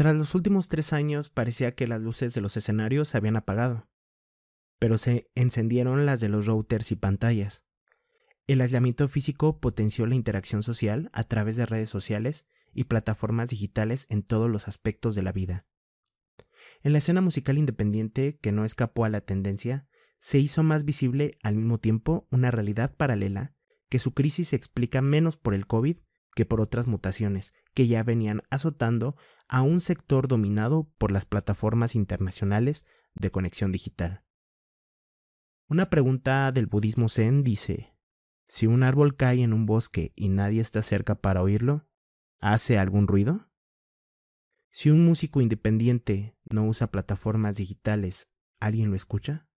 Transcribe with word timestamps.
Tras 0.00 0.16
los 0.16 0.34
últimos 0.34 0.70
tres 0.70 0.94
años 0.94 1.28
parecía 1.28 1.72
que 1.72 1.86
las 1.86 2.00
luces 2.00 2.32
de 2.32 2.40
los 2.40 2.56
escenarios 2.56 3.10
se 3.10 3.18
habían 3.18 3.36
apagado, 3.36 3.90
pero 4.78 4.96
se 4.96 5.26
encendieron 5.34 6.06
las 6.06 6.20
de 6.20 6.30
los 6.30 6.46
routers 6.46 6.90
y 6.90 6.96
pantallas. 6.96 7.66
El 8.46 8.62
aislamiento 8.62 9.06
físico 9.08 9.60
potenció 9.60 10.06
la 10.06 10.14
interacción 10.14 10.62
social 10.62 11.10
a 11.12 11.24
través 11.24 11.56
de 11.56 11.66
redes 11.66 11.90
sociales 11.90 12.46
y 12.72 12.84
plataformas 12.84 13.50
digitales 13.50 14.06
en 14.08 14.22
todos 14.22 14.48
los 14.48 14.68
aspectos 14.68 15.14
de 15.14 15.22
la 15.22 15.32
vida. 15.32 15.66
En 16.82 16.92
la 16.92 16.98
escena 16.98 17.20
musical 17.20 17.58
independiente, 17.58 18.38
que 18.40 18.52
no 18.52 18.64
escapó 18.64 19.04
a 19.04 19.10
la 19.10 19.20
tendencia, 19.20 19.86
se 20.18 20.38
hizo 20.38 20.62
más 20.62 20.86
visible 20.86 21.36
al 21.42 21.56
mismo 21.56 21.76
tiempo 21.76 22.26
una 22.30 22.50
realidad 22.50 22.96
paralela 22.96 23.54
que 23.90 23.98
su 23.98 24.14
crisis 24.14 24.48
se 24.48 24.56
explica 24.56 25.02
menos 25.02 25.36
por 25.36 25.52
el 25.52 25.66
COVID 25.66 25.98
que 26.34 26.46
por 26.46 26.62
otras 26.62 26.86
mutaciones 26.86 27.52
que 27.74 27.86
ya 27.86 28.02
venían 28.02 28.42
azotando 28.50 29.16
a 29.48 29.62
un 29.62 29.80
sector 29.80 30.28
dominado 30.28 30.90
por 30.98 31.10
las 31.10 31.24
plataformas 31.24 31.94
internacionales 31.94 32.84
de 33.14 33.30
conexión 33.30 33.72
digital. 33.72 34.24
Una 35.68 35.88
pregunta 35.90 36.50
del 36.52 36.66
budismo 36.66 37.08
zen 37.08 37.44
dice, 37.44 37.96
si 38.48 38.66
un 38.66 38.82
árbol 38.82 39.14
cae 39.14 39.42
en 39.42 39.52
un 39.52 39.66
bosque 39.66 40.12
y 40.16 40.28
nadie 40.28 40.60
está 40.60 40.82
cerca 40.82 41.14
para 41.14 41.42
oírlo, 41.42 41.86
¿hace 42.40 42.78
algún 42.78 43.06
ruido? 43.06 43.48
Si 44.70 44.90
un 44.90 45.04
músico 45.04 45.40
independiente 45.40 46.36
no 46.50 46.64
usa 46.66 46.90
plataformas 46.90 47.56
digitales, 47.56 48.28
¿alguien 48.58 48.90
lo 48.90 48.96
escucha? 48.96 49.48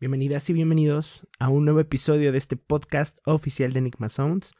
Bienvenidas 0.00 0.48
y 0.50 0.52
bienvenidos 0.52 1.26
a 1.38 1.48
un 1.48 1.64
nuevo 1.64 1.80
episodio 1.80 2.32
de 2.32 2.38
este 2.38 2.56
podcast 2.56 3.18
oficial 3.24 3.72
de 3.72 3.78
Enigma 3.78 4.08
Sounds, 4.08 4.52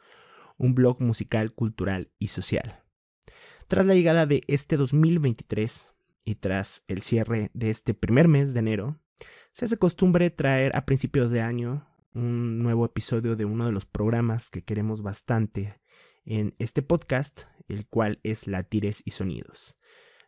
un 0.57 0.75
blog 0.75 1.01
musical, 1.01 1.53
cultural 1.53 2.11
y 2.19 2.27
social. 2.27 2.83
Tras 3.67 3.85
la 3.85 3.95
llegada 3.95 4.25
de 4.25 4.43
este 4.47 4.77
2023 4.77 5.93
y 6.23 6.35
tras 6.35 6.83
el 6.87 7.01
cierre 7.01 7.51
de 7.53 7.69
este 7.69 7.93
primer 7.93 8.27
mes 8.27 8.53
de 8.53 8.59
enero, 8.59 8.99
se 9.51 9.65
hace 9.65 9.77
costumbre 9.77 10.29
traer 10.29 10.75
a 10.75 10.85
principios 10.85 11.31
de 11.31 11.41
año 11.41 11.87
un 12.13 12.59
nuevo 12.59 12.85
episodio 12.85 13.35
de 13.35 13.45
uno 13.45 13.65
de 13.65 13.71
los 13.71 13.85
programas 13.85 14.49
que 14.49 14.63
queremos 14.63 15.01
bastante 15.01 15.81
en 16.25 16.55
este 16.59 16.81
podcast, 16.81 17.43
el 17.67 17.87
cual 17.87 18.19
es 18.23 18.47
Latires 18.47 19.01
y 19.05 19.11
Sonidos. 19.11 19.77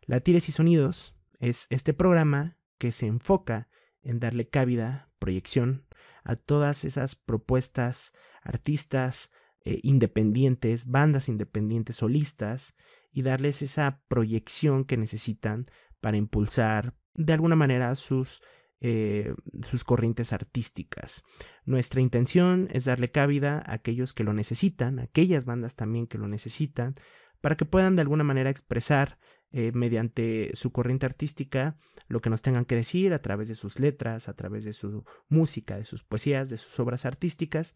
Latires 0.06 0.48
y 0.48 0.52
Sonidos 0.52 1.14
es 1.38 1.66
este 1.70 1.94
programa 1.94 2.56
que 2.78 2.92
se 2.92 3.06
enfoca 3.06 3.68
en 4.02 4.18
darle 4.18 4.48
cabida, 4.48 5.10
proyección 5.18 5.86
a 6.24 6.36
todas 6.36 6.84
esas 6.84 7.16
propuestas, 7.16 8.12
artistas 8.42 9.30
eh, 9.68 9.80
independientes, 9.82 10.86
bandas 10.86 11.28
independientes, 11.28 11.96
solistas, 11.96 12.74
y 13.12 13.20
darles 13.20 13.60
esa 13.60 14.00
proyección 14.08 14.86
que 14.86 14.96
necesitan 14.96 15.66
para 16.00 16.16
impulsar 16.16 16.94
de 17.14 17.34
alguna 17.34 17.54
manera 17.54 17.94
sus, 17.94 18.40
eh, 18.80 19.34
sus 19.68 19.84
corrientes 19.84 20.32
artísticas. 20.32 21.22
Nuestra 21.66 22.00
intención 22.00 22.68
es 22.70 22.86
darle 22.86 23.10
cabida 23.10 23.58
a 23.58 23.74
aquellos 23.74 24.14
que 24.14 24.24
lo 24.24 24.32
necesitan, 24.32 25.00
a 25.00 25.02
aquellas 25.02 25.44
bandas 25.44 25.74
también 25.74 26.06
que 26.06 26.16
lo 26.16 26.28
necesitan, 26.28 26.94
para 27.42 27.58
que 27.58 27.66
puedan 27.66 27.94
de 27.94 28.00
alguna 28.00 28.24
manera 28.24 28.48
expresar 28.48 29.18
eh, 29.52 29.72
mediante 29.72 30.50
su 30.54 30.72
corriente 30.72 31.06
artística 31.06 31.76
lo 32.08 32.20
que 32.20 32.30
nos 32.30 32.42
tengan 32.42 32.64
que 32.64 32.74
decir 32.74 33.12
a 33.12 33.22
través 33.22 33.48
de 33.48 33.54
sus 33.54 33.80
letras, 33.80 34.28
a 34.28 34.34
través 34.34 34.64
de 34.64 34.72
su 34.72 35.04
música, 35.28 35.76
de 35.76 35.84
sus 35.84 36.02
poesías, 36.02 36.50
de 36.50 36.58
sus 36.58 36.78
obras 36.80 37.04
artísticas 37.04 37.74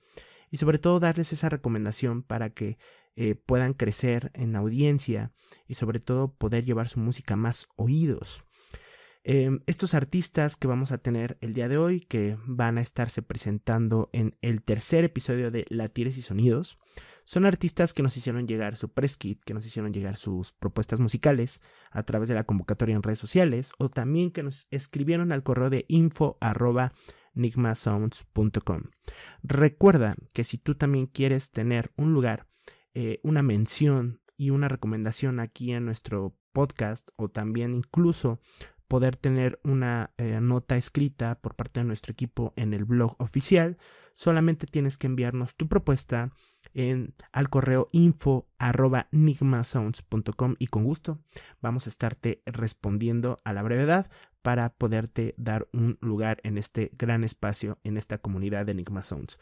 y 0.50 0.58
sobre 0.58 0.78
todo 0.78 1.00
darles 1.00 1.32
esa 1.32 1.48
recomendación 1.48 2.22
para 2.22 2.50
que 2.50 2.78
eh, 3.14 3.34
puedan 3.34 3.74
crecer 3.74 4.30
en 4.34 4.56
audiencia 4.56 5.32
y 5.66 5.74
sobre 5.74 6.00
todo 6.00 6.34
poder 6.34 6.64
llevar 6.64 6.88
su 6.88 7.00
música 7.00 7.34
a 7.34 7.36
más 7.36 7.68
oídos. 7.76 8.44
Em, 9.24 9.60
estos 9.66 9.94
artistas 9.94 10.56
que 10.56 10.66
vamos 10.66 10.90
a 10.90 10.98
tener 10.98 11.38
el 11.40 11.54
día 11.54 11.68
de 11.68 11.78
hoy, 11.78 12.00
que 12.00 12.36
van 12.44 12.76
a 12.76 12.80
estarse 12.80 13.22
presentando 13.22 14.10
en 14.12 14.36
el 14.42 14.62
tercer 14.62 15.04
episodio 15.04 15.52
de 15.52 15.64
Latires 15.68 16.16
y 16.16 16.22
Sonidos, 16.22 16.78
son 17.24 17.46
artistas 17.46 17.94
que 17.94 18.02
nos 18.02 18.16
hicieron 18.16 18.48
llegar 18.48 18.74
su 18.74 18.92
press 18.92 19.16
kit, 19.16 19.40
que 19.44 19.54
nos 19.54 19.64
hicieron 19.64 19.92
llegar 19.92 20.16
sus 20.16 20.52
propuestas 20.52 20.98
musicales 20.98 21.62
a 21.92 22.02
través 22.02 22.28
de 22.28 22.34
la 22.34 22.44
convocatoria 22.44 22.96
en 22.96 23.02
redes 23.02 23.20
sociales 23.20 23.72
o 23.78 23.88
también 23.88 24.32
que 24.32 24.42
nos 24.42 24.66
escribieron 24.72 25.30
al 25.30 25.44
correo 25.44 25.70
de 25.70 25.84
info 25.86 26.36
Recuerda 29.44 30.16
que 30.34 30.42
si 30.42 30.58
tú 30.58 30.74
también 30.74 31.06
quieres 31.06 31.52
tener 31.52 31.92
un 31.96 32.12
lugar, 32.12 32.48
eh, 32.94 33.20
una 33.22 33.42
mención 33.42 34.20
y 34.36 34.50
una 34.50 34.66
recomendación 34.66 35.38
aquí 35.38 35.72
en 35.72 35.84
nuestro 35.84 36.36
podcast 36.52 37.10
o 37.16 37.28
también 37.28 37.74
incluso 37.74 38.40
poder 38.92 39.16
tener 39.16 39.58
una 39.64 40.10
eh, 40.18 40.38
nota 40.42 40.76
escrita 40.76 41.36
por 41.36 41.54
parte 41.54 41.80
de 41.80 41.84
nuestro 41.84 42.12
equipo 42.12 42.52
en 42.56 42.74
el 42.74 42.84
blog 42.84 43.16
oficial, 43.22 43.78
solamente 44.12 44.66
tienes 44.66 44.98
que 44.98 45.06
enviarnos 45.06 45.56
tu 45.56 45.66
propuesta 45.66 46.30
en, 46.74 47.14
al 47.32 47.48
correo 47.48 47.88
info 47.92 48.50
y 50.58 50.66
con 50.66 50.84
gusto 50.84 51.20
vamos 51.62 51.86
a 51.86 51.88
estarte 51.88 52.42
respondiendo 52.44 53.38
a 53.44 53.54
la 53.54 53.62
brevedad 53.62 54.10
para 54.42 54.68
poderte 54.74 55.34
dar 55.38 55.66
un 55.72 55.96
lugar 56.02 56.42
en 56.44 56.58
este 56.58 56.90
gran 56.98 57.24
espacio, 57.24 57.78
en 57.84 57.96
esta 57.96 58.18
comunidad 58.18 58.66
de 58.66 58.72
Enigma 58.72 59.02
Sounds. 59.02 59.38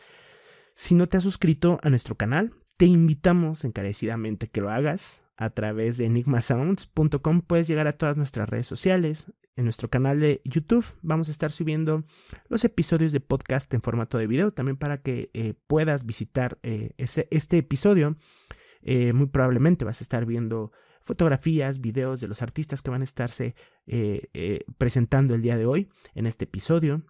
Si 0.76 0.94
no 0.94 1.08
te 1.08 1.16
has 1.16 1.24
suscrito 1.24 1.80
a 1.82 1.90
nuestro 1.90 2.14
canal, 2.14 2.54
te 2.76 2.86
invitamos 2.86 3.64
encarecidamente 3.64 4.46
que 4.46 4.60
lo 4.60 4.70
hagas 4.70 5.24
a 5.40 5.50
través 5.50 5.96
de 5.96 6.04
enigmasounds.com. 6.04 7.40
Puedes 7.40 7.66
llegar 7.66 7.88
a 7.88 7.98
todas 7.98 8.16
nuestras 8.16 8.48
redes 8.48 8.68
sociales, 8.68 9.26
en 9.60 9.64
nuestro 9.64 9.90
canal 9.90 10.20
de 10.20 10.40
YouTube 10.44 10.86
vamos 11.02 11.28
a 11.28 11.32
estar 11.32 11.52
subiendo 11.52 12.04
los 12.48 12.64
episodios 12.64 13.12
de 13.12 13.20
podcast 13.20 13.72
en 13.74 13.82
formato 13.82 14.16
de 14.16 14.26
video 14.26 14.52
también 14.52 14.78
para 14.78 15.02
que 15.02 15.30
eh, 15.34 15.52
puedas 15.66 16.06
visitar 16.06 16.58
eh, 16.62 16.92
ese, 16.96 17.28
este 17.30 17.58
episodio. 17.58 18.16
Eh, 18.80 19.12
muy 19.12 19.26
probablemente 19.26 19.84
vas 19.84 20.00
a 20.00 20.04
estar 20.04 20.24
viendo 20.24 20.72
fotografías, 21.02 21.82
videos 21.82 22.22
de 22.22 22.28
los 22.28 22.40
artistas 22.40 22.80
que 22.80 22.90
van 22.90 23.02
a 23.02 23.04
estarse 23.04 23.54
presentando 24.78 25.34
el 25.34 25.42
día 25.42 25.56
de 25.56 25.66
hoy 25.66 25.88
en 26.14 26.26
este 26.26 26.44
episodio. 26.44 27.04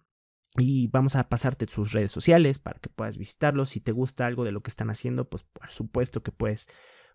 Y 0.57 0.87
vamos 0.87 1.15
a 1.15 1.29
pasarte 1.29 1.67
sus 1.67 1.93
redes 1.93 2.11
sociales 2.11 2.59
para 2.59 2.79
que 2.79 2.89
puedas 2.89 3.17
visitarlos. 3.17 3.69
Si 3.69 3.79
te 3.79 3.93
gusta 3.93 4.25
algo 4.25 4.43
de 4.43 4.51
lo 4.51 4.61
que 4.61 4.69
están 4.69 4.89
haciendo, 4.89 5.29
pues 5.29 5.43
por 5.43 5.69
supuesto 5.69 6.23
que 6.23 6.33
puedes, 6.33 6.67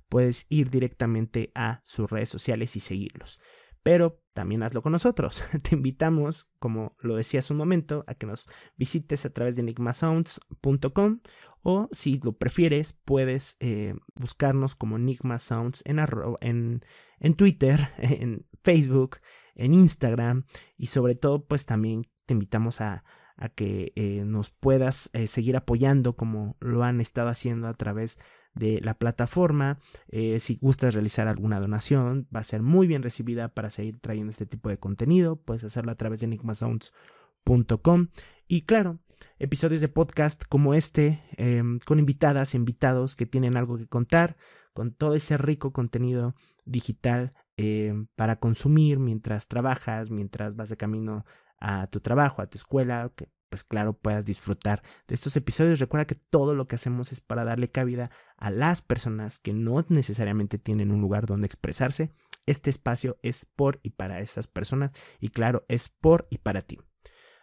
puedes 0.09 0.47
ir 0.49 0.71
directamente 0.71 1.51
a 1.55 1.81
sus 1.85 2.11
redes 2.11 2.29
sociales 2.29 2.77
y 2.77 2.81
seguirlos 2.81 3.39
pero 3.87 4.21
también 4.33 4.65
hazlo 4.65 4.83
con 4.83 4.91
nosotros. 4.91 5.45
Te 5.63 5.77
invitamos, 5.77 6.49
como 6.59 6.97
lo 6.99 7.15
decía 7.15 7.39
hace 7.39 7.53
un 7.53 7.59
momento, 7.59 8.03
a 8.09 8.17
que 8.17 8.27
nos 8.27 8.49
visites 8.77 9.25
a 9.25 9.31
través 9.31 9.55
de 9.55 9.63
enigmasounds.com 9.63 11.21
o 11.63 11.89
si 11.93 12.19
lo 12.19 12.33
prefieres 12.33 12.95
puedes 13.05 13.57
eh, 13.61 13.95
buscarnos 14.17 14.75
como 14.75 14.97
Enigma 14.97 15.39
Sounds 15.39 15.85
en, 15.85 16.01
en, 16.41 16.85
en, 17.21 17.35
Twitter, 17.37 17.79
en 17.99 18.45
Facebook, 18.65 19.19
en 19.55 19.73
Instagram 19.73 20.47
y 20.77 20.89
sobre 20.89 21.15
todo 21.15 21.47
pues 21.47 21.65
también 21.65 22.03
te 22.25 22.35
invitamos 22.35 22.81
a, 22.81 23.05
a 23.37 23.51
que 23.51 23.93
eh, 23.95 24.25
nos 24.25 24.51
puedas 24.51 25.11
eh, 25.13 25.29
seguir 25.29 25.57
apoyando 25.57 26.17
como 26.17 26.57
lo 26.59 26.83
han 26.83 27.01
estado 27.01 27.29
haciendo 27.29 27.69
a 27.69 27.75
través 27.75 28.19
de 28.57 28.81
la 28.81 28.95
plataforma. 28.95 29.79
Eh, 30.09 30.41
si 30.41 30.57
gustas 30.57 30.95
realizar 30.95 31.29
alguna 31.29 31.61
donación, 31.61 32.27
va 32.35 32.41
a 32.41 32.45
ser 32.45 32.63
muy 32.63 32.87
bien 32.87 33.03
recibida 33.03 33.49
para 33.49 33.71
seguir 33.71 33.99
trayendo 34.01 34.31
este 34.31 34.47
tipo 34.47 34.69
de 34.69 34.79
contenido. 34.79 35.37
Puedes 35.37 35.63
hacerlo 35.63 35.93
a 35.93 35.97
través 35.97 36.21
de 36.21 36.27
enigmasounds.com. 36.27 38.09
Y 38.49 38.63
claro, 38.63 38.99
episodios 39.39 39.81
de 39.81 39.89
podcast 39.89 40.45
como 40.49 40.75
este, 40.75 41.23
em, 41.37 41.79
con 41.81 41.99
invitadas, 41.99 42.55
invitados 42.55 43.15
que 43.15 43.27
tienen 43.27 43.57
algo 43.57 43.77
que 43.77 43.87
contar, 43.87 44.37
con 44.73 44.93
todo 44.93 45.15
ese 45.15 45.37
rico 45.37 45.73
contenido 45.73 46.35
digital 46.65 47.33
em, 47.57 48.09
para 48.17 48.37
consumir 48.37 48.99
mientras 48.99 49.49
trabajas, 49.49 50.11
mientras 50.11 50.57
vas 50.57 50.69
de 50.69 50.77
camino 50.77 51.25
a 51.59 51.87
tu 51.87 52.01
trabajo, 52.01 52.43
a 52.43 52.47
tu 52.47 52.59
escuela, 52.59 53.11
pues 53.57 53.65
claro, 53.65 53.95
puedas 53.95 54.27
disfrutar 54.27 54.83
de 55.09 55.15
estos 55.15 55.35
episodios. 55.35 55.81
Recuerda 55.81 56.07
que 56.07 56.15
todo 56.15 56.55
lo 56.55 56.67
que 56.67 56.77
hacemos 56.77 57.11
es 57.11 57.23
para 57.23 57.43
darle 57.43 57.71
cabida 57.71 58.11
a 58.37 58.51
las 58.51 58.83
personas 58.83 59.39
que 59.39 59.55
no 59.55 59.83
necesariamente 59.89 60.59
tienen 60.59 60.93
un 60.93 61.01
lugar 61.01 61.25
donde 61.25 61.47
expresarse. 61.47 62.13
Este 62.45 62.69
espacio 62.69 63.19
es 63.23 63.47
por 63.47 63.81
y 63.83 63.91
para 63.91 64.21
esas 64.21 64.47
personas 64.47 64.91
y 65.21 65.31
claro, 65.31 65.65
es 65.69 65.89
por 65.89 66.27
y 66.29 66.37
para 66.37 66.61
ti. 66.61 66.79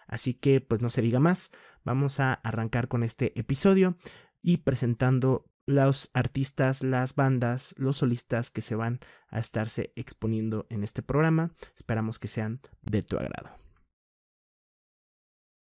Así 0.06 0.36
que 0.36 0.62
pues 0.62 0.83
no 0.83 0.92
se 0.92 1.01
diga 1.01 1.19
más, 1.19 1.50
vamos 1.83 2.19
a 2.19 2.33
arrancar 2.33 2.88
con 2.89 3.01
este 3.01 3.39
episodio 3.39 3.98
y 4.44 4.57
presentando 4.57 5.50
los 5.65 6.12
artistas, 6.13 6.83
las 6.83 7.15
bandas, 7.15 7.74
los 7.75 7.98
solistas 7.98 8.51
que 8.51 8.62
se 8.62 8.75
van 8.75 9.00
a 9.30 9.39
estarse 9.39 9.94
exponiendo 9.95 10.68
en 10.69 10.83
este 10.83 11.01
programa. 11.01 11.56
Esperamos 11.75 12.19
que 12.19 12.27
sean 12.27 12.62
de 12.83 13.01
tu 13.01 13.18
agrado. 13.18 13.62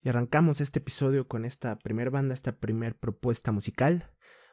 Y 0.02 0.08
arrancamos 0.08 0.61
este 0.61 0.79
episodio 0.79 1.29
con 1.29 1.44
esta 1.44 1.79
primera 1.79 2.11
banda, 2.11 2.35
esta 2.35 2.58
primera 2.58 2.97
propuesta 2.97 3.52
musical, 3.52 4.11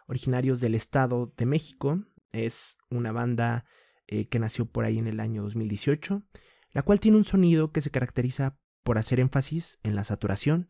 originarios 0.08 0.60
del 0.60 0.76
Estado 0.76 1.34
de 1.38 1.46
México. 1.46 2.04
es 2.32 2.78
una 2.90 3.12
banda 3.12 3.66
eh, 4.08 4.28
que 4.28 4.40
nació 4.40 4.66
por 4.66 4.84
ahí 4.86 5.00
en 5.00 5.08
el 5.08 5.20
año 5.20 5.44
2018, 5.44 6.24
la 6.72 6.82
cual 6.82 7.00
tiene 7.00 7.18
un 7.18 7.24
sonido 7.24 7.72
que 7.72 7.82
se 7.82 7.92
caracteriza 7.92 8.60
por 8.84 8.98
hacer 8.98 9.20
énfasis 9.20 9.80
en 9.84 9.96
la 9.96 10.04
saturación 10.04 10.68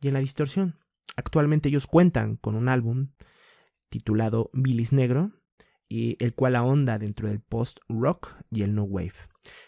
y 0.00 0.08
en 0.08 0.14
la 0.14 0.20
distorsión. 0.20 0.80
Actualmente 1.16 1.68
ellos 1.68 1.86
cuentan 1.86 2.36
con 2.36 2.54
un 2.54 2.68
álbum 2.68 3.12
titulado 3.90 4.50
Billis 4.54 4.92
Negro, 4.92 5.32
y 5.88 6.16
el 6.22 6.34
cual 6.34 6.56
ahonda 6.56 6.98
dentro 6.98 7.28
del 7.28 7.40
post-rock 7.40 8.34
y 8.50 8.62
el 8.62 8.74
no 8.74 8.84
wave. 8.84 9.12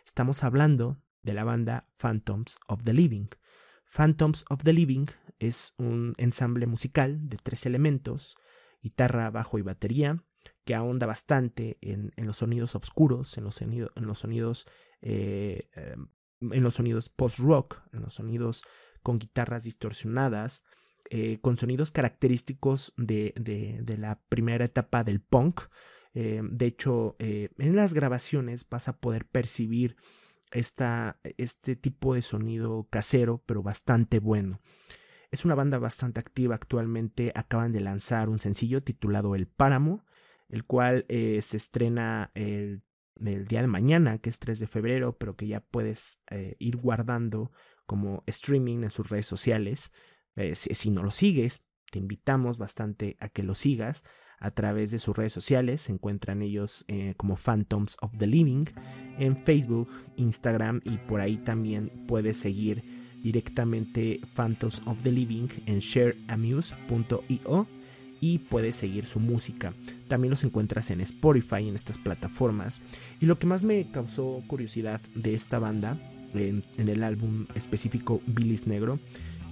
Estamos 0.07 0.43
hablando 0.43 1.01
de 1.23 1.35
la 1.35 1.45
banda 1.45 1.89
Phantoms 1.99 2.59
of 2.67 2.83
the 2.85 2.93
Living. 2.93 3.29
Phantoms 3.87 4.45
of 4.51 4.63
the 4.65 4.73
Living 4.73 5.07
es 5.39 5.75
un 5.79 6.15
ensamble 6.19 6.67
musical 6.67 7.29
de 7.29 7.37
tres 7.37 7.67
elementos, 7.67 8.37
guitarra, 8.83 9.31
bajo 9.31 9.59
y 9.59 9.63
batería, 9.63 10.23
que 10.65 10.75
ahonda 10.75 11.07
bastante 11.07 11.79
en, 11.81 12.11
los 12.17 12.39
sonidos 12.39 12.75
oscuros, 12.75 13.39
en 13.39 13.45
los, 13.45 13.57
sonidos, 13.57 13.93
en 13.95 14.07
los 14.07 14.19
sonidos, 14.19 14.67
eh, 15.01 15.71
em, 15.75 16.09
en 16.41 16.63
los 16.63 16.75
sonidos 16.75 17.09
post-rock, 17.09 17.81
en 17.93 18.03
los 18.03 18.15
sonidos 18.15 18.65
con 19.03 19.19
guitarras 19.19 19.65
distorsionadas, 19.65 20.65
eh, 21.11 21.39
con 21.41 21.57
sonidos 21.57 21.93
característicos 21.93 22.93
de, 22.97 23.33
de, 23.37 23.99
la 23.99 24.21
primera 24.29 24.65
etapa 24.65 25.05
del 25.05 25.21
punk. 25.21 25.61
Eh, 26.15 26.43
de 26.43 26.67
hecho, 26.67 27.15
en 27.19 27.77
las 27.77 27.95
grabaciones 27.95 28.69
vas 28.69 28.89
a 28.89 28.99
poder 28.99 29.27
percibir 29.27 29.97
esta, 30.53 31.21
este 31.37 31.77
tipo 31.77 32.15
de 32.15 32.23
sonido 32.23 32.87
casero, 32.91 33.43
pero 33.47 33.63
bastante 33.63 34.19
bueno. 34.19 34.61
Es 35.31 35.45
una 35.45 35.55
banda 35.55 35.79
bastante 35.79 36.21
activa 36.21 36.55
actualmente. 36.55 37.33
Acaban 37.35 37.73
de 37.73 37.81
lanzar 37.81 38.29
un 38.29 38.39
sencillo 38.39 38.83
titulado 38.83 39.35
El 39.35 39.47
Páramo, 39.47 40.05
el 40.49 40.65
cual 40.65 41.05
eh, 41.09 41.41
se 41.43 41.57
estrena 41.57 42.31
el, 42.35 42.83
día 43.19 43.63
de 43.63 43.67
mañana, 43.67 44.19
que 44.19 44.31
es 44.31 44.39
3 44.39 44.59
de 44.59 44.67
febrero, 44.67 45.17
pero 45.17 45.37
que 45.37 45.47
ya 45.47 45.61
puedes 45.61 46.21
eh, 46.31 46.55
ir 46.59 46.77
guardando 46.77 47.51
como 47.87 48.23
streaming 48.27 48.83
en 48.83 48.91
sus 48.91 49.09
redes 49.09 49.27
sociales. 49.27 49.93
Eh, 50.37 50.55
si, 50.55 50.91
no 50.91 51.03
lo 51.03 51.11
sigues, 51.11 51.65
te 51.91 51.99
invitamos 51.99 52.59
bastante 52.59 53.17
a 53.21 53.29
que 53.29 53.43
lo 53.43 53.55
sigas 53.55 54.05
a 54.39 54.51
través 54.51 54.91
de 54.91 54.99
sus 54.99 55.17
redes 55.17 55.33
sociales. 55.33 55.83
Se 55.83 55.93
encuentran 55.93 56.43
ellos 56.43 56.85
como 57.17 57.37
Phantoms 57.37 57.97
of 58.01 58.13
the 58.19 58.27
Living 58.27 58.65
en 59.19 59.37
Facebook, 59.37 59.89
Instagram 60.17 60.81
y 60.85 60.99
por 60.99 61.21
ahí 61.21 61.37
también 61.39 61.91
puedes 62.07 62.39
seguir 62.39 62.83
directamente 63.23 64.21
Phantoms 64.35 64.83
of 64.87 65.03
the 65.03 65.11
Living 65.11 65.49
en 65.67 65.81
shareamuse.io 65.81 67.67
y 68.21 68.39
puedes 68.39 68.77
seguir 68.77 69.07
su 69.07 69.21
música. 69.21 69.75
También 70.09 70.31
los 70.31 70.45
encuentras 70.45 70.91
en 70.91 71.01
Spotify, 71.01 71.69
en 71.69 71.77
estas 71.77 71.99
plataformas. 71.99 72.83
Y 73.21 73.27
lo 73.27 73.39
que 73.39 73.47
más 73.47 73.63
me 73.63 73.91
causó 73.91 74.43
curiosidad 74.47 75.01
de 75.15 75.35
esta 75.35 75.59
banda, 75.59 75.99
en, 76.35 76.65
el 76.77 77.03
álbum 77.03 77.47
específico 77.55 78.21
Billy's 78.27 78.67
Negro, 78.67 78.99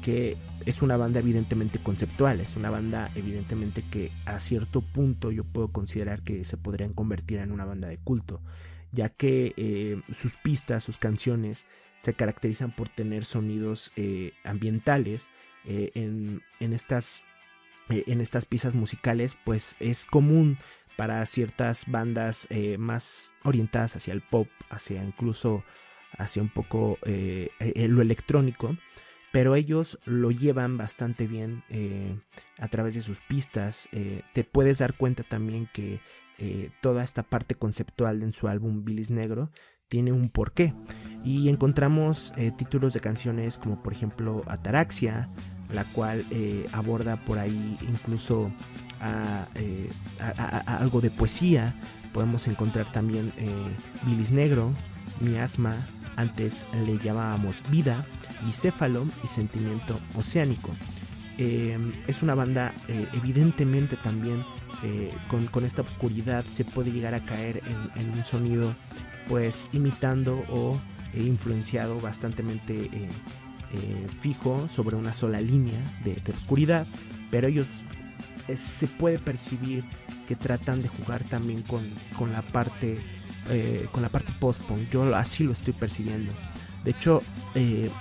que 0.05 0.37
es 0.67 0.83
una 0.83 0.99
banda 0.99 1.21
evidentemente 1.21 1.79
conceptual, 1.79 2.41
es 2.41 2.57
una 2.57 2.69
banda 2.69 3.11
evidentemente 3.15 3.83
que 3.91 4.11
a 4.27 4.39
cierto 4.39 4.83
punto 4.83 5.31
yo 5.31 5.45
puedo 5.45 5.69
considerar 5.69 6.21
que 6.21 6.45
se 6.45 6.59
podrían 6.59 6.93
convertir 6.93 7.39
en 7.39 7.51
una 7.51 7.65
banda 7.65 7.89
de 7.89 7.97
culto, 7.97 8.43
ya 8.93 9.09
que 9.09 9.55
eh, 9.57 10.03
sus 10.13 10.37
pistas, 10.37 10.85
sus 10.85 10.99
canciones 10.99 11.67
se 12.05 12.13
caracterizan 12.13 12.71
por 12.71 12.91
tener 12.91 13.25
sonidos 13.25 13.93
eh, 13.97 14.33
ambientales. 14.45 15.31
Eh, 15.65 15.91
en, 15.95 16.43
estas, 16.75 17.23
eh, 17.89 18.05
en 18.07 18.21
estas 18.21 18.45
piezas 18.45 18.75
musicales, 18.75 19.39
pues 19.43 19.77
es 19.81 20.05
común 20.05 20.59
para 20.99 21.25
ciertas 21.25 21.91
bandas 21.91 22.47
más 22.79 23.33
orientadas 23.43 23.97
hacia 23.97 24.13
el 24.13 24.21
pop, 24.21 24.47
hacia 24.71 25.03
incluso 25.03 25.65
hacia 26.17 26.41
un 26.41 26.51
poco 26.51 26.99
lo 27.05 28.03
electrónico, 28.03 28.77
pero 29.35 29.57
ellos 29.57 29.99
lo 30.05 30.31
llevan 30.31 30.79
bastante 30.79 31.27
bien 31.27 31.65
a 32.61 32.69
través 32.69 32.95
de 32.95 33.03
sus 33.03 33.19
pistas. 33.19 33.89
te 34.33 34.45
puedes 34.45 34.79
dar 34.79 34.95
cuenta 34.95 35.25
también 35.25 35.69
que 35.73 35.99
toda 36.81 37.03
esta 37.03 37.25
parte 37.25 37.57
conceptual 37.57 38.23
en 38.23 38.31
su 38.31 38.47
álbum 38.47 38.85
Billy's 38.85 39.11
Negro 39.11 39.51
tiene 39.89 40.13
un 40.13 40.29
porqué. 40.29 40.75
Y 41.25 41.49
encontramos 41.49 42.33
eh, 42.37 42.51
títulos 42.51 42.93
de 42.95 43.01
canciones 43.01 43.59
como 43.59 43.83
por 43.83 43.93
ejemplo 43.93 44.43
Ataraxia, 44.47 45.31
la 45.73 45.85
cual 45.85 46.25
eh, 46.31 46.67
aborda 46.73 47.17
por 47.25 47.39
ahí 47.39 47.79
incluso 47.89 48.53
eh, 49.55 49.89
algo 50.67 51.01
de 51.01 51.11
poesía. 51.11 51.75
Podemos 52.13 52.47
encontrar 52.47 52.91
también 52.93 53.33
Bilis 54.05 54.31
Negro, 54.31 54.73
Mi 55.21 55.37
Asma, 55.37 55.77
antes 56.17 56.67
le 56.87 56.99
llamábamos 56.99 57.63
Vida, 57.71 58.05
Bicéfalo 58.45 59.07
y 59.23 59.29
Sentimiento 59.29 59.99
Oceánico. 60.15 60.71
es 61.39 62.23
una 62.23 62.35
banda 62.35 62.73
evidentemente 63.13 63.97
también 63.97 64.45
con, 65.51 65.65
esta 65.65 65.83
oscuridad 65.83 66.45
se 66.45 66.65
puede 66.65 66.93
llegar 66.93 67.15
a 67.15 67.25
caer 67.25 67.63
en 67.97 68.11
un 68.11 68.25
sonido 68.25 68.75
pues 69.29 69.71
imitando 69.73 70.45
o 70.51 70.79
eh, 71.15 71.23
influenciado 71.23 72.01
bastante 72.01 72.43
eh, 72.43 72.89
eh, 73.73 74.07
fijo 74.21 74.69
sobre 74.69 74.97
una 74.97 75.15
sola 75.15 75.41
línea 75.41 75.81
de, 76.05 76.21
oscuridad, 76.33 76.87
pero 77.31 77.49
ellos 77.49 77.85
se 78.57 78.87
puede 78.87 79.19
percibir 79.19 79.85
que 80.29 80.37
tratan 80.37 80.83
de 80.83 80.89
jugar 80.89 81.23
también 81.25 81.63
con, 81.63 81.83
con 82.19 82.33
la 82.33 82.43
parte 82.43 82.99
con 83.93 84.03
la 84.03 84.09
parte 84.09 84.33
post-punk. 84.39 84.91
Yo 84.91 85.15
así 85.15 85.45
lo 85.45 85.53
estoy 85.53 85.75
percibiendo. 85.75 86.33
De 86.85 86.91
hecho, 86.91 87.23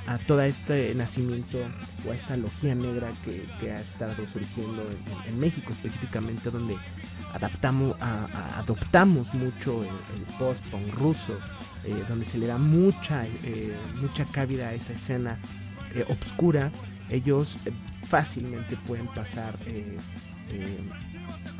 a 0.07 0.17
todo 0.17 0.41
este 0.41 0.93
nacimiento 0.95 1.57
o 2.05 2.11
a 2.11 2.15
esta 2.15 2.35
logía 2.35 2.75
negra 2.75 3.11
que, 3.59 3.71
ha 3.71 3.79
estado 3.79 4.13
surgiendo 4.27 4.83
en, 5.27 5.39
México 5.39 5.71
específicamente, 5.71 6.49
donde 6.51 6.75
adaptamos, 7.33 7.95
adoptamos 8.57 9.33
mucho 9.33 9.83
el, 9.83 10.35
post-punk 10.37 10.93
ruso, 10.95 11.33
eh, 11.85 12.03
donde 12.07 12.25
se 12.25 12.37
le 12.37 12.47
da 12.47 12.57
mucha, 12.57 13.25
eh, 13.25 13.75
mucha 14.01 14.25
cabida 14.25 14.69
a 14.69 14.73
esa 14.73 14.93
escena 14.93 15.37
eh, 15.95 16.05
obscura, 16.09 16.71
ellos 17.09 17.57
fácilmente 18.07 18.77
pueden 18.87 19.07
pasar 19.07 19.57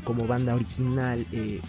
como 0.04 0.26
banda 0.26 0.54
original 0.54 1.26
y, 1.32 1.60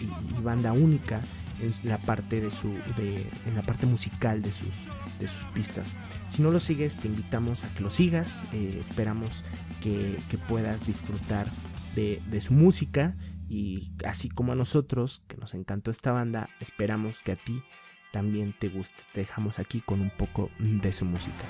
banda 0.42 0.72
única 0.72 1.20
en 1.60 1.88
la 1.88 1.98
parte 1.98 2.40
de 2.40 2.50
su 2.50 2.68
en 2.98 3.54
la 3.54 3.62
parte 3.62 3.86
musical 3.86 4.42
de 4.42 4.52
sus 4.52 4.74
de 5.18 5.28
sus 5.28 5.44
pistas 5.46 5.96
si 6.28 6.42
no 6.42 6.50
lo 6.50 6.60
sigues 6.60 6.96
te 6.96 7.08
invitamos 7.08 7.64
a 7.64 7.68
que 7.74 7.80
lo 7.80 7.90
sigas 7.90 8.42
esperamos 8.52 9.44
que, 9.80 10.18
puedas 10.48 10.86
disfrutar 10.86 11.50
de, 11.94 12.20
de, 12.30 12.40
su 12.40 12.52
música 12.52 13.16
y 13.48 13.90
así 14.04 14.28
como 14.28 14.52
a 14.52 14.56
nosotros, 14.56 15.22
que 15.28 15.36
nos 15.36 15.54
encantó 15.54 15.90
esta 15.90 16.12
banda, 16.12 16.48
esperamos 16.60 17.22
que 17.22 17.32
a 17.32 17.36
ti 17.36 17.62
también 18.12 18.52
te 18.52 18.68
guste. 18.68 19.02
Te 19.12 19.20
dejamos 19.20 19.58
aquí 19.58 19.80
con 19.80 20.00
un 20.00 20.10
poco 20.10 20.50
de 20.58 20.92
su 20.92 21.04
música. 21.04 21.44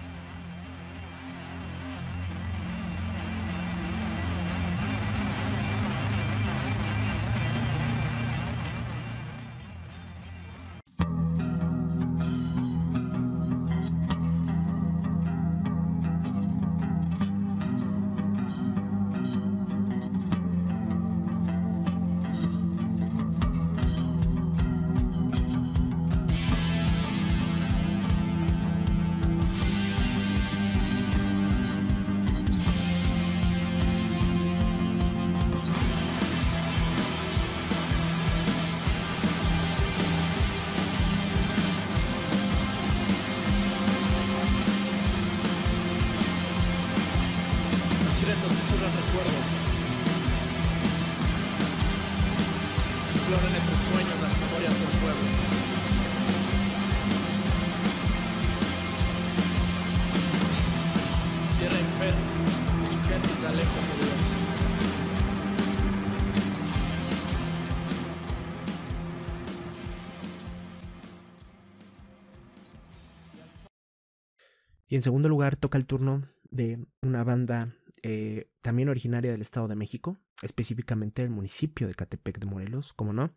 En 74.96 75.02
segundo 75.02 75.28
lugar 75.28 75.56
toca 75.56 75.76
el 75.76 75.84
turno 75.84 76.26
de 76.48 76.78
una 77.02 77.22
banda 77.22 77.76
eh, 78.02 78.48
también 78.62 78.88
originaria 78.88 79.30
del 79.30 79.42
Estado 79.42 79.68
de 79.68 79.76
México, 79.76 80.16
específicamente 80.40 81.20
del 81.20 81.30
municipio 81.30 81.86
de 81.86 81.94
Catepec 81.94 82.38
de 82.38 82.46
Morelos, 82.46 82.94
como 82.94 83.12
no. 83.12 83.36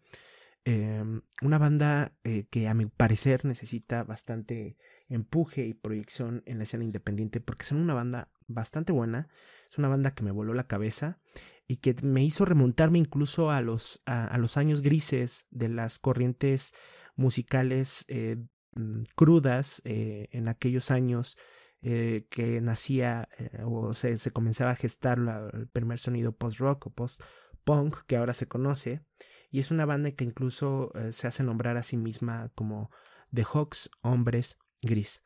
Em, 0.64 1.22
una 1.42 1.58
banda 1.58 2.14
eh, 2.24 2.46
que 2.50 2.70
a 2.70 2.74
mi 2.74 2.86
parecer 2.86 3.44
necesita 3.44 4.06
bastante 4.06 4.78
empuje 5.10 5.66
y 5.66 5.74
proyección 5.74 6.44
en 6.46 6.60
la 6.60 6.64
escena 6.64 6.86
independiente 6.86 7.42
porque 7.42 7.66
son 7.66 7.80
una 7.80 7.94
banda 7.94 8.32
bastante 8.48 8.94
buena, 8.94 9.28
es 9.70 9.78
una 9.78 9.90
banda 9.90 10.16
que 10.16 10.24
me 10.24 10.32
voló 10.32 10.54
la 10.54 10.68
cabeza 10.68 11.20
y 11.68 11.78
que 11.78 11.94
me 12.04 12.24
hizo 12.24 12.46
remontarme 12.46 13.00
incluso 13.00 13.52
a 13.52 13.60
los, 13.60 14.00
a, 14.06 14.38
los 14.38 14.56
años 14.56 14.80
grises 14.80 15.46
de 15.50 15.68
las 15.68 16.00
corrientes 16.00 16.74
musicales 17.18 18.06
eh, 18.08 18.38
mm, 18.80 19.04
crudas 19.16 19.82
en 19.86 20.48
aquellos 20.48 20.92
años 20.92 21.38
eh, 21.82 22.28
que 22.30 22.60
nacía 22.60 23.30
eh, 23.38 23.62
o 23.64 23.94
se, 23.94 24.18
se, 24.18 24.32
comenzaba 24.32 24.72
a 24.72 24.76
gestar 24.76 25.18
el 25.54 25.70
primer 25.70 25.98
sonido 25.98 26.36
post-rock 26.36 26.88
o 26.88 26.90
post-punk 26.90 28.00
que 28.06 28.18
ahora 28.18 28.34
se 28.34 28.50
conoce. 28.50 29.06
Y 29.50 29.60
es 29.60 29.72
una 29.72 29.86
banda 29.86 30.12
que 30.12 30.26
incluso 30.26 30.92
eh, 30.96 31.14
se 31.14 31.28
hace 31.28 31.42
nombrar 31.42 31.78
a 31.78 31.84
sí 31.84 31.96
misma 31.96 32.52
como 32.54 32.92
The 33.34 33.46
Hawks 33.46 33.90
Hombres 34.02 34.58
Gris. 34.82 35.24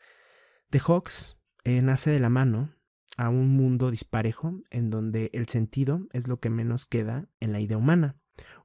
The 0.70 0.80
Hawks 0.80 1.40
nace 1.66 2.12
de 2.12 2.20
la 2.20 2.30
mano 2.30 2.76
a 3.18 3.30
un 3.30 3.50
mundo 3.50 3.90
disparejo 3.90 4.62
en 4.70 4.92
donde 4.92 5.32
el 5.34 5.48
sentido 5.48 6.08
es 6.12 6.28
lo 6.28 6.40
que 6.40 6.52
menos 6.52 6.86
queda 6.86 7.30
en 7.40 7.52
la 7.52 7.62
idea 7.62 7.78
humana. 7.78 8.18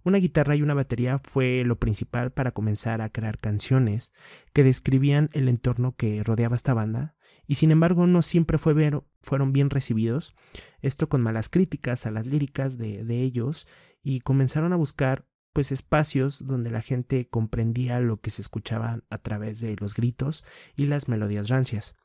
Una 0.04 0.18
guitarra 0.18 0.56
y 0.56 0.62
una 0.62 0.74
batería 0.74 1.18
fue 1.18 1.62
lo 1.64 1.78
principal 1.78 2.30
para 2.30 2.52
comenzar 2.52 3.02
a 3.02 3.10
crear 3.10 3.38
canciones 3.38 4.12
que 4.52 4.64
describían 4.64 5.28
el 5.32 5.48
entorno 5.48 5.94
que 5.96 6.22
rodeaba 6.22 6.56
esta 6.56 6.74
banda 6.74 7.16
y 7.46 7.56
sin 7.56 7.70
embargo 7.70 8.06
no 8.06 8.22
siempre 8.22 8.58
fue 8.58 8.74
ver, 8.74 9.02
fueron 9.22 9.52
bien 9.52 9.70
recibidos, 9.70 10.36
esto 10.80 11.08
con 11.08 11.22
malas 11.22 11.48
críticas 11.48 12.06
a 12.06 12.10
las 12.10 12.26
líricas 12.26 12.76
de, 12.78 13.22
ellos 13.22 13.66
y 14.02 14.20
comenzaron 14.20 14.72
a 14.72 14.76
buscar 14.76 15.26
pues 15.54 15.72
espacios 15.72 16.46
donde 16.46 16.70
la 16.70 16.82
gente 16.82 17.26
comprendía 17.28 18.00
lo 18.00 18.20
que 18.20 18.30
se 18.30 18.42
escuchaba 18.42 19.00
a 19.08 19.18
través 19.18 19.60
de 19.60 19.76
los 19.80 19.94
gritos 19.94 20.44
y 20.76 20.84
las 20.84 21.08
melodías 21.08 21.48
rancias. 21.48 21.96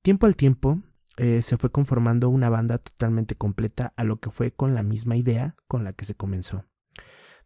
Tiempo 0.00 0.26
al 0.26 0.36
tiempo 0.36 0.80
eh, 1.16 1.42
se 1.42 1.56
fue 1.56 1.70
conformando 1.70 2.28
una 2.28 2.48
banda 2.48 2.78
totalmente 2.78 3.34
completa 3.34 3.92
a 3.96 4.04
lo 4.04 4.20
que 4.20 4.30
fue 4.30 4.52
con 4.52 4.74
la 4.74 4.82
misma 4.82 5.16
idea 5.16 5.56
con 5.66 5.84
la 5.84 5.92
que 5.92 6.04
se 6.04 6.14
comenzó. 6.14 6.64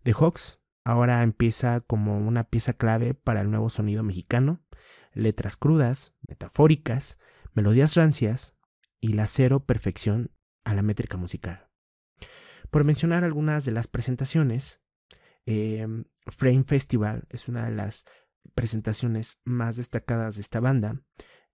The 0.08 0.14
Hawks 0.14 0.58
ahora 0.84 1.22
empieza 1.22 1.82
como 1.82 2.16
una 2.16 2.44
pieza 2.44 2.72
clave 2.72 3.12
para 3.12 3.42
el 3.42 3.50
nuevo 3.50 3.68
sonido 3.68 4.02
mexicano, 4.02 4.64
letras 5.12 5.58
crudas, 5.58 6.16
metafóricas, 6.26 7.18
melodías 7.52 7.94
rancias 7.94 8.56
y 9.02 9.12
la 9.12 9.26
cero 9.26 9.66
perfección 9.66 10.30
a 10.64 10.72
la 10.72 10.80
métrica 10.80 11.18
musical. 11.18 11.68
Por 12.70 12.84
mencionar 12.84 13.22
algunas 13.22 13.66
de 13.66 13.72
las 13.72 13.86
presentaciones, 13.86 14.80
em, 15.44 16.06
Frame 16.26 16.64
Festival 16.64 17.26
es 17.28 17.46
una 17.46 17.66
de 17.66 17.72
las 17.72 18.06
presentaciones 18.54 19.42
más 19.44 19.76
destacadas 19.76 20.36
de 20.36 20.40
esta 20.40 20.58
banda, 20.58 21.02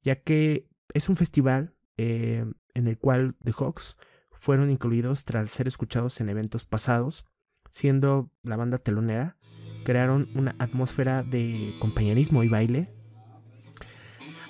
ya 0.00 0.22
que 0.22 0.70
es 0.92 1.08
un 1.08 1.16
festival 1.16 1.74
em, 1.96 2.54
en 2.72 2.86
el 2.86 2.98
cual 2.98 3.34
The 3.42 3.50
Hawks 3.50 3.98
fueron 4.30 4.70
incluidos 4.70 5.24
tras 5.24 5.50
ser 5.50 5.66
escuchados 5.66 6.20
en 6.20 6.28
eventos 6.28 6.64
pasados, 6.64 7.24
siendo 7.74 8.30
la 8.44 8.54
banda 8.54 8.78
telonera, 8.78 9.36
crearon 9.84 10.28
una 10.36 10.54
atmósfera 10.60 11.24
de 11.24 11.74
compañerismo 11.80 12.44
y 12.44 12.48
baile 12.48 12.94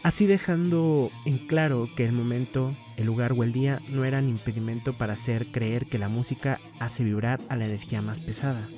así 0.04 0.26
dejando 0.26 1.10
en 1.24 1.38
claro 1.46 1.88
que 1.96 2.04
el 2.04 2.12
momento, 2.12 2.76
el 2.98 3.06
lugar 3.06 3.32
o 3.32 3.42
el 3.42 3.54
día 3.54 3.80
no 3.88 4.04
eran 4.04 4.28
impedimento 4.28 4.96
para 4.98 5.14
hacer 5.14 5.50
creer 5.50 5.86
que 5.86 5.98
la 5.98 6.10
música 6.10 6.60
hace 6.78 7.02
vibrar 7.02 7.40
a 7.48 7.56
la 7.56 7.64
energía 7.64 8.02
más 8.02 8.20
pesada. 8.20 8.68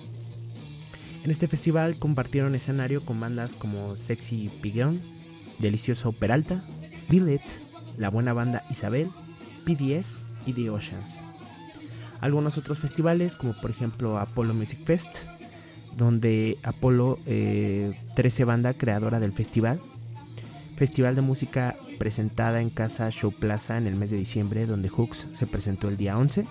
En 1.25 1.33
este 1.33 1.49
festival 1.49 1.99
compartieron 1.99 2.55
escenario 2.55 3.05
con 3.05 3.19
bandas 3.19 3.57
como 3.57 3.97
Sexy 3.97 4.51
Pigueón, 4.63 5.03
Delicioso 5.59 6.13
Peralta, 6.13 6.65
Billet, 7.09 7.43
la 7.99 8.09
buena 8.09 8.33
banda 8.33 8.63
Isabel, 8.71 9.11
PDS 9.65 10.29
y 10.47 10.53
The 10.53 10.71
Oceans. 10.71 11.25
Algunos 12.21 12.59
otros 12.59 12.79
festivales 12.79 13.37
como 13.37 13.59
por 13.61 13.71
ejemplo 13.71 14.19
Apollo 14.19 14.55
Music 14.55 14.81
Fest, 14.85 15.25
donde 15.97 16.59
Apollo, 16.63 17.19
13 17.25 17.95
eh, 18.43 18.45
banda 18.45 18.75
creadora 18.75 19.19
del 19.21 19.33
festival, 19.33 19.81
festival 20.77 21.15
de 21.15 21.23
música 21.23 21.77
presentada 21.99 22.61
en 22.61 22.71
Casa 22.71 23.11
Show 23.11 23.33
Plaza 23.33 23.79
en 23.79 23.87
el 23.87 23.97
mes 23.97 24.11
de 24.11 24.19
diciembre, 24.19 24.67
donde 24.67 24.89
Hooks 24.89 25.29
se 25.33 25.47
presentó 25.47 25.89
el 25.89 25.97
día 25.97 26.19
11. 26.19 26.47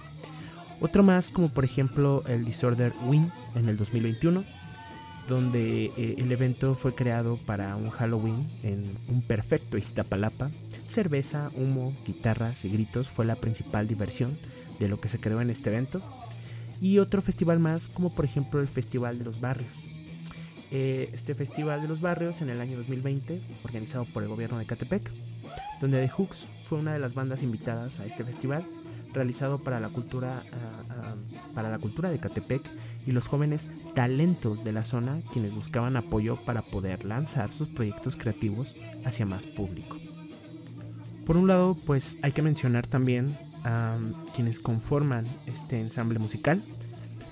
Otro 0.81 1.03
más, 1.03 1.29
como 1.29 1.50
por 1.50 1.63
ejemplo 1.63 2.24
el 2.27 2.43
Disorder 2.43 2.93
Win 3.05 3.31
en 3.55 3.69
el 3.69 3.77
2021, 3.77 4.43
donde 5.27 5.86
eh, 5.98 6.15
el 6.17 6.32
evento 6.32 6.75
fue 6.75 6.94
creado 6.94 7.38
para 7.38 7.75
un 7.75 7.89
Halloween 7.89 8.48
en 8.63 8.98
un 9.08 9.22
perfecto 9.22 9.77
Iztapalapa. 9.77 10.51
Cerveza, 10.86 11.51
humo, 11.55 11.96
guitarras 12.05 12.65
y 12.65 12.70
gritos 12.70 13.10
fue 13.10 13.25
la 13.25 13.36
principal 13.36 13.88
diversión 13.88 14.38
de 14.79 14.88
lo 14.88 15.00
que 15.00 15.10
se 15.10 15.20
creó 15.20 15.41
en 15.41 15.50
este 15.50 15.70
evento. 15.70 16.01
Y 16.82 17.00
otro 17.00 17.22
festival 17.22 17.60
más, 17.60 17.88
como 17.88 18.13
por 18.13 18.25
ejemplo 18.25 18.60
el 18.60 18.67
Festival 18.67 19.17
de 19.17 19.25
los 19.25 19.39
Barrios, 19.39 19.88
eh, 20.72 21.10
este 21.13 21.34
Festival 21.34 21.82
de 21.82 21.88
los 21.88 22.01
Barrios 22.01 22.41
en 22.41 22.50
el 22.50 22.60
año 22.60 22.77
2020, 22.77 23.41
organizado 23.63 24.05
por 24.05 24.24
el 24.24 24.29
gobierno 24.29 24.58
de 24.58 24.65
Catepec, 24.65 25.10
donde 25.79 26.01
The 26.01 26.10
Hooks 26.10 26.48
fue 26.65 26.77
una 26.77 26.94
de 26.94 27.00
las 27.00 27.15
bandas 27.15 27.44
invitadas 27.44 28.00
a 28.00 28.05
este 28.05 28.24
festival 28.24 28.65
realizado 29.15 29.63
para 29.63 29.79
la 29.79 29.89
cultura 29.89 30.43
ah, 30.51 30.84
ah, 30.89 31.15
para 31.53 31.69
la 31.69 31.79
cultura 31.79 32.10
de 32.10 32.19
Catepec 32.19 32.62
y 33.05 33.12
los 33.12 33.27
jóvenes 33.27 33.72
talentos 33.93 34.63
de 34.63 34.72
la 34.72 34.84
zona 34.84 35.22
quienes 35.31 35.55
buscaban 35.55 35.98
apoyo 35.98 36.38
para 36.45 36.62
poder 36.62 37.05
lanzar 37.05 37.51
sus 37.51 37.69
proyectos 37.69 38.17
creativos 38.17 38.75
hacia 39.03 39.25
más 39.25 39.48
público. 39.48 39.98
Por 41.25 41.38
un 41.38 41.48
lado, 41.48 41.75
pues 41.86 42.17
hay 42.22 42.34
que 42.34 42.43
mencionar 42.43 42.86
también 42.86 43.38
a 43.63 43.98
quienes 44.34 44.60
conforman 44.60 45.25
este 45.48 45.79
ensamble 45.79 46.19
musical. 46.19 46.63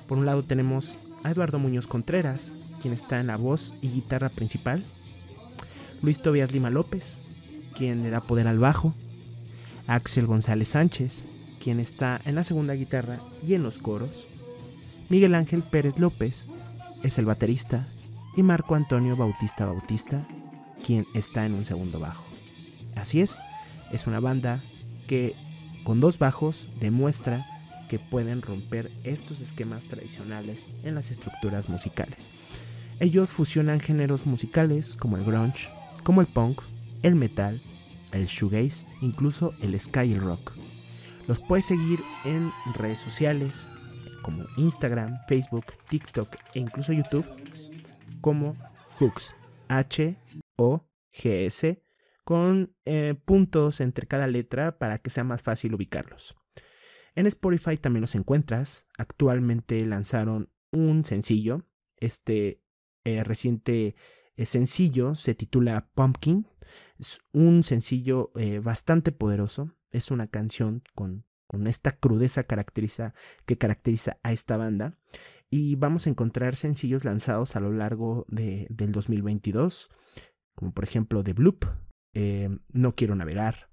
Por 0.07 0.17
un 0.17 0.25
lado 0.25 0.43
tenemos 0.43 0.97
a 1.23 1.31
Eduardo 1.31 1.59
Muñoz 1.59 1.87
Contreras, 1.87 2.55
quien 2.81 2.93
está 2.93 3.19
en 3.19 3.27
la 3.27 3.37
voz 3.37 3.75
y 3.81 3.89
guitarra 3.89 4.29
principal, 4.29 4.83
Luis 6.01 6.21
Tobias 6.21 6.51
Lima 6.51 6.71
López, 6.71 7.21
quien 7.75 8.01
le 8.01 8.09
da 8.09 8.21
poder 8.21 8.47
al 8.47 8.59
bajo, 8.59 8.93
Axel 9.87 10.25
González 10.25 10.69
Sánchez, 10.69 11.27
quien 11.63 11.79
está 11.79 12.19
en 12.25 12.35
la 12.35 12.43
segunda 12.43 12.73
guitarra 12.73 13.21
y 13.41 13.53
en 13.53 13.63
los 13.63 13.79
coros, 13.79 14.27
Miguel 15.07 15.33
Ángel 15.33 15.63
Pérez 15.63 15.97
López 15.97 16.45
es 17.03 17.17
el 17.17 17.25
baterista 17.25 17.87
y 18.35 18.43
Marco 18.43 18.75
Antonio 18.75 19.15
Bautista 19.15 19.65
Bautista, 19.65 20.27
quien 20.85 21.07
está 21.13 21.45
en 21.45 21.53
un 21.53 21.63
segundo 21.63 22.01
bajo. 22.01 22.25
Así 22.95 23.21
es, 23.21 23.39
es 23.93 24.07
una 24.07 24.19
banda 24.19 24.61
que 25.07 25.35
con 25.85 26.01
dos 26.01 26.19
bajos 26.19 26.67
demuestra 26.81 27.47
que 27.87 27.97
pueden 27.97 28.41
romper 28.41 28.91
estos 29.05 29.39
esquemas 29.39 29.87
tradicionales 29.87 30.67
en 30.83 30.95
las 30.95 31.11
estructuras 31.11 31.69
musicales. 31.69 32.29
Ellos 32.99 33.31
fusionan 33.31 33.79
géneros 33.79 34.25
musicales 34.25 34.97
como 34.97 35.15
el 35.15 35.23
grunge, 35.23 35.69
como 36.03 36.19
el 36.19 36.27
punk, 36.27 36.61
el 37.03 37.15
metal, 37.15 37.61
el 38.11 38.25
shoegaze, 38.25 38.85
incluso 38.99 39.53
el 39.61 39.79
sky 39.79 40.07
y 40.07 40.13
el 40.13 40.19
rock. 40.19 40.51
Los 41.27 41.39
puedes 41.39 41.65
seguir 41.65 42.03
en 42.25 42.51
redes 42.73 42.99
sociales 42.99 43.69
como 44.21 44.45
Instagram, 44.57 45.19
Facebook, 45.27 45.65
TikTok 45.89 46.35
e 46.53 46.59
incluso 46.59 46.93
YouTube 46.93 47.25
como 48.21 48.55
Hooks, 48.99 49.35
H 49.67 50.17
O 50.57 50.85
G 51.13 51.45
S 51.45 51.83
con 52.23 52.75
eh, 52.85 53.15
puntos 53.25 53.81
entre 53.81 54.07
cada 54.07 54.27
letra 54.27 54.77
para 54.77 54.97
que 54.97 55.09
sea 55.09 55.23
más 55.23 55.41
fácil 55.41 55.73
ubicarlos. 55.75 56.35
En 57.15 57.27
Spotify 57.27 57.77
también 57.77 58.01
los 58.01 58.15
encuentras. 58.15 58.85
Actualmente 58.97 59.85
lanzaron 59.85 60.51
un 60.71 61.05
sencillo. 61.05 61.65
Este 61.97 62.61
eh, 63.03 63.23
reciente 63.23 63.95
eh, 64.35 64.45
sencillo 64.45 65.15
se 65.15 65.35
titula 65.35 65.89
Pumpkin. 65.93 66.47
Es 66.97 67.21
un 67.31 67.63
sencillo 67.63 68.31
eh, 68.35 68.59
bastante 68.59 69.11
poderoso. 69.11 69.75
Es 69.91 70.11
una 70.11 70.27
canción 70.27 70.81
con, 70.95 71.25
con 71.47 71.67
esta 71.67 71.91
crudeza 71.91 72.43
que 72.43 73.57
caracteriza 73.57 74.19
a 74.23 74.31
esta 74.31 74.57
banda. 74.57 74.97
Y 75.49 75.75
vamos 75.75 76.07
a 76.07 76.09
encontrar 76.09 76.55
sencillos 76.55 77.05
lanzados 77.05 77.55
a 77.55 77.59
lo 77.59 77.71
largo 77.71 78.25
de, 78.27 78.65
del 78.71 78.91
2022, 78.91 79.91
como 80.55 80.73
por 80.73 80.83
ejemplo 80.83 81.23
The 81.23 81.33
Bloop, 81.33 81.65
No 82.71 82.95
Quiero 82.95 83.15
Navegar, 83.15 83.69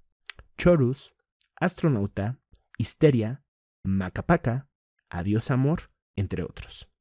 Chorus, 0.59 1.15
Astronauta, 1.55 2.39
Histeria, 2.77 3.43
Macapaca, 3.83 4.69
Adiós 5.09 5.49
Amor, 5.49 5.91
entre 6.15 6.43
otros. 6.43 6.91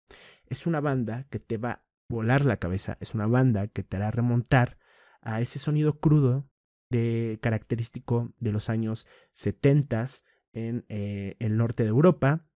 Es 0.47 0.67
una 0.67 0.81
banda 0.81 1.27
que 1.31 1.39
te 1.39 1.59
va 1.59 1.85
volar 2.11 2.45
la 2.45 2.59
cabeza. 2.59 2.99
Es 3.01 3.15
una 3.15 3.27
banda 3.27 3.69
que 3.69 3.83
te 3.83 3.97
hará 3.97 4.11
remontar 4.11 4.77
a 5.23 5.41
ese 5.41 5.59
sonido 5.59 6.01
crudo 6.01 6.51
de, 6.91 7.39
característico 7.41 8.35
de 8.39 8.53
los 8.53 8.69
años 8.69 9.07
70 9.33 10.07
en 10.53 10.81
eh, 10.89 11.37
el 11.39 11.57
norte 11.57 11.85
de 11.85 11.91
Europa. 11.91 12.47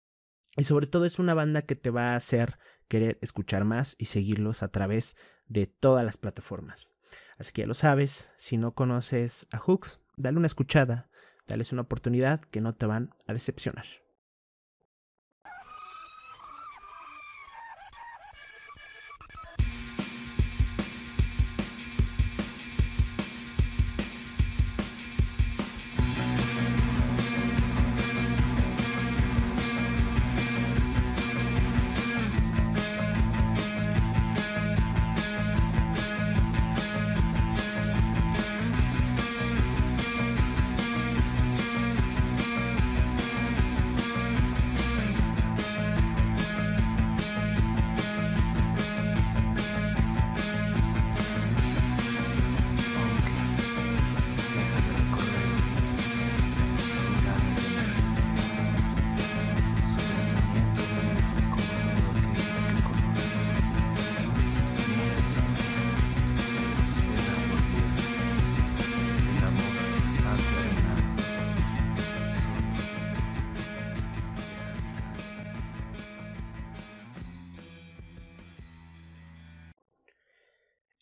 Y 0.56 0.64
sobre 0.64 0.86
todo 0.86 1.04
es 1.04 1.18
una 1.18 1.34
banda 1.34 1.62
que 1.62 1.76
te 1.76 1.90
va 1.90 2.12
a 2.12 2.16
hacer 2.16 2.58
querer 2.88 3.18
escuchar 3.22 3.64
más 3.64 3.96
y 3.98 4.06
seguirlos 4.06 4.62
a 4.62 4.68
través 4.68 5.16
de 5.46 5.66
todas 5.66 6.04
las 6.04 6.16
plataformas. 6.16 6.90
Así 7.38 7.52
que 7.52 7.62
ya 7.62 7.66
lo 7.66 7.74
sabes, 7.74 8.32
si 8.36 8.56
no 8.56 8.74
conoces 8.74 9.46
a 9.50 9.58
Hooks, 9.58 10.00
dale 10.16 10.38
una 10.38 10.46
escuchada, 10.46 11.10
dales 11.46 11.72
una 11.72 11.82
oportunidad 11.82 12.40
que 12.40 12.60
no 12.60 12.74
te 12.74 12.86
van 12.86 13.14
a 13.26 13.32
decepcionar. 13.32 13.86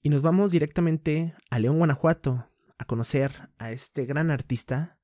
Y 0.04 0.08
nos 0.08 0.22
vamos 0.22 0.50
directamente 0.50 1.32
a 1.48 1.60
León, 1.60 1.78
Guanajuato, 1.78 2.48
a 2.76 2.84
conocer 2.84 3.50
a 3.58 3.70
este 3.70 4.04
gran 4.04 4.32
artista, 4.32 4.98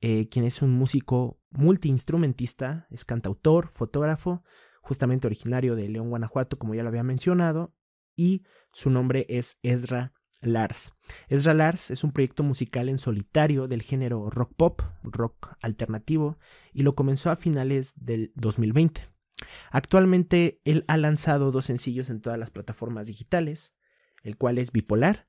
eh, 0.00 0.28
quien 0.28 0.44
es 0.44 0.62
un 0.62 0.70
músico 0.70 1.40
multiinstrumentista, 1.50 2.86
es 2.92 3.04
cantautor, 3.04 3.72
fotógrafo, 3.72 4.44
justamente 4.80 5.26
originario 5.26 5.74
de 5.74 5.88
León, 5.88 6.08
Guanajuato, 6.08 6.56
como 6.56 6.76
ya 6.76 6.84
lo 6.84 6.90
había 6.90 7.02
mencionado, 7.02 7.74
y 8.14 8.44
su 8.72 8.90
nombre 8.90 9.26
es 9.28 9.58
Ezra 9.64 10.12
Lars. 10.40 10.92
Ezra 11.26 11.52
Lars 11.52 11.90
es 11.90 12.04
un 12.04 12.12
proyecto 12.12 12.44
musical 12.44 12.88
en 12.88 12.98
solitario 12.98 13.66
del 13.66 13.82
género 13.82 14.30
rock 14.30 14.54
pop, 14.54 14.82
rock 15.02 15.56
alternativo, 15.62 16.38
y 16.72 16.84
lo 16.84 16.94
comenzó 16.94 17.30
a 17.30 17.36
finales 17.36 17.94
del 17.96 18.30
2020. 18.36 19.02
Actualmente 19.72 20.60
él 20.64 20.84
ha 20.86 20.96
lanzado 20.96 21.50
dos 21.50 21.64
sencillos 21.64 22.08
en 22.08 22.20
todas 22.20 22.38
las 22.38 22.52
plataformas 22.52 23.08
digitales, 23.08 23.74
el 24.24 24.36
cual 24.36 24.58
es 24.58 24.72
bipolar. 24.72 25.28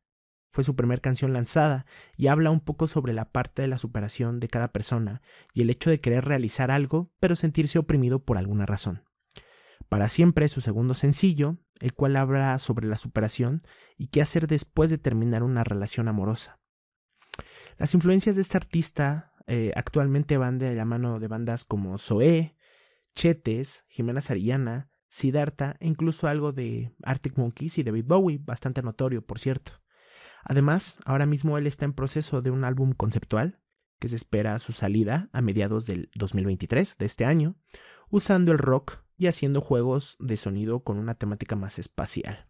Fue 0.52 0.64
su 0.64 0.76
primera 0.76 1.02
canción 1.02 1.34
lanzada 1.34 1.86
y 2.18 2.28
habla 2.28 2.50
un 2.50 2.62
poco 2.62 2.88
sobre 2.88 3.14
la 3.14 3.32
parte 3.32 3.62
de 3.62 3.68
la 3.68 3.78
superación 3.78 4.40
de 4.40 4.48
cada 4.48 4.72
persona 4.72 5.22
y 5.54 5.62
el 5.62 5.70
hecho 5.70 5.90
de 5.90 6.00
querer 6.00 6.26
realizar 6.26 6.72
algo 6.72 7.12
pero 7.20 7.36
sentirse 7.36 7.78
oprimido 7.78 8.24
por 8.24 8.38
alguna 8.38 8.66
razón. 8.66 9.04
Para 9.90 10.08
siempre 10.08 10.48
su 10.48 10.62
segundo 10.62 10.94
sencillo, 10.94 11.58
el 11.80 11.94
cual 11.94 12.16
habla 12.16 12.58
sobre 12.58 12.88
la 12.88 12.98
superación 12.98 13.60
y 13.98 14.08
qué 14.08 14.22
hacer 14.22 14.48
después 14.48 14.90
de 14.90 14.98
terminar 14.98 15.44
una 15.44 15.64
relación 15.64 16.08
amorosa. 16.08 16.60
Las 17.78 17.94
influencias 17.94 18.38
de 18.38 18.42
este 18.42 18.58
artista 18.58 19.34
eh, 19.48 19.74
actualmente 19.76 20.38
van 20.38 20.58
de 20.58 20.74
la 20.74 20.86
mano 20.86 21.20
de 21.20 21.28
bandas 21.28 21.66
como 21.66 21.98
Zoé, 21.98 22.56
Chetes, 23.14 23.86
Jimena 23.90 24.22
Sarillana, 24.22 24.90
Siddhartha 25.16 25.78
e 25.80 25.88
incluso 25.88 26.28
algo 26.28 26.52
de 26.52 26.94
Arctic 27.02 27.38
Monkeys 27.38 27.78
y 27.78 27.84
David 27.84 28.04
Bowie, 28.06 28.38
bastante 28.44 28.82
notorio, 28.82 29.26
por 29.26 29.40
cierto. 29.40 29.72
Además, 30.44 30.98
ahora 31.06 31.26
mismo 31.26 31.58
él 31.58 31.68
está 31.68 31.86
en 31.86 31.94
proceso 31.94 32.42
de 32.42 32.52
un 32.52 32.66
álbum 32.66 32.92
conceptual 32.92 33.62
que 33.98 34.10
se 34.10 34.18
espera 34.18 34.60
su 34.60 34.74
salida 34.74 35.30
a 35.32 35.40
mediados 35.40 35.86
del 35.86 36.10
2023 36.16 36.98
de 36.98 37.06
este 37.06 37.24
año, 37.24 37.56
usando 38.10 38.52
el 38.52 38.58
rock 38.58 39.06
y 39.18 39.28
haciendo 39.28 39.62
juegos 39.62 40.18
de 40.20 40.36
sonido 40.36 40.84
con 40.84 40.98
una 40.98 41.16
temática 41.16 41.56
más 41.56 41.80
espacial. 41.80 42.50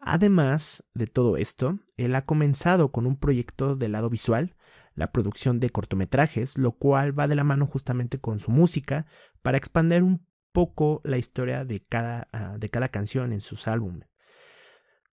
Además 0.00 0.84
de 0.94 1.06
todo 1.06 1.36
esto, 1.36 1.78
él 1.98 2.14
ha 2.14 2.24
comenzado 2.24 2.90
con 2.90 3.04
un 3.06 3.18
proyecto 3.18 3.76
del 3.76 3.92
lado 3.92 4.08
visual, 4.08 4.56
la 4.94 5.12
producción 5.12 5.60
de 5.60 5.68
cortometrajes, 5.68 6.56
lo 6.56 6.72
cual 6.72 7.16
va 7.16 7.28
de 7.28 7.36
la 7.36 7.44
mano 7.44 7.66
justamente 7.66 8.18
con 8.18 8.38
su 8.38 8.50
música 8.50 9.06
para 9.42 9.58
expandir 9.58 10.02
un 10.02 10.26
poco 10.52 11.00
la 11.04 11.18
historia 11.18 11.64
de 11.64 11.80
cada, 11.80 12.28
ah, 12.32 12.56
de 12.58 12.68
cada 12.68 12.88
canción 12.88 13.32
en 13.32 13.40
sus 13.40 13.66
álbumes. 13.68 14.08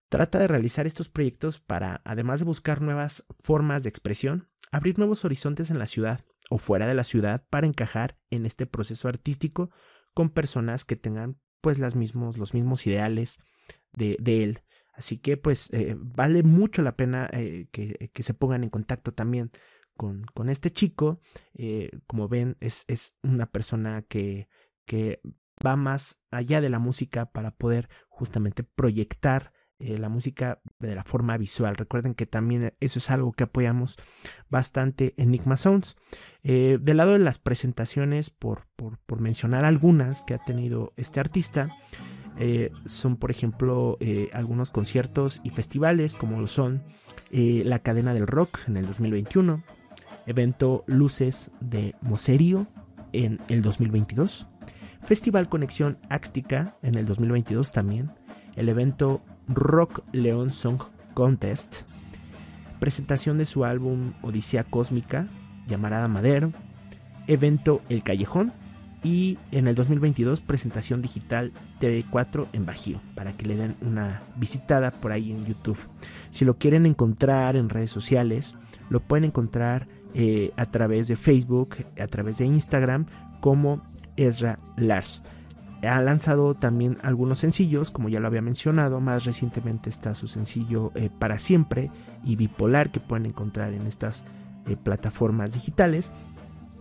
Trata 0.08 0.38
de 0.38 0.48
realizar 0.48 0.86
estos 0.86 1.08
proyectos 1.08 1.60
para, 1.60 2.02
además 2.04 2.40
de 2.40 2.46
buscar 2.46 2.82
nuevas 2.82 3.24
formas 3.42 3.84
de 3.84 3.88
expresión, 3.88 4.48
abrir 4.72 4.98
nuevos 4.98 5.24
horizontes 5.24 5.70
en 5.70 5.78
la 5.78 5.86
ciudad 5.86 6.20
o 6.50 6.58
fuera 6.58 6.86
de 6.86 6.94
la 6.94 7.04
ciudad 7.04 7.46
para 7.48 7.66
encajar 7.66 8.18
en 8.28 8.44
este 8.44 8.66
proceso 8.66 9.08
artístico 9.08 9.70
con 10.12 10.30
personas 10.30 10.84
que 10.84 10.96
tengan 10.96 11.38
pues 11.60 11.78
las 11.78 11.94
mismos, 11.94 12.38
los 12.38 12.54
mismos 12.54 12.86
ideales 12.86 13.38
de, 13.92 14.16
él. 14.24 14.62
Así 14.94 15.18
que 15.18 15.36
pues 15.36 15.72
eh, 15.72 15.94
vale 15.96 16.42
mucho 16.42 16.82
la 16.82 16.96
pena 16.96 17.28
eh, 17.32 17.68
que, 17.70 18.10
se 18.22 18.34
pongan 18.34 18.64
en 18.64 18.70
contacto 18.70 19.12
también 19.12 19.50
con, 19.96 20.24
con 20.34 20.48
este 20.48 20.72
chico. 20.72 21.20
Eh, 21.54 21.90
como 22.06 22.28
ven, 22.28 22.56
es, 22.60 22.84
es 22.88 23.16
una 23.22 23.46
persona 23.46 24.02
que 24.02 24.48
que 24.90 25.20
va 25.64 25.76
más 25.76 26.18
allá 26.32 26.60
de 26.60 26.68
la 26.68 26.80
música 26.80 27.26
para 27.26 27.52
poder 27.52 27.88
justamente 28.08 28.64
proyectar 28.64 29.52
eh, 29.78 29.98
la 29.98 30.08
música 30.08 30.60
de 30.80 30.96
la 30.96 31.04
forma 31.04 31.36
visual. 31.36 31.76
Recuerden 31.76 32.12
que 32.12 32.26
también 32.26 32.74
eso 32.80 32.98
es 32.98 33.08
algo 33.08 33.30
que 33.30 33.44
apoyamos 33.44 33.98
bastante 34.48 35.14
en 35.16 35.28
Enigma 35.28 35.56
Sounds. 35.56 35.94
Eh, 36.42 36.78
del 36.82 36.96
lado 36.96 37.12
de 37.12 37.20
las 37.20 37.38
presentaciones, 37.38 38.30
por, 38.30 38.66
por, 38.74 39.20
mencionar 39.20 39.64
algunas 39.64 40.22
que 40.22 40.34
ha 40.34 40.38
tenido 40.38 40.92
este 40.96 41.20
artista, 41.20 41.68
eh, 42.36 42.72
son 42.84 43.16
por 43.16 43.30
ejemplo 43.30 43.96
algunos 44.32 44.72
conciertos 44.72 45.40
y 45.44 45.50
festivales 45.50 46.16
como 46.16 46.40
lo 46.40 46.48
son 46.48 46.82
la 47.30 47.78
cadena 47.78 48.12
del 48.12 48.26
rock 48.26 48.58
en 48.66 48.76
el 48.76 48.86
2021, 48.86 49.62
evento 50.26 50.82
Luces 50.88 51.52
de 51.60 51.94
Moserio 52.00 52.66
en 53.12 53.40
el 53.48 53.62
2022, 53.62 54.49
Festival 55.02 55.48
Conexión 55.48 55.98
Axtica 56.08 56.76
en 56.82 56.96
el 56.96 57.06
2022 57.06 57.72
también, 57.72 58.10
el 58.56 58.68
evento 58.68 59.22
Rock 59.48 60.02
León 60.12 60.50
Song 60.50 60.80
Contest, 61.14 61.82
presentación 62.78 63.38
de 63.38 63.46
su 63.46 63.64
álbum 63.64 64.12
Odisea 64.22 64.64
Cósmica, 64.64 65.26
llamarada 65.66 66.08
Madero, 66.08 66.52
evento 67.26 67.80
El 67.88 68.02
Callejón. 68.02 68.52
Y 69.02 69.38
en 69.50 69.66
el 69.66 69.74
2022 69.74 70.42
presentación 70.42 71.00
digital 71.00 71.52
TV4 71.80 72.48
en 72.52 72.66
Bajío 72.66 73.00
para 73.14 73.34
que 73.34 73.46
le 73.46 73.56
den 73.56 73.74
una 73.80 74.20
visitada 74.36 74.90
por 74.90 75.10
ahí 75.10 75.32
en 75.32 75.42
YouTube. 75.42 75.78
Si 76.28 76.44
lo 76.44 76.58
quieren 76.58 76.84
encontrar 76.84 77.56
en 77.56 77.70
redes 77.70 77.90
sociales, 77.90 78.56
lo 78.90 79.00
pueden 79.00 79.24
encontrar 79.24 79.88
eh, 80.12 80.52
a 80.58 80.66
través 80.66 81.08
de 81.08 81.16
Facebook, 81.16 81.76
a 81.98 82.08
través 82.08 82.36
de 82.36 82.44
Instagram 82.44 83.06
como 83.40 83.80
Ezra 84.16 84.58
Lars. 84.76 85.22
Ha 85.82 86.02
lanzado 86.02 86.54
también 86.54 86.98
algunos 87.02 87.38
sencillos, 87.38 87.90
como 87.90 88.08
ya 88.08 88.20
lo 88.20 88.26
había 88.26 88.42
mencionado, 88.42 89.00
más 89.00 89.24
recientemente 89.24 89.88
está 89.88 90.14
su 90.14 90.28
sencillo 90.28 90.92
eh, 90.94 91.08
Para 91.18 91.38
Siempre 91.38 91.90
y 92.22 92.36
Bipolar 92.36 92.90
que 92.90 93.00
pueden 93.00 93.26
encontrar 93.26 93.72
en 93.72 93.86
estas 93.86 94.26
eh, 94.66 94.76
plataformas 94.76 95.54
digitales. 95.54 96.10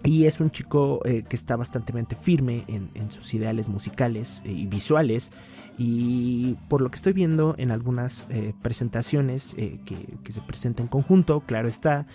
Y 0.03 0.25
es 0.25 0.39
un 0.39 0.49
chico 0.49 0.99
eh, 1.05 1.23
que 1.27 1.35
está 1.35 1.55
bastante 1.55 1.93
firme 2.15 2.63
en, 2.67 3.11
sus 3.11 3.33
ideales 3.33 3.67
musicales 3.69 4.41
y 4.45 4.65
visuales. 4.65 5.31
Y 5.77 6.55
por 6.67 6.81
lo 6.81 6.89
que 6.89 6.95
estoy 6.95 7.13
viendo 7.13 7.55
en 7.57 7.71
algunas 7.71 8.27
presentaciones 8.61 9.55
que, 9.55 10.31
se 10.31 10.41
presentan 10.41 10.85
en 10.85 10.89
conjunto, 10.89 11.41
claro 11.41 11.67
está, 11.67 12.05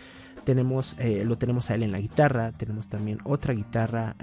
tenemos, 0.44 0.96
lo 1.24 1.37
tenemos 1.37 1.70
a 1.70 1.74
él 1.74 1.83
en 1.83 1.92
la 1.92 2.00
guitarra, 2.00 2.53
tenemos 2.53 2.88
también 2.88 3.18
otra 3.24 3.53
guitarra 3.53 4.16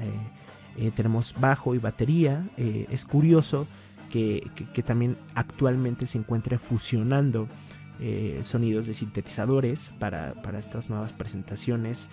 eh, 0.77 0.91
tenemos 0.91 1.35
bajo 1.39 1.75
y 1.75 1.79
batería. 1.79 2.47
Eh, 2.57 2.87
es 2.89 3.05
curioso 3.05 3.67
que, 4.09 4.49
también 4.85 5.17
actualmente 5.35 6.05
se 6.05 6.17
encuentre 6.17 6.57
fusionando 6.57 7.47
eh, 7.99 8.39
sonidos 8.43 8.87
de 8.87 8.93
sintetizadores 8.93 9.93
para, 9.99 10.33
estas 10.57 10.89
nuevas 10.89 11.13
presentaciones 11.13 12.09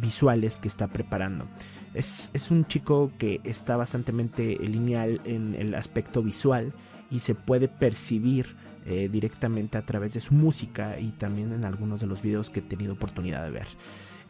visuales 0.00 0.56
que 0.56 0.68
está 0.68 0.88
preparando. 0.88 1.46
Es, 1.92 2.30
un 2.50 2.64
chico 2.64 3.12
que 3.18 3.42
está 3.44 3.76
bastante 3.76 4.12
lineal 4.12 5.20
en 5.26 5.54
el 5.54 5.74
aspecto 5.74 6.22
visual 6.22 6.72
y 7.10 7.20
se 7.20 7.34
puede 7.34 7.68
percibir 7.68 8.56
directamente 8.86 9.76
a 9.76 9.82
través 9.82 10.14
de 10.14 10.20
su 10.20 10.32
música 10.32 10.98
y 10.98 11.10
también 11.10 11.52
en 11.52 11.66
algunos 11.66 12.00
de 12.00 12.06
los 12.06 12.22
videos 12.22 12.48
que 12.48 12.60
he 12.60 12.62
tenido 12.62 12.94
oportunidad 12.94 13.44
de 13.44 13.50
ver. 13.50 13.66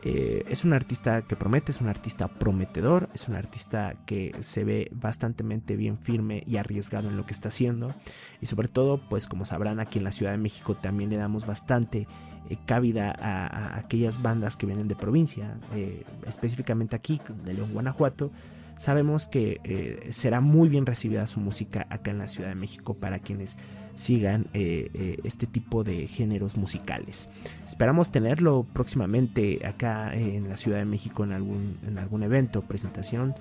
Eh, 0.04 0.44
es 0.48 0.64
un 0.64 0.72
artista 0.72 1.22
que 1.22 1.34
promete, 1.34 1.72
es 1.72 1.80
un 1.80 1.88
artista 1.88 2.28
prometedor, 2.28 3.08
es 3.14 3.28
un 3.28 3.34
artista 3.34 3.96
que 4.06 4.34
se 4.40 4.64
ve 4.64 4.90
bastante 4.92 5.42
bien 5.76 5.98
firme 5.98 6.44
y 6.46 6.56
arriesgado 6.56 7.08
en 7.08 7.16
lo 7.16 7.26
que 7.26 7.32
está 7.32 7.48
haciendo. 7.48 7.94
Y 8.40 8.46
sobre 8.46 8.68
todo, 8.68 9.00
pues 9.08 9.26
como 9.26 9.44
sabrán, 9.44 9.80
aquí 9.80 9.98
en 9.98 10.04
la 10.04 10.12
Ciudad 10.12 10.32
de 10.32 10.38
México 10.38 10.74
también 10.74 11.10
le 11.10 11.16
damos 11.16 11.46
bastante 11.46 12.06
eh, 12.48 12.56
cabida 12.64 13.10
a, 13.10 13.76
aquellas 13.76 14.22
bandas 14.22 14.56
que 14.56 14.66
vienen 14.66 14.88
de 14.88 14.94
provincia, 14.94 15.58
eh, 15.74 16.04
específicamente 16.26 16.94
aquí 16.94 17.20
de 17.44 17.54
León, 17.54 17.72
Guanajuato. 17.72 18.30
Sabemos 18.76 19.26
que 19.26 20.06
será 20.10 20.40
muy 20.40 20.68
bien 20.68 20.86
recibida 20.86 21.26
su 21.26 21.40
música 21.40 21.88
acá 21.90 22.12
en 22.12 22.18
la 22.18 22.28
Ciudad 22.28 22.50
de 22.50 22.54
México 22.54 22.94
para 22.94 23.18
quienes 23.18 23.58
sigan 23.98 24.46
eh, 24.54 24.90
eh, 24.94 25.18
este 25.24 25.46
tipo 25.46 25.82
de 25.82 26.06
géneros 26.06 26.56
musicales. 26.56 27.28
Esperamos 27.66 28.12
tenerlo 28.12 28.64
próximamente 28.72 29.66
acá 29.66 30.14
en 30.14 30.48
la 30.48 30.56
Ciudad 30.56 30.78
de 30.78 30.84
México 30.84 31.24
en 31.24 31.32
algún, 31.32 31.76
en 31.86 31.98
algún 31.98 32.22
evento, 32.22 32.62
presentación. 32.62 33.34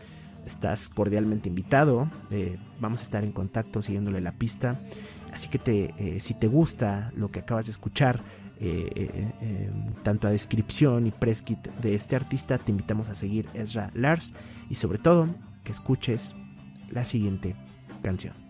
Estás 0.48 0.89
cordialmente 0.89 1.50
invitado. 1.50 2.10
Eh, 2.32 2.58
vamos 2.80 3.02
a 3.02 3.04
estar 3.04 3.24
en 3.24 3.32
contacto 3.32 3.84
siguiéndole 3.84 4.20
la 4.20 4.32
pista. 4.32 4.80
Así 5.32 5.48
que 5.48 5.60
te, 5.60 6.20
si 6.20 6.34
te 6.34 6.48
gusta 6.48 7.12
lo 7.15 7.30
que 7.30 7.39
acabas 7.39 7.67
de 7.67 7.72
escuchar, 7.74 8.24
tanto 10.02 10.28
a 10.28 10.32
descripción 10.32 11.06
y 11.06 11.12
press 11.12 11.43
kit 11.43 11.60
de 11.80 11.93
este 11.93 12.15
artista, 12.15 12.58
te 12.58 12.72
invitamos 12.72 13.10
a 13.10 13.15
seguir 13.15 13.48
Ezra 13.54 13.91
Lars 13.93 14.34
y 14.67 14.76
sobre 14.76 14.98
todo 14.98 15.28
que 15.63 15.74
escuches 15.74 16.34
la 16.89 17.06
siguiente 17.06 17.56
canción. 18.02 18.46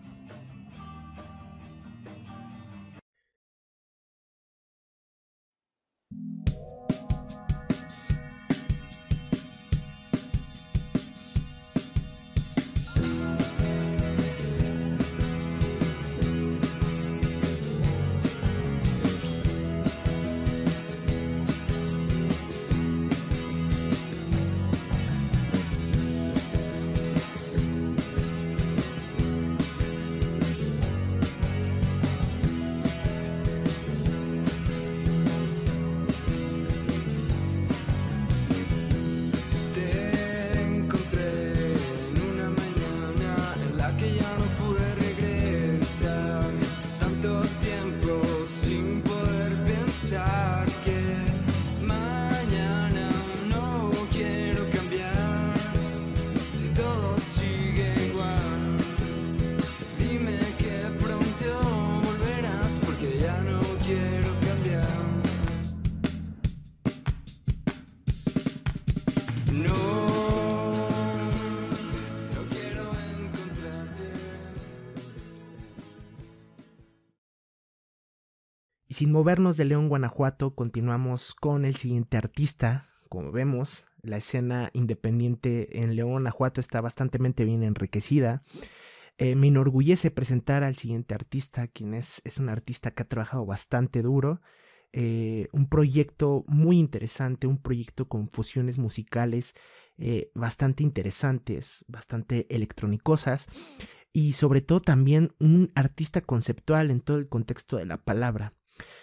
Sin 78.98 79.12
movernos 79.12 79.56
de 79.56 79.64
León, 79.64 79.88
Guanajuato, 79.88 80.56
continuamos 80.56 81.32
con 81.32 81.64
el 81.64 81.76
siguiente 81.76 82.16
artista. 82.16 82.88
Como 83.08 83.30
vemos, 83.30 83.84
la 84.02 84.16
escena 84.16 84.70
independiente 84.72 85.84
en 85.84 85.94
León, 85.94 86.10
Guanajuato 86.10 86.60
está 86.60 86.80
bastante 86.80 87.16
bien 87.44 87.62
enriquecida. 87.62 88.42
Eh, 89.16 89.36
me 89.36 89.46
enorgullece 89.46 90.10
presentar 90.10 90.64
al 90.64 90.74
siguiente 90.74 91.14
artista, 91.14 91.68
quien 91.68 91.94
es, 91.94 92.20
es 92.24 92.38
un 92.38 92.48
artista 92.48 92.90
que 92.90 93.04
ha 93.04 93.06
trabajado 93.06 93.46
bastante 93.46 94.02
duro. 94.02 94.40
Eh, 94.92 95.46
un 95.52 95.68
proyecto 95.68 96.44
muy 96.48 96.80
interesante, 96.80 97.46
un 97.46 97.62
proyecto 97.62 98.08
con 98.08 98.28
fusiones 98.28 98.78
musicales 98.78 99.54
eh, 99.96 100.32
bastante 100.34 100.82
interesantes, 100.82 101.84
bastante 101.86 102.52
electrónicosas 102.52 103.46
y 104.12 104.32
sobre 104.32 104.60
todo 104.60 104.80
también 104.80 105.36
un 105.38 105.70
artista 105.76 106.20
conceptual 106.20 106.90
en 106.90 106.98
todo 106.98 107.18
el 107.18 107.28
contexto 107.28 107.76
de 107.76 107.86
la 107.86 107.98
palabra. 107.98 108.57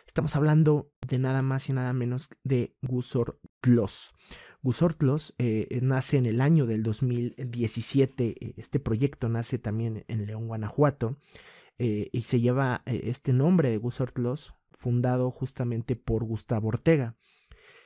Estamos 0.08 0.36
hablando 0.36 0.92
de 1.08 1.20
nada 1.20 1.42
más 1.42 1.70
y 1.70 1.74
nada 1.74 1.94
menos 1.94 2.30
de 2.44 2.76
Gusor 2.82 3.40
Tlos. 3.62 4.14
Gusor 4.62 4.96
Tlos 4.96 5.36
eh, 5.38 5.80
nace 5.84 6.18
en 6.18 6.26
el 6.26 6.42
año 6.42 6.66
del 6.66 6.82
2017. 6.82 8.26
Eh, 8.28 8.54
este 8.58 8.80
proyecto 8.80 9.30
nace 9.30 9.60
también 9.60 10.06
en 10.08 10.26
León, 10.26 10.48
Guanajuato. 10.48 11.20
Eh, 11.78 12.10
y 12.12 12.22
se 12.22 12.40
lleva 12.40 12.82
este 12.86 13.34
nombre 13.34 13.70
de 13.70 13.78
Gusor 13.78 14.12
Tlos, 14.12 14.56
fundado 14.72 15.30
justamente 15.30 15.96
por 15.96 16.24
Gustavo 16.24 16.70
Ortega, 16.70 17.16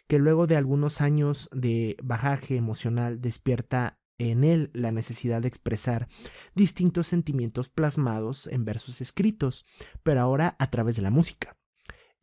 que 0.08 0.20
luego 0.20 0.48
de 0.48 0.56
algunos 0.56 1.02
años 1.02 1.50
de 1.52 1.98
bajaje 2.02 2.56
emocional 2.56 3.20
despierta 3.20 4.00
en 4.20 4.44
él 4.44 4.70
la 4.74 4.92
necesidad 4.92 5.42
de 5.42 5.48
expresar 5.48 6.08
distintos 6.54 7.08
sentimientos 7.08 7.70
plasmados 7.70 8.48
en 8.48 8.66
versos 8.66 9.02
escritos, 9.02 9.66
pero 10.04 10.22
ahora 10.22 10.56
a 10.60 10.70
través 10.70 10.96
de 10.98 11.02
la 11.02 11.10
música. 11.10 11.59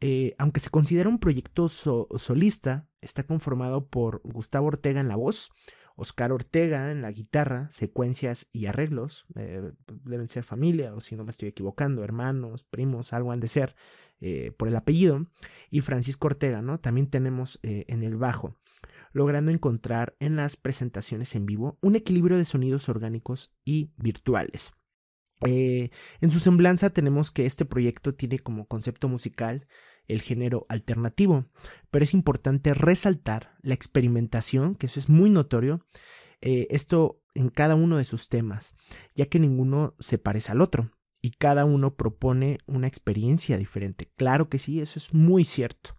Eh, 0.00 0.34
aunque 0.38 0.60
se 0.60 0.70
considera 0.70 1.08
un 1.08 1.18
proyecto 1.18 1.68
solista, 1.68 2.86
está 3.00 3.22
conformado 3.22 3.88
por 3.88 4.20
Gustavo 4.24 4.66
Ortega 4.66 5.00
en 5.00 5.08
la 5.08 5.16
voz, 5.16 5.50
Oscar 5.96 6.32
Ortega 6.32 6.90
en 6.92 7.00
la 7.00 7.10
guitarra, 7.10 7.68
secuencias 7.72 8.48
y 8.52 8.66
arreglos, 8.66 9.26
eh, 9.36 9.72
deben 10.04 10.28
ser 10.28 10.44
familia 10.44 10.94
o 10.94 11.00
si 11.00 11.16
no 11.16 11.24
me 11.24 11.30
estoy 11.30 11.48
equivocando, 11.48 12.04
hermanos, 12.04 12.64
primos, 12.64 13.14
algo 13.14 13.32
han 13.32 13.40
de 13.40 13.48
ser 13.48 13.74
eh, 14.20 14.52
por 14.58 14.68
el 14.68 14.76
apellido, 14.76 15.26
y 15.70 15.80
Francisco 15.80 16.26
Ortega, 16.26 16.60
¿no? 16.60 16.78
También 16.78 17.06
tenemos 17.06 17.58
en 17.62 18.02
el 18.02 18.16
bajo, 18.16 18.54
logrando 19.12 19.50
encontrar 19.50 20.14
en 20.20 20.36
las 20.36 20.58
presentaciones 20.58 21.34
en 21.34 21.46
vivo 21.46 21.78
un 21.80 21.96
equilibrio 21.96 22.36
de 22.36 22.44
sonidos 22.44 22.90
orgánicos 22.90 23.54
y 23.64 23.92
virtuales. 23.96 24.74
Eh, 25.44 25.90
en 26.20 26.30
su 26.30 26.38
semblanza 26.38 26.90
tenemos 26.90 27.30
que 27.30 27.44
este 27.44 27.64
proyecto 27.64 28.14
tiene 28.14 28.38
como 28.38 28.66
concepto 28.66 29.08
musical 29.08 29.66
el 30.08 30.22
género 30.22 30.66
alternativo, 30.68 31.46
pero 31.90 32.04
es 32.04 32.14
importante 32.14 32.72
resaltar 32.74 33.56
la 33.60 33.74
experimentación, 33.74 34.76
que 34.76 34.86
eso 34.86 34.98
es 34.98 35.08
muy 35.08 35.30
notorio, 35.30 35.84
eh, 36.40 36.68
esto 36.70 37.22
en 37.34 37.50
cada 37.50 37.74
uno 37.74 37.98
de 37.98 38.04
sus 38.04 38.28
temas, 38.28 38.74
ya 39.14 39.26
que 39.26 39.38
ninguno 39.38 39.94
se 39.98 40.18
parece 40.18 40.52
al 40.52 40.60
otro 40.60 40.90
y 41.20 41.30
cada 41.32 41.64
uno 41.64 41.96
propone 41.96 42.58
una 42.66 42.86
experiencia 42.86 43.58
diferente. 43.58 44.12
Claro 44.16 44.48
que 44.48 44.58
sí, 44.58 44.80
eso 44.80 44.98
es 44.98 45.12
muy 45.12 45.44
cierto. 45.44 45.96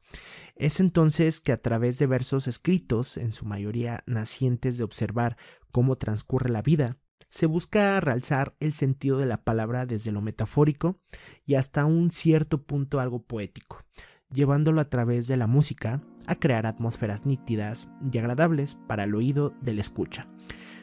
Es 0.56 0.80
entonces 0.80 1.42
que 1.42 1.52
a 1.52 1.62
través 1.62 2.00
de 2.00 2.08
versos 2.08 2.48
escritos, 2.48 3.18
en 3.18 3.32
su 3.32 3.46
mayoría 3.46 4.04
nacientes 4.08 4.78
de 4.78 4.84
observar 4.84 5.38
cómo 5.72 5.98
transcurre 5.98 6.50
la 6.50 6.62
vida, 6.62 6.98
se 7.30 7.46
busca 7.46 8.00
realzar 8.00 8.56
el 8.60 8.74
sentido 8.74 9.18
de 9.18 9.26
la 9.26 9.44
palabra 9.44 9.86
desde 9.86 10.12
lo 10.12 10.22
metafórico 10.22 11.00
y 11.46 11.56
hasta 11.56 11.86
un 11.86 12.12
cierto 12.12 12.64
punto 12.64 13.00
algo 13.00 13.22
poético, 13.22 13.84
llevándolo 14.32 14.82
a 14.82 14.90
través 14.90 15.28
de 15.28 15.38
la 15.38 15.48
música 15.48 16.02
a 16.26 16.36
crear 16.36 16.66
atmósferas 16.66 17.26
nítidas 17.26 17.88
y 18.12 18.18
agradables 18.18 18.78
para 18.88 19.06
el 19.06 19.16
oído 19.16 19.54
del 19.62 19.80
escucha. 19.80 20.28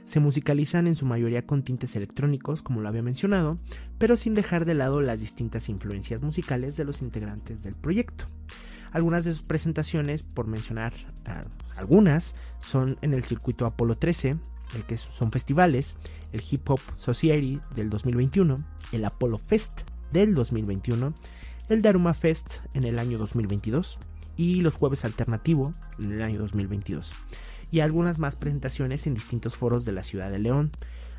Se 0.06 0.20
musicalizan 0.20 0.86
en 0.86 0.96
su 0.96 1.06
mayoría 1.06 1.46
con 1.46 1.62
tintes 1.62 1.96
electrónicos, 1.96 2.62
como 2.62 2.82
lo 2.82 2.88
había 2.88 3.02
mencionado, 3.02 3.56
pero 3.98 4.16
sin 4.16 4.34
dejar 4.34 4.66
de 4.66 4.74
lado 4.74 5.00
las 5.00 5.20
distintas 5.20 5.68
influencias 5.70 6.22
musicales 6.22 6.76
de 6.76 6.84
los 6.84 7.00
integrantes 7.00 7.62
del 7.62 7.74
proyecto. 7.74 8.26
Algunas 8.92 9.24
de 9.24 9.32
sus 9.32 9.42
presentaciones, 9.42 10.22
por 10.22 10.46
mencionar 10.46 10.92
algunas, 11.76 12.34
son 12.60 12.98
en 13.02 13.14
el 13.14 13.24
circuito 13.24 13.66
Apolo 13.66 13.96
13, 13.96 14.36
que 14.86 14.96
son 14.96 15.30
festivales, 15.30 15.96
el 16.32 16.42
Hip 16.48 16.68
Hop 16.70 16.80
Society 16.96 17.60
del 17.74 17.90
2021, 17.90 18.56
el 18.92 19.04
Apollo 19.04 19.38
Fest 19.38 19.82
del 20.12 20.34
2021, 20.34 21.14
el 21.68 21.82
Daruma 21.82 22.14
Fest 22.14 22.56
en 22.74 22.84
el 22.84 22.98
año 22.98 23.18
2022 23.18 23.98
y 24.36 24.60
los 24.60 24.76
jueves 24.76 25.04
alternativo 25.04 25.72
en 25.98 26.12
el 26.12 26.22
año 26.22 26.38
2022 26.38 27.14
y 27.70 27.80
algunas 27.80 28.18
más 28.18 28.36
presentaciones 28.36 29.06
en 29.06 29.14
distintos 29.14 29.56
foros 29.56 29.84
de 29.84 29.92
la 29.92 30.02
ciudad 30.02 30.30
de 30.30 30.38
León, 30.38 30.70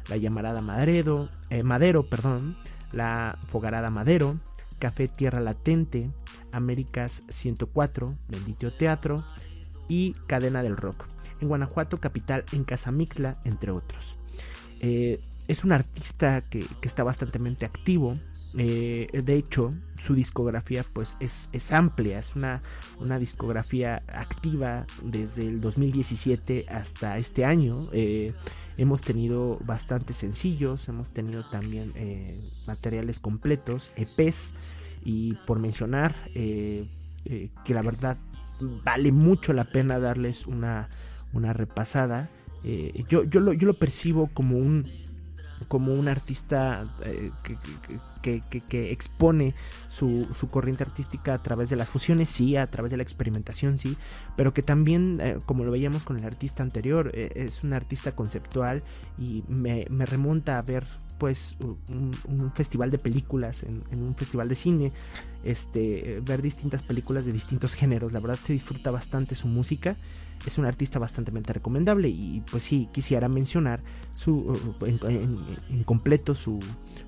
la 0.08 0.18
llamarada 0.18 0.62
Madero, 0.62 1.30
eh, 1.50 1.64
Madero, 1.64 2.10
perdón, 2.10 2.58
la 2.94 3.40
Fogarada 3.48 3.90
Madero, 3.90 4.40
Café 4.80 5.08
Tierra 5.08 5.40
Latente, 5.40 6.12
Américas 6.52 7.24
104, 7.28 8.16
Bendito 8.30 8.72
Teatro 8.72 9.26
y 9.88 10.14
Cadena 10.28 10.64
del 10.64 10.78
Rock, 10.78 11.06
en 11.42 11.48
Guanajuato 11.48 11.98
capital, 11.98 12.46
en 12.52 12.64
Casamictla, 12.64 13.40
entre 13.44 13.72
otros. 13.72 14.18
Eh, 14.80 15.20
es 15.48 15.64
un 15.64 15.72
artista 15.72 16.42
que, 16.42 16.66
está 16.82 17.04
bastante 17.04 17.66
activo. 17.66 18.16
Eh, 18.58 19.08
de 19.24 19.36
hecho, 19.36 19.70
su 19.98 20.16
discografía 20.16 20.86
pues 20.94 21.18
es, 21.20 21.50
es 21.52 21.72
amplia, 21.72 22.20
es 22.20 22.36
una, 22.36 22.62
una, 23.00 23.20
discografía 23.20 24.04
activa 24.08 24.88
desde 25.04 25.46
el 25.46 25.62
2017 25.62 26.66
hasta 26.70 27.18
este 27.18 27.46
año. 27.46 27.90
Eh, 27.92 28.34
hemos 28.78 29.02
tenido 29.02 29.60
bastantes 29.66 30.18
sencillos, 30.18 30.88
hemos 30.88 31.12
tenido 31.12 31.48
también 31.50 31.94
materiales 32.68 33.20
completos, 33.20 33.92
EPs, 33.96 34.54
y 35.04 35.34
por 35.46 35.60
mencionar 35.60 36.16
que 36.34 37.74
la 37.74 37.82
verdad 37.82 38.18
vale 38.60 39.12
mucho 39.12 39.54
la 39.54 39.66
pena 39.66 40.00
darles 40.00 40.46
una, 40.48 40.90
una 41.34 41.54
repasada. 41.54 42.30
yo, 43.10 43.24
yo, 43.24 43.40
lo, 43.40 43.54
yo 43.54 43.68
lo 43.68 43.76
percibo 43.76 44.28
como 44.34 44.58
un 44.58 44.88
como 45.68 45.94
un 45.94 46.08
artista 46.08 46.86
eh, 47.04 47.32
que, 48.22 48.92
expone 48.92 49.54
su, 49.88 50.28
corriente 50.50 50.84
artística 50.84 51.34
a 51.34 51.42
través 51.42 51.70
de 51.70 51.76
las 51.76 51.90
fusiones, 51.90 52.30
sí, 52.30 52.56
a 52.56 52.66
través 52.66 52.92
de 52.92 52.98
la 52.98 53.04
experimentación, 53.04 53.78
sí, 53.78 53.98
pero 54.36 54.54
que 54.54 54.64
también, 54.64 55.20
eh, 55.22 55.38
como 55.46 55.64
lo 55.64 55.72
veíamos 55.72 56.04
con 56.04 56.18
el 56.18 56.26
artista 56.26 56.64
anterior, 56.64 57.12
eh, 57.14 57.32
es 57.36 57.64
un 57.64 57.74
artista 57.74 58.14
conceptual 58.14 58.84
y 59.18 59.44
me, 59.48 59.86
remonta 60.06 60.58
a 60.58 60.62
ver 60.62 60.84
pues 61.18 61.58
un, 61.62 62.52
festival 62.54 62.92
de 62.92 62.98
películas, 62.98 63.64
en, 63.64 63.84
un 63.92 64.16
festival 64.16 64.50
de 64.50 64.56
cine, 64.56 64.92
este, 65.44 66.20
ver 66.24 66.42
distintas 66.42 66.84
películas 66.84 67.26
de 67.26 67.32
distintos 67.32 67.76
géneros, 67.76 68.12
la 68.12 68.20
verdad 68.20 68.40
se 68.42 68.54
disfruta 68.54 68.92
bastante 68.92 69.36
su 69.36 69.48
música 69.48 69.96
es 70.46 70.58
un 70.58 70.66
artista 70.66 71.00
bastante 71.00 71.32
recomendable 71.54 72.10
y 72.10 72.44
pues 72.50 72.64
sí 72.64 72.88
quisiera 72.92 73.28
mencionar 73.28 73.82
su, 74.14 74.76
en, 74.82 75.84
completo 75.84 76.36
su, 76.36 76.60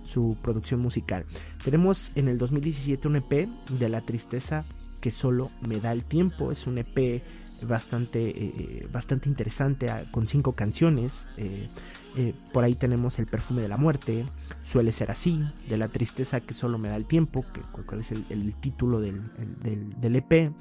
su, 0.04 0.38
producción 0.42 0.80
musical. 0.80 1.26
Tenemos 1.64 2.12
en 2.16 2.28
el 2.28 2.38
2017 2.38 3.08
un 3.08 3.18
EP 3.18 3.48
de 3.80 3.90
La 3.90 4.02
Tristeza 4.02 4.66
que 5.02 5.12
solo 5.12 5.50
me 5.68 5.80
da 5.80 5.92
el 5.92 6.04
tiempo, 6.04 6.52
es 6.52 6.68
un 6.68 6.80
EP 6.80 7.22
bastante, 7.64 8.30
eh, 8.30 8.88
bastante 8.92 9.30
interesante 9.30 9.90
ah, 9.90 10.06
con 10.12 10.28
cinco 10.28 10.54
canciones. 10.54 11.28
Eh, 11.38 11.68
eh, 12.16 12.34
por 12.52 12.64
ahí 12.64 12.74
tenemos 12.74 13.20
El 13.20 13.28
perfume 13.28 13.62
de 13.62 13.68
la 13.68 13.78
muerte, 13.78 14.26
Suele 14.62 14.92
ser 14.92 15.12
así, 15.12 15.44
De 15.70 15.78
la 15.78 15.88
tristeza 15.88 16.42
que 16.42 16.54
solo 16.54 16.80
me 16.80 16.90
da 16.90 16.96
el 16.96 17.06
tiempo, 17.06 17.46
que 17.54 17.62
cuál 17.86 18.02
es 18.02 18.12
el, 18.12 18.56
título 18.56 19.00
del, 19.00 19.22
del, 19.62 20.16
EP, 20.16 20.52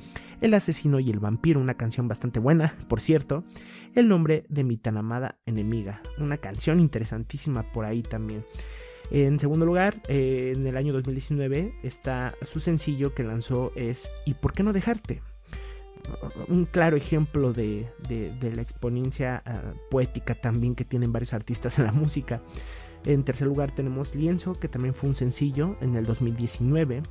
El 0.41 0.55
asesino 0.55 1.01
y 1.01 1.11
el 1.11 1.19
vampiro, 1.19 1.61
una 1.61 1.75
canción 1.75 2.09
bastante 2.09 2.41
buena, 2.41 2.75
por 2.89 3.01
cierto, 3.01 3.45
El 3.95 4.09
nombre 4.09 4.45
de 4.49 4.65
mi 4.65 4.77
tan 4.77 4.97
amada 4.97 5.39
enemiga, 5.47 6.03
una 6.19 6.39
canción 6.39 6.81
interesantísima 6.81 7.73
por 7.73 7.85
ahí 7.85 8.03
también. 8.03 8.45
En 9.13 9.39
segundo 9.39 9.65
lugar, 9.65 9.95
en 10.09 10.67
el 10.67 10.77
año 10.77 10.93
2019 10.93 11.77
está 11.85 12.35
su 12.43 12.59
sencillo 12.59 13.15
que 13.15 13.23
lanzó 13.23 13.71
es 13.77 14.11
¿Y 14.25 14.35
por 14.35 14.53
qué 14.53 14.65
no 14.65 14.73
dejarte? 14.73 15.23
Un 16.49 16.65
claro 16.65 16.97
ejemplo 16.97 17.53
de, 17.53 17.89
la 18.41 18.63
exponencia 18.63 19.43
ah, 19.45 19.75
poética 19.91 20.35
también 20.35 20.75
que 20.75 20.85
tienen 20.85 21.13
varios 21.13 21.33
artistas 21.33 21.79
en 21.79 21.87
la 21.87 21.93
música. 21.93 22.43
En 23.05 23.25
tercer 23.25 23.47
lugar 23.47 23.71
tenemos 23.71 24.15
Lienzo, 24.15 24.55
que 24.55 24.69
también 24.69 24.95
fue 24.95 25.09
un 25.09 25.15
sencillo 25.15 25.77
en 25.81 25.95
el 25.95 26.05
2019. 26.05 27.03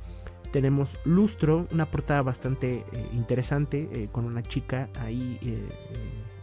Tenemos 0.52 1.00
Lustro, 1.04 1.66
una 1.72 1.90
portada 1.90 2.22
bastante 2.22 2.84
eh, 2.92 3.08
interesante 3.12 3.88
eh, 3.92 4.08
con 4.12 4.26
una 4.26 4.42
chica 4.42 4.88
ahí. 5.00 5.38
Eh, 5.42 5.68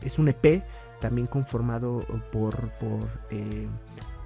es 0.02 0.20
un 0.20 0.28
EP 0.28 0.64
también 1.00 1.28
conformado 1.28 2.00
por, 2.32 2.74
por 2.76 3.00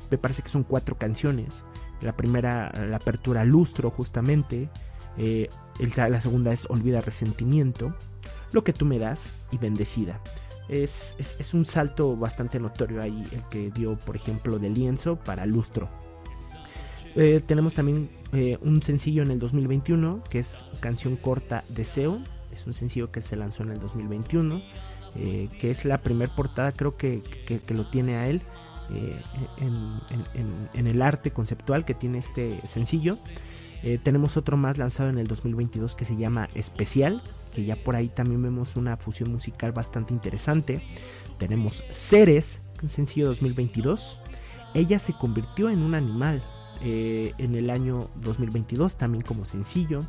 me 0.09 0.17
parece 0.17 0.41
que 0.41 0.49
son 0.49 0.63
cuatro 0.63 0.97
canciones. 0.97 1.63
La 2.01 2.15
primera, 2.15 2.71
la 2.87 2.97
apertura 2.97 3.43
Lustro 3.45 3.89
justamente. 3.89 4.69
La 5.17 6.21
segunda 6.21 6.53
es 6.53 6.67
Olvida 6.69 7.01
Resentimiento 7.01 7.93
lo 8.51 8.63
que 8.63 8.73
tú 8.73 8.85
me 8.85 8.99
das 8.99 9.33
y 9.51 9.57
bendecida. 9.57 10.21
Es, 10.69 11.15
un 11.53 11.65
salto 11.65 12.15
bastante 12.17 12.59
notorio 12.59 13.01
ahí 13.01 13.23
el 13.31 13.43
que 13.49 13.71
dio, 13.71 13.97
por 13.97 14.15
ejemplo, 14.15 14.59
de 14.59 14.69
lienzo 14.69 15.17
para 15.17 15.45
lustro. 15.45 15.89
Eh, 17.15 17.41
tenemos 17.45 17.73
también 17.73 18.09
eh, 18.33 18.57
un 18.61 18.83
sencillo 18.83 19.23
en 19.23 19.31
el 19.31 19.39
2021 19.39 20.23
que 20.29 20.39
es 20.39 20.65
canción 20.79 21.15
corta 21.15 21.63
Deseo. 21.69 22.21
Es 22.51 22.67
un 22.67 22.73
sencillo 22.73 23.11
que 23.11 23.21
se 23.21 23.35
lanzó 23.35 23.63
en 23.63 23.71
el 23.71 23.79
2021. 23.79 24.61
Eh, 25.15 25.49
que 25.59 25.71
es 25.71 25.85
la 25.85 25.99
primer 25.99 26.29
portada, 26.29 26.73
creo 26.73 26.95
que, 26.95 27.23
lo 27.69 27.89
tiene 27.89 28.17
a 28.17 28.27
él 28.27 28.43
en, 29.57 30.87
el 30.87 31.01
arte 31.01 31.31
conceptual 31.31 31.85
que 31.85 31.93
tiene 31.93 32.19
este 32.19 32.59
sencillo. 32.67 33.17
Eh, 33.83 33.99
tenemos 34.01 34.37
otro 34.37 34.57
más 34.57 34.77
lanzado 34.77 35.09
en 35.09 35.17
el 35.17 35.27
2022 35.27 35.95
que 35.95 36.05
se 36.05 36.15
llama 36.15 36.49
Especial, 36.55 37.21
que 37.53 37.65
ya 37.65 37.75
por 37.75 37.95
ahí 37.95 38.09
también 38.09 38.41
vemos 38.41 38.75
una 38.75 38.97
fusión 38.97 39.31
musical 39.31 39.71
bastante 39.71 40.13
interesante. 40.13 40.81
Tenemos 41.37 41.83
Ceres, 41.91 42.63
un 42.81 42.89
sencillo 42.89 43.27
2022. 43.27 44.21
Ella 44.73 44.99
se 44.99 45.13
convirtió 45.13 45.69
en 45.69 45.81
un 45.81 45.95
animal 45.95 46.43
eh, 46.81 47.33
en 47.37 47.55
el 47.55 47.69
año 47.69 48.09
2022, 48.21 48.97
también 48.97 49.23
como 49.23 49.45
sencillo. 49.45 49.99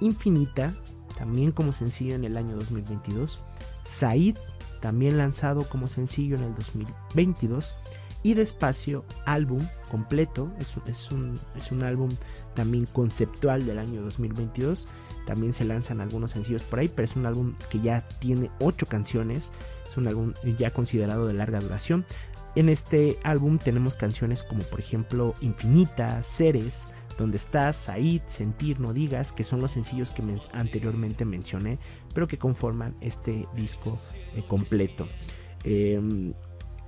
Infinita, 0.00 0.74
también 1.16 1.52
como 1.52 1.72
sencillo 1.72 2.14
en 2.14 2.24
el 2.24 2.36
año 2.36 2.56
2022. 2.56 3.44
Said, 3.84 4.36
también 4.80 5.18
lanzado 5.18 5.68
como 5.68 5.86
sencillo 5.86 6.36
en 6.36 6.44
el 6.44 6.54
2022 6.54 7.76
y 8.22 8.34
Despacio, 8.34 9.04
álbum 9.24 9.60
completo, 9.90 10.52
es, 10.60 10.76
es, 10.86 11.10
un, 11.10 11.34
es 11.56 11.72
un 11.72 11.82
álbum 11.84 12.10
también 12.54 12.86
conceptual 12.86 13.66
del 13.66 13.78
año 13.78 14.02
2022. 14.02 14.86
También 15.26 15.52
se 15.52 15.64
lanzan 15.64 16.00
algunos 16.00 16.32
sencillos 16.32 16.62
por 16.64 16.80
ahí, 16.80 16.88
pero 16.88 17.04
es 17.04 17.16
un 17.16 17.26
álbum 17.26 17.54
que 17.70 17.80
ya 17.80 18.06
tiene 18.18 18.50
8 18.60 18.86
canciones, 18.86 19.52
es 19.86 19.96
un 19.96 20.08
álbum 20.08 20.34
ya 20.58 20.70
considerado 20.70 21.26
de 21.26 21.34
larga 21.34 21.60
duración. 21.60 22.04
En 22.54 22.68
este 22.68 23.18
álbum 23.22 23.58
tenemos 23.58 23.96
canciones 23.96 24.44
como 24.44 24.62
por 24.64 24.80
ejemplo 24.80 25.34
Infinita, 25.40 26.22
Ceres, 26.22 26.86
Donde 27.18 27.36
estás, 27.36 27.76
Said, 27.76 28.22
Sentir, 28.26 28.80
No 28.80 28.92
digas, 28.92 29.32
que 29.32 29.44
son 29.44 29.60
los 29.60 29.72
sencillos 29.72 30.12
que 30.12 30.22
anteriormente 30.52 31.24
mencioné, 31.24 31.78
pero 32.14 32.26
que 32.26 32.38
conforman 32.38 32.94
este 33.00 33.46
disco 33.54 33.98
eh, 34.34 34.44
completo. 34.46 35.06
Em, 35.64 36.32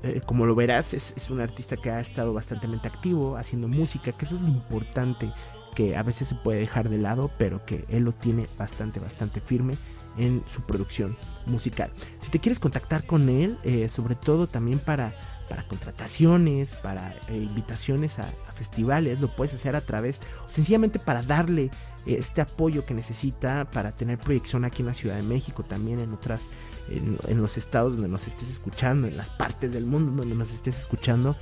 eh, 0.04 0.20
como 0.24 0.44
lo 0.44 0.54
verás, 0.54 0.92
es, 0.92 1.30
un 1.30 1.40
artista 1.40 1.76
que 1.76 1.90
ha 1.90 1.98
estado 1.98 2.34
bastante 2.34 2.68
activo 2.86 3.36
haciendo 3.36 3.68
música, 3.68 4.12
que 4.12 4.26
eso 4.26 4.34
es 4.34 4.42
lo 4.42 4.48
importante, 4.48 5.32
que 5.74 5.96
a 5.96 6.02
veces 6.02 6.28
se 6.28 6.34
puede 6.34 6.60
dejar 6.60 6.90
de 6.90 6.98
lado, 6.98 7.30
pero 7.38 7.64
que 7.64 7.86
él 7.88 8.04
lo 8.04 8.12
tiene 8.12 8.46
bastante, 8.58 9.00
bastante 9.00 9.40
firme 9.40 9.74
en 10.18 10.42
su 10.46 10.62
producción 10.66 11.16
musical. 11.46 11.90
Si 12.20 12.30
te 12.30 12.38
quieres 12.38 12.60
contactar 12.60 13.04
con 13.04 13.28
él, 13.28 13.58
eh, 13.64 13.88
sobre 13.88 14.14
todo 14.14 14.46
también 14.46 14.78
para 14.78 15.14
para 15.48 15.66
contrataciones, 15.66 16.74
para 16.74 17.14
eh, 17.28 17.36
invitaciones 17.36 18.18
a, 18.18 18.24
festivales, 18.54 19.20
lo 19.20 19.28
puedes 19.28 19.54
hacer 19.54 19.76
a 19.76 19.80
través, 19.80 20.20
sencillamente 20.46 20.98
para 20.98 21.22
darle 21.22 21.64
eh, 22.06 22.16
este 22.18 22.40
apoyo 22.40 22.84
que 22.86 22.94
necesita 22.94 23.70
para 23.70 23.94
tener 23.94 24.18
proyección 24.18 24.64
aquí 24.64 24.82
en 24.82 24.86
la 24.86 24.94
Ciudad 24.94 25.16
de 25.16 25.22
México, 25.22 25.62
también 25.62 25.98
en 25.98 26.12
otras, 26.12 26.48
en, 26.88 27.40
los 27.40 27.56
estados 27.56 27.94
donde 27.94 28.08
nos 28.08 28.26
estés 28.26 28.50
escuchando, 28.50 29.06
en 29.06 29.16
las 29.16 29.30
partes 29.30 29.72
del 29.72 29.86
mundo 29.86 30.12
donde 30.12 30.34
nos 30.34 30.52
estés 30.52 30.78
escuchando. 30.78 31.36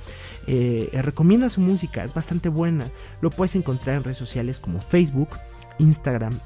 Eh, 0.47 0.89
recomienda 1.01 1.49
su 1.49 1.61
música, 1.61 2.03
es 2.03 2.13
bastante 2.13 2.49
buena. 2.49 2.89
Lo 3.21 3.29
puedes 3.29 3.55
encontrar 3.55 3.97
en 3.97 4.03
redes 4.03 4.17
sociales 4.17 4.59
como 4.59 4.81
Facebook, 4.81 5.29
Instagram, 5.79 6.37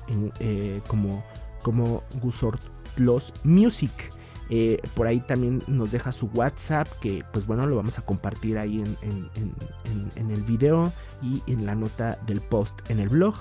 como, 0.87 1.23
como 1.63 2.03
Los 2.97 3.33
Music. 3.43 4.16
Eh, 4.49 4.81
por 4.95 5.07
ahí 5.07 5.19
también 5.19 5.61
nos 5.67 5.91
deja 5.91 6.11
su 6.11 6.27
WhatsApp, 6.27 6.87
que 7.01 7.23
pues 7.33 7.45
bueno, 7.45 7.65
lo 7.65 7.75
vamos 7.75 7.97
a 7.97 8.01
compartir 8.03 8.57
ahí 8.57 8.81
en, 9.01 10.31
el 10.31 10.43
video 10.43 10.91
y 11.21 11.41
en 11.47 11.65
la 11.65 11.75
nota 11.75 12.17
del 12.25 12.41
post 12.41 12.89
en 12.89 12.99
el 12.99 13.09
blog. 13.09 13.35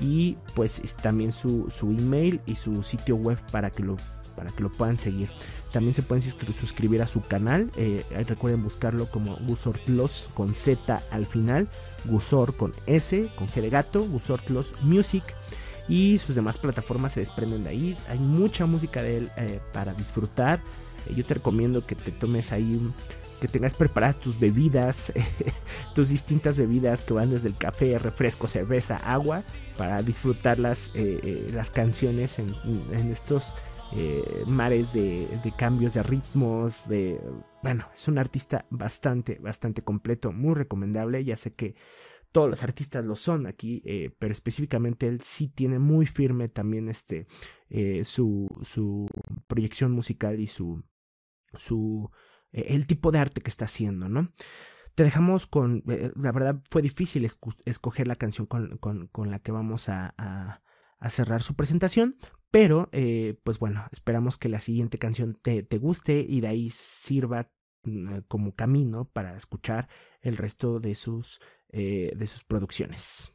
Y 0.00 0.36
pues 0.54 0.80
también 1.02 1.32
su, 1.32 1.68
email 1.82 2.40
y 2.46 2.54
su 2.54 2.82
sitio 2.82 3.16
web 3.16 3.38
para 3.50 3.70
que 3.70 3.82
lo 3.82 3.96
para 4.36 4.50
que 4.52 4.62
lo 4.62 4.70
puedan 4.70 4.96
seguir. 4.96 5.28
También 5.72 5.92
se 5.92 6.02
pueden 6.02 6.22
suscribir 6.22 7.02
a 7.02 7.06
su 7.06 7.20
canal. 7.20 7.70
Eh, 7.76 8.04
recuerden 8.26 8.62
buscarlo 8.62 9.06
como 9.10 9.36
Gusortlos 9.46 10.30
con 10.34 10.54
Z 10.54 11.02
al 11.10 11.26
final. 11.26 11.68
Gusor 12.06 12.56
con 12.56 12.72
S, 12.86 13.30
con 13.36 13.48
G 13.48 13.60
de 13.60 13.68
gato. 13.68 14.02
Gusortlos 14.04 14.72
Music. 14.82 15.24
Y 15.90 16.18
sus 16.18 16.36
demás 16.36 16.56
plataformas 16.56 17.14
se 17.14 17.20
desprenden 17.20 17.64
de 17.64 17.70
ahí. 17.70 17.96
Hay 18.08 18.20
mucha 18.20 18.64
música 18.64 19.02
de 19.02 19.16
él 19.16 19.30
eh, 19.36 19.60
para 19.72 19.92
disfrutar. 19.92 20.62
Eh, 21.08 21.14
yo 21.16 21.24
te 21.24 21.34
recomiendo 21.34 21.84
que 21.84 21.96
te 21.96 22.12
tomes 22.12 22.52
ahí 22.52 22.80
que 23.40 23.48
tengas 23.48 23.74
preparadas 23.74 24.20
tus 24.20 24.38
bebidas, 24.38 25.12
tus 25.94 26.10
distintas 26.10 26.58
bebidas 26.58 27.02
que 27.02 27.14
van 27.14 27.30
desde 27.30 27.48
el 27.48 27.56
café, 27.56 27.98
refresco, 27.98 28.46
cerveza, 28.46 28.98
agua, 28.98 29.42
para 29.78 30.02
disfrutar 30.02 30.60
las, 30.60 30.92
eh, 30.94 31.50
las 31.52 31.70
canciones 31.70 32.38
en, 32.38 32.54
estos 33.10 33.54
mares 34.46 34.92
de, 34.92 35.26
cambios 35.56 35.94
de 35.94 36.02
ritmos, 36.02 36.86
de... 36.86 37.18
Bueno, 37.62 37.86
es 37.94 38.06
un 38.08 38.18
artista 38.18 38.66
bastante, 38.68 39.38
bastante 39.40 39.82
completo, 39.82 40.32
muy 40.32 40.54
recomendable, 40.54 41.24
ya 41.24 41.36
sé 41.36 41.52
que 41.54 41.74
todos 42.32 42.48
los 42.48 42.62
artistas 42.62 43.04
lo 43.04 43.16
son 43.16 43.46
aquí, 43.46 43.82
pero 44.18 44.32
específicamente 44.32 45.08
él 45.08 45.20
sí 45.20 45.48
tiene 45.48 45.78
muy 45.78 46.06
firme 46.06 46.48
también 46.48 46.88
este, 46.88 47.26
su, 48.04 48.48
su 48.62 49.08
proyección 49.48 49.92
musical 49.92 50.38
y 50.38 50.46
su, 50.46 50.84
su 51.54 52.10
eh, 52.52 52.66
el 52.74 52.86
tipo 52.86 53.12
de 53.12 53.18
arte 53.18 53.40
que 53.40 53.50
está 53.50 53.64
haciendo, 53.66 54.08
¿no? 54.08 54.32
Te 54.94 55.04
dejamos 55.04 55.46
con, 55.46 55.84
eh, 55.88 56.12
la 56.16 56.32
verdad 56.32 56.62
fue 56.70 56.82
difícil 56.82 57.24
escoger 57.64 58.08
la 58.08 58.16
canción 58.16 58.46
con, 58.46 59.30
la 59.30 59.38
que 59.38 59.52
vamos 59.52 59.88
a, 59.88 60.62
cerrar 61.08 61.42
su 61.42 61.54
presentación, 61.54 62.16
pero 62.50 62.90
eh, 62.92 63.40
pues 63.44 63.58
bueno, 63.58 63.86
esperamos 63.92 64.36
que 64.36 64.50
la 64.50 64.60
siguiente 64.60 64.98
canción 64.98 65.38
te, 65.40 65.64
guste 65.78 66.26
y 66.28 66.40
de 66.40 66.48
ahí 66.48 66.70
sirva 66.70 67.50
mm, 67.84 68.18
como 68.28 68.52
camino 68.54 69.08
para 69.08 69.36
escuchar 69.36 69.88
el 70.20 70.36
resto 70.36 70.78
de 70.80 70.94
sus, 70.94 71.40
de 71.72 72.26
sus 72.26 72.44
producciones. 72.44 73.32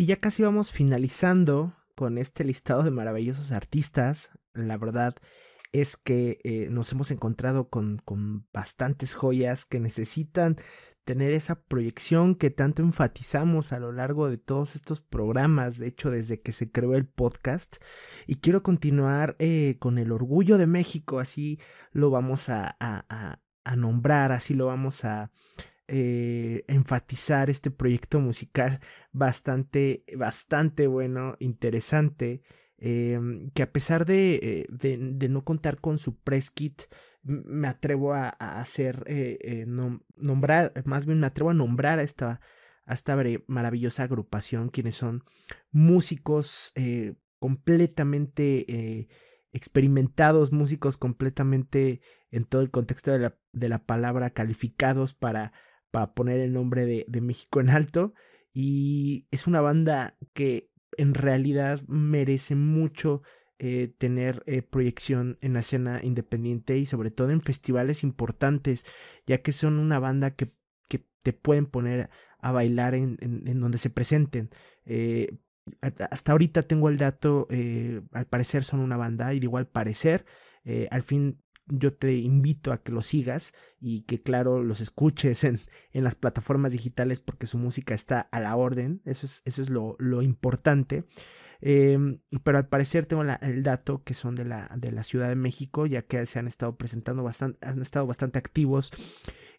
Y 0.00 0.06
ya 0.06 0.16
casi 0.16 0.42
vamos 0.42 0.72
finalizando 0.72 1.74
con 1.94 2.16
este 2.16 2.42
listado 2.42 2.82
de 2.82 2.90
maravillosos 2.90 3.52
artistas. 3.52 4.30
La 4.54 4.78
verdad 4.78 5.14
es 5.72 5.98
que 5.98 6.38
eh, 6.42 6.68
nos 6.70 6.90
hemos 6.92 7.10
encontrado 7.10 7.68
con, 7.68 7.98
con 8.06 8.46
bastantes 8.50 9.14
joyas 9.14 9.66
que 9.66 9.78
necesitan 9.78 10.56
tener 11.04 11.34
esa 11.34 11.60
proyección 11.64 12.34
que 12.34 12.48
tanto 12.48 12.80
enfatizamos 12.80 13.74
a 13.74 13.78
lo 13.78 13.92
largo 13.92 14.30
de 14.30 14.38
todos 14.38 14.74
estos 14.74 15.02
programas, 15.02 15.76
de 15.76 15.88
hecho 15.88 16.10
desde 16.10 16.40
que 16.40 16.52
se 16.52 16.70
creó 16.72 16.94
el 16.94 17.06
podcast. 17.06 17.76
Y 18.26 18.36
quiero 18.36 18.62
continuar 18.62 19.36
eh, 19.38 19.76
con 19.80 19.98
el 19.98 20.12
orgullo 20.12 20.56
de 20.56 20.66
México, 20.66 21.18
así 21.18 21.60
lo 21.92 22.08
vamos 22.08 22.48
a, 22.48 22.74
a, 22.80 23.38
a 23.64 23.76
nombrar, 23.76 24.32
así 24.32 24.54
lo 24.54 24.64
vamos 24.64 25.04
a, 25.04 25.30
eh, 25.92 26.62
enfatizar 26.68 27.50
este 27.50 27.72
proyecto 27.72 28.20
musical 28.20 28.78
bastante, 29.10 30.04
bastante 30.16 30.86
bueno, 30.86 31.34
interesante, 31.40 32.42
em, 32.78 33.50
que 33.50 33.64
a 33.64 33.72
pesar 33.72 34.04
de, 34.04 34.36
eh, 34.36 34.66
de, 34.70 35.28
no 35.28 35.42
contar 35.42 35.80
con 35.80 35.98
su 35.98 36.16
press 36.20 36.52
kit, 36.52 36.82
me 37.24 37.66
atrevo 37.66 38.14
a, 38.14 38.28
hacer, 38.28 39.02
eh, 39.08 39.66
nombrar, 40.16 40.72
más 40.84 41.06
bien 41.06 41.18
me 41.18 41.26
atrevo 41.26 41.50
a 41.50 41.54
nombrar 41.54 41.98
a 41.98 42.04
esta, 42.04 42.40
a 42.86 42.96
maravillosa 43.48 44.04
agrupación, 44.04 44.68
quienes 44.68 44.94
son 44.94 45.24
músicos 45.72 46.72
completamente 47.40 49.08
experimentados, 49.52 50.52
músicos 50.52 50.96
completamente 50.96 52.00
en 52.30 52.44
todo 52.44 52.62
el 52.62 52.70
contexto 52.70 53.10
de 53.10 53.18
la, 53.18 53.36
de 53.52 53.68
la 53.68 53.84
palabra 53.84 54.30
calificados 54.30 55.14
para 55.14 55.52
para 55.90 56.14
poner 56.14 56.40
el 56.40 56.52
nombre 56.52 56.86
de, 56.86 57.20
México 57.20 57.60
en 57.60 57.70
alto. 57.70 58.14
Y 58.52 59.26
es 59.30 59.46
una 59.46 59.60
banda 59.60 60.16
que 60.32 60.70
en 60.96 61.14
realidad 61.14 61.80
merece 61.86 62.54
mucho 62.54 63.22
eh, 63.58 63.92
tener 63.98 64.42
eh, 64.46 64.62
proyección 64.62 65.38
en 65.40 65.52
la 65.52 65.60
escena 65.60 66.00
independiente 66.02 66.78
y 66.78 66.86
sobre 66.86 67.10
todo 67.10 67.30
en 67.30 67.40
festivales 67.40 68.02
importantes, 68.02 68.84
ya 69.26 69.38
que 69.38 69.52
son 69.52 69.78
una 69.78 69.98
banda 69.98 70.32
que, 70.32 70.52
que 70.88 71.04
te 71.22 71.32
pueden 71.32 71.66
poner 71.66 72.10
a 72.38 72.52
bailar 72.52 72.94
en, 72.94 73.16
en, 73.20 73.60
donde 73.60 73.78
se 73.78 73.90
presenten. 73.90 74.50
Eh, 74.86 75.36
hasta 75.82 76.32
ahorita 76.32 76.62
tengo 76.62 76.88
el 76.88 76.96
dato, 76.96 77.46
al 78.12 78.26
parecer 78.26 78.64
son 78.64 78.80
una 78.80 78.96
banda 78.96 79.32
y 79.34 79.38
de 79.38 79.46
igual 79.46 79.68
parecer, 79.68 80.24
al 80.90 81.02
fin 81.02 81.38
yo 81.70 81.92
te 81.94 82.14
invito 82.16 82.72
a 82.72 82.82
que 82.82 82.92
los 82.92 83.06
sigas 83.06 83.52
y 83.80 84.02
que 84.02 84.22
claro 84.22 84.62
los 84.62 84.80
escuches 84.80 85.44
en, 85.44 85.58
en 85.92 86.04
las 86.04 86.14
plataformas 86.14 86.72
digitales 86.72 87.20
porque 87.20 87.46
su 87.46 87.58
música 87.58 87.94
está 87.94 88.20
a 88.20 88.40
la 88.40 88.56
orden, 88.56 89.00
eso 89.04 89.26
es, 89.26 89.42
eso 89.44 89.62
es 89.62 89.70
lo, 89.70 89.96
lo 89.98 90.22
importante. 90.22 91.04
Em, 91.62 92.20
pero 92.42 92.58
al 92.58 92.68
parecer 92.68 93.04
tengo 93.04 93.22
el 93.22 93.62
dato 93.62 94.02
que 94.02 94.14
son 94.14 94.34
de 94.34 94.44
la, 94.44 94.70
de 94.76 94.92
la 94.92 95.04
Ciudad 95.04 95.28
de 95.28 95.36
México, 95.36 95.86
ya 95.86 96.02
que 96.02 96.24
se 96.26 96.38
han 96.38 96.48
estado 96.48 96.76
presentando 96.76 97.22
bastante, 97.22 97.58
han 97.66 97.82
estado 97.82 98.06
bastante 98.06 98.38
activos, 98.38 98.90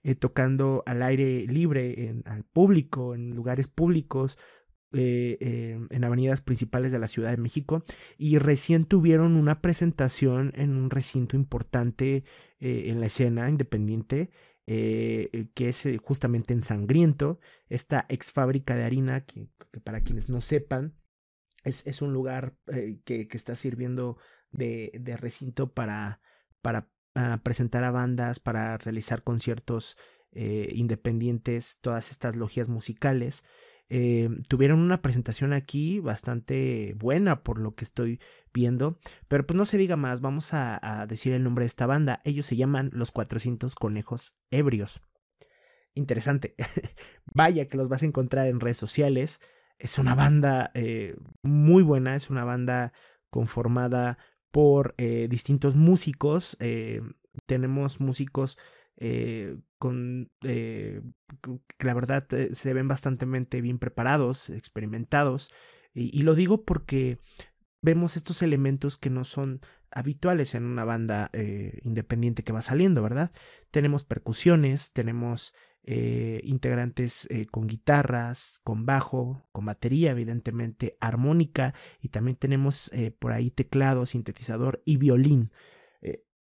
eh, 0.04 0.16
tocando 0.16 0.84
al 0.88 1.04
aire 1.04 1.46
libre, 1.48 2.08
en, 2.08 2.24
al 2.26 2.44
público, 2.44 3.14
en 3.14 3.36
lugares 3.36 3.68
públicos, 3.68 4.38
en 4.94 6.04
avenidas 6.04 6.42
principales 6.42 6.92
de 6.92 7.00
la 7.00 7.08
Ciudad 7.08 7.32
de 7.32 7.38
México 7.38 7.84
y 8.18 8.38
recién 8.38 8.86
tuvieron 8.86 9.36
una 9.36 9.62
presentación 9.62 10.52
en 10.56 10.76
un 10.76 10.90
recinto 10.90 11.36
importante 11.36 12.24
en 12.60 13.00
la 13.00 13.06
escena 13.06 13.50
independiente 13.50 14.30
que 14.66 15.50
es 15.56 15.88
justamente 16.02 16.54
en 16.54 16.62
Sangriento, 16.62 17.40
esta 17.68 18.06
ex 18.10 18.32
fábrica 18.32 18.76
de 18.76 18.84
harina, 18.84 19.26
que, 19.26 19.50
para 19.84 20.02
quienes 20.02 20.30
no 20.30 20.40
sepan, 20.40 20.96
es, 21.64 21.86
es 21.88 22.02
un 22.02 22.14
lugar 22.14 22.56
que, 22.66 23.28
que, 23.28 23.38
está 23.38 23.56
sirviendo 23.56 24.18
de, 24.52 24.92
de 25.00 25.18
recinto 25.18 25.74
para, 25.74 26.22
para 26.62 26.90
presentar 27.44 27.84
a 27.84 27.92
bandas, 27.92 28.40
para 28.40 28.78
realizar 28.78 29.24
conciertos 29.24 29.98
eh, 30.32 30.72
independientes, 30.74 31.80
todas 31.82 32.12
estas 32.12 32.36
logias 32.36 32.70
musicales. 32.70 33.44
Eh, 33.94 34.30
tuvieron 34.48 34.80
una 34.80 35.02
presentación 35.02 35.52
aquí 35.52 36.00
bastante 36.00 36.96
buena 36.98 37.44
por 37.44 37.60
lo 37.60 37.76
que 37.76 37.84
estoy 37.84 38.22
viendo, 38.54 38.98
pero 39.28 39.46
pues 39.46 39.58
no 39.58 39.66
se 39.66 39.78
diga 39.78 39.98
más, 39.98 40.22
vamos 40.22 40.54
a, 40.54 41.06
decir 41.10 41.34
el 41.34 41.44
nombre 41.44 41.64
de 41.64 41.68
esta 41.68 41.88
banda. 41.88 42.22
Ellos 42.24 42.46
se 42.46 42.56
llaman 42.56 42.90
Los 42.94 43.12
400 43.12 43.76
Conejos 43.76 44.34
Ebrios. 44.50 45.02
Interesante. 45.94 46.56
Vaya 47.36 47.68
que 47.68 47.76
los 47.76 47.90
vas 47.90 48.02
a 48.04 48.06
encontrar 48.06 48.48
en 48.48 48.62
redes 48.62 48.78
sociales. 48.78 49.42
Es 49.78 49.98
una 49.98 50.16
banda 50.16 50.72
eh, 50.74 51.18
muy 51.42 51.84
buena, 51.84 52.16
es 52.16 52.30
una 52.30 52.46
banda 52.46 52.94
conformada 53.30 54.18
por 54.52 54.96
eh, 54.98 55.28
distintos 55.30 55.76
músicos. 55.76 56.58
Tenemos 57.46 58.00
músicos 58.00 58.58
con 59.82 60.30
que 60.40 61.02
la 61.80 61.96
verdad 61.96 62.28
se 62.54 62.74
ven 62.74 62.88
bastante 62.88 63.26
bien 63.26 63.80
preparados, 63.80 64.52
experimentados. 64.52 65.50
Y, 65.96 66.22
lo 66.22 66.36
digo 66.36 66.64
porque 66.64 67.18
vemos 67.82 68.16
estos 68.16 68.44
elementos 68.44 68.98
que 68.98 69.10
no 69.10 69.24
son 69.24 69.60
habituales 69.90 70.54
en 70.54 70.66
una 70.66 70.86
banda 70.86 71.32
independiente 71.82 72.44
que 72.44 72.54
va 72.54 72.62
saliendo, 72.62 73.02
¿verdad? 73.02 73.32
Tenemos 73.72 74.04
percusiones, 74.04 74.94
tenemos 74.94 75.56
eh, 75.84 76.42
integrantes 76.44 77.28
eh, 77.32 77.48
con 77.48 77.66
guitarras, 77.66 78.60
con 78.64 78.86
bajo, 78.86 79.48
con 79.52 79.66
batería, 79.66 80.12
evidentemente, 80.12 80.96
armónica 81.00 81.74
y 82.00 82.10
también 82.10 82.38
tenemos 82.38 82.92
eh, 82.94 83.10
por 83.10 83.32
ahí 83.32 83.50
teclado, 83.50 84.06
sintetizador 84.06 84.84
y 84.86 84.98
violín. 84.98 85.52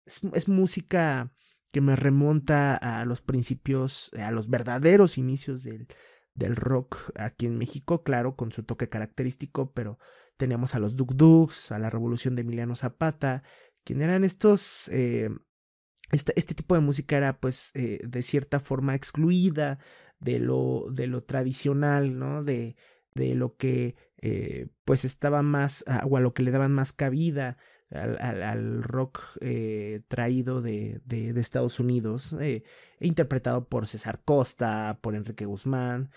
Es, 0.05 0.47
música 0.47 1.33
que 1.75 1.81
me 1.81 1.97
remonta 1.97 2.77
a 2.77 3.03
los 3.03 3.21
principios, 3.21 4.09
a 4.17 4.31
los 4.31 4.49
verdaderos 4.49 5.17
inicios 5.17 5.61
del, 5.61 5.89
del 6.33 6.55
rock 6.55 7.11
aquí 7.15 7.47
en 7.47 7.57
México, 7.57 8.01
claro, 8.01 8.37
con 8.37 8.53
su 8.53 8.63
toque 8.63 8.87
característico, 8.87 9.73
pero 9.73 9.99
tenemos 10.37 10.73
a 10.73 10.79
los 10.79 10.95
Duk 10.95 11.15
Duks, 11.15 11.73
a 11.73 11.79
la 11.79 11.89
revolución 11.89 12.33
de 12.33 12.43
Emiliano 12.43 12.75
Zapata, 12.75 13.43
quien 13.83 14.01
eran 14.01 14.23
estos 14.23 14.87
este, 14.87 16.31
este, 16.37 16.55
tipo 16.55 16.75
de 16.75 16.79
música 16.79 17.17
era 17.17 17.41
pues 17.41 17.71
eh, 17.73 17.99
de 18.07 18.23
cierta 18.23 18.61
forma 18.61 18.95
excluida 18.95 19.77
de 20.21 20.39
lo, 20.39 20.85
de 20.93 21.07
lo 21.07 21.25
tradicional, 21.25 22.17
¿no? 22.17 22.41
De, 22.45 22.77
de 23.15 23.35
lo 23.35 23.57
que 23.57 23.97
eh, 24.21 24.69
pues 24.85 25.03
estaba 25.03 25.41
más, 25.41 25.83
o 26.05 26.15
a 26.15 26.21
lo 26.21 26.33
que 26.33 26.43
le 26.43 26.51
daban 26.51 26.71
más 26.71 26.93
cabida 26.93 27.57
al, 27.91 28.43
al, 28.43 28.83
rock 28.83 29.21
eh, 29.41 30.01
traído 30.07 30.61
de, 30.61 31.01
de, 31.05 31.39
Estados 31.39 31.79
Unidos, 31.79 32.35
eh, 32.39 32.63
interpretado 32.99 33.67
por 33.67 33.87
César 33.87 34.21
Costa, 34.23 34.99
por 35.01 35.15
Enrique 35.15 35.45
Guzmán. 35.45 36.09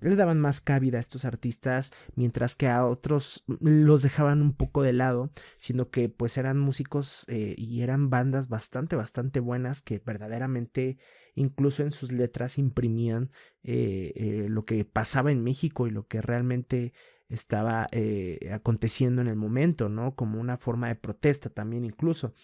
Le 0.00 0.14
daban 0.14 0.40
más 0.40 0.60
cabida 0.60 0.98
a 0.98 1.00
estos 1.00 1.24
artistas, 1.24 1.92
mientras 2.14 2.54
que 2.54 2.68
a 2.68 2.86
otros 2.86 3.44
los 3.60 4.02
dejaban 4.02 4.40
un 4.40 4.52
poco 4.54 4.82
de 4.82 4.92
lado, 4.92 5.30
siendo 5.56 5.90
que 5.90 6.08
pues 6.08 6.36
eran 6.38 6.58
músicos 6.58 7.24
eh, 7.28 7.54
y 7.56 7.82
eran 7.82 8.10
bandas 8.10 8.48
bastante, 8.48 8.96
bastante 8.96 9.40
buenas 9.40 9.80
que 9.82 9.98
verdaderamente 9.98 10.98
incluso 11.34 11.82
en 11.82 11.90
sus 11.90 12.12
letras 12.12 12.58
imprimían 12.58 13.30
lo 13.62 14.64
que 14.64 14.84
pasaba 14.84 15.32
en 15.32 15.42
México 15.42 15.86
y 15.86 15.90
lo 15.90 16.06
que 16.06 16.20
realmente 16.20 16.92
estaba 17.32 17.88
eh, 17.92 18.50
aconteciendo 18.52 19.22
en 19.22 19.28
el 19.28 19.36
momento, 19.36 19.88
¿no? 19.88 20.14
Como 20.14 20.38
una 20.38 20.58
forma 20.58 20.88
de 20.88 20.96
protesta 20.96 21.48
también 21.48 21.84
incluso. 21.84 22.34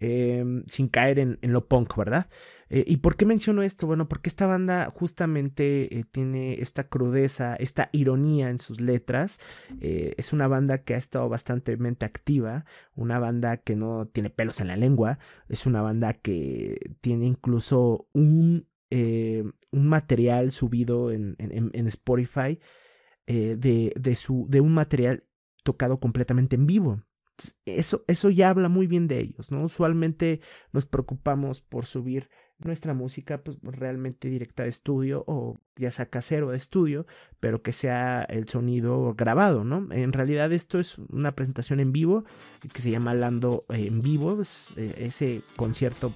Em, 0.00 0.62
sin 0.68 0.86
caer 0.86 1.18
en, 1.18 1.38
lo 1.42 1.66
punk, 1.66 1.96
¿verdad? 1.96 2.28
Eh, 2.70 2.84
¿Y 2.86 2.98
por 2.98 3.16
qué 3.16 3.26
menciono 3.26 3.62
esto? 3.62 3.88
Bueno, 3.88 4.08
porque 4.08 4.28
esta 4.28 4.46
banda 4.46 4.90
justamente 4.94 5.98
eh, 5.98 6.04
tiene 6.04 6.60
esta 6.60 6.84
crudeza, 6.84 7.56
esta 7.56 7.88
ironía 7.90 8.50
en 8.50 8.58
sus 8.58 8.80
letras. 8.80 9.40
es 9.80 10.32
una 10.32 10.46
banda 10.46 10.84
que 10.84 10.94
ha 10.94 10.98
estado 10.98 11.28
bastante 11.28 11.76
activa, 12.00 12.64
una 12.94 13.18
banda 13.18 13.56
que 13.56 13.74
no 13.74 14.06
tiene 14.06 14.30
pelos 14.30 14.60
en 14.60 14.68
la 14.68 14.76
lengua, 14.76 15.18
es 15.48 15.66
una 15.66 15.82
banda 15.82 16.12
que 16.12 16.78
tiene 17.00 17.26
incluso 17.26 18.06
un, 18.12 18.68
un 18.90 19.88
material 19.88 20.52
subido 20.52 21.10
en, 21.10 21.34
en, 21.38 21.70
en 21.72 21.86
Spotify 21.88 22.60
eh, 23.30 23.56
de, 23.58 23.92
de, 23.94 24.16
su, 24.16 24.46
de 24.48 24.62
un 24.62 24.72
material 24.72 25.22
tocado 25.62 26.00
completamente 26.00 26.56
en 26.56 26.66
vivo. 26.66 27.02
Eso, 27.66 28.02
eso 28.08 28.30
ya 28.30 28.48
habla 28.48 28.70
muy 28.70 28.86
bien 28.86 29.06
de 29.06 29.20
ellos, 29.20 29.50
¿no? 29.50 29.62
Usualmente 29.62 30.40
nos 30.72 30.86
preocupamos 30.86 31.60
por 31.60 31.84
subir 31.84 32.30
nuestra 32.56 32.94
música 32.94 33.42
pues 33.44 33.58
realmente 33.62 34.28
directa 34.28 34.62
de 34.62 34.70
estudio 34.70 35.24
o 35.26 35.60
ya 35.76 35.90
sea 35.90 36.08
casero 36.08 36.52
de 36.52 36.56
estudio, 36.56 37.04
pero 37.38 37.60
que 37.60 37.72
sea 37.72 38.22
el 38.22 38.48
sonido 38.48 39.14
grabado, 39.14 39.62
¿no? 39.62 39.86
En 39.92 40.14
realidad 40.14 40.50
esto 40.50 40.80
es 40.80 40.96
una 40.96 41.36
presentación 41.36 41.80
en 41.80 41.92
vivo 41.92 42.24
que 42.72 42.80
se 42.80 42.90
llama 42.90 43.12
Lando 43.12 43.66
en 43.68 44.00
vivo, 44.00 44.40
eh, 44.78 44.94
ese 44.96 45.42
concierto, 45.54 46.14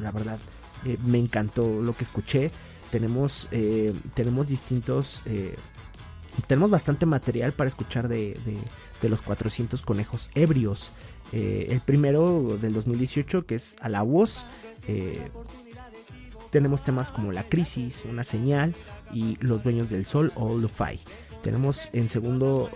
la 0.00 0.12
verdad, 0.12 0.38
eh, 0.86 0.96
me 1.04 1.18
encantó 1.18 1.82
lo 1.82 1.94
que 1.94 2.04
escuché. 2.04 2.50
Tenemos, 2.90 3.48
tenemos 4.14 4.46
distintos 4.46 5.24
tenemos 6.42 6.70
bastante 6.70 7.06
material 7.06 7.52
para 7.52 7.68
escuchar 7.68 8.08
de, 8.08 8.36
los 9.02 9.22
400 9.22 9.82
conejos 9.82 10.30
ebrios. 10.34 10.92
Eh, 11.32 11.68
el 11.70 11.80
primero 11.80 12.56
del 12.60 12.74
2018 12.74 13.46
que 13.46 13.54
es 13.56 13.76
a 13.80 13.88
la 13.88 14.02
voz. 14.02 14.46
Eh, 14.88 15.18
tenemos 16.50 16.84
temas 16.84 17.10
como 17.10 17.32
La 17.32 17.42
Crisis, 17.42 18.04
Una 18.08 18.22
Señal 18.22 18.74
y 19.12 19.36
Los 19.40 19.64
Dueños 19.64 19.90
del 19.90 20.04
Sol 20.04 20.32
o 20.36 20.56
Lo-Fi. 20.56 21.00
Tenemos 21.42 21.90
en 21.92 22.08
segundo, 22.08 22.70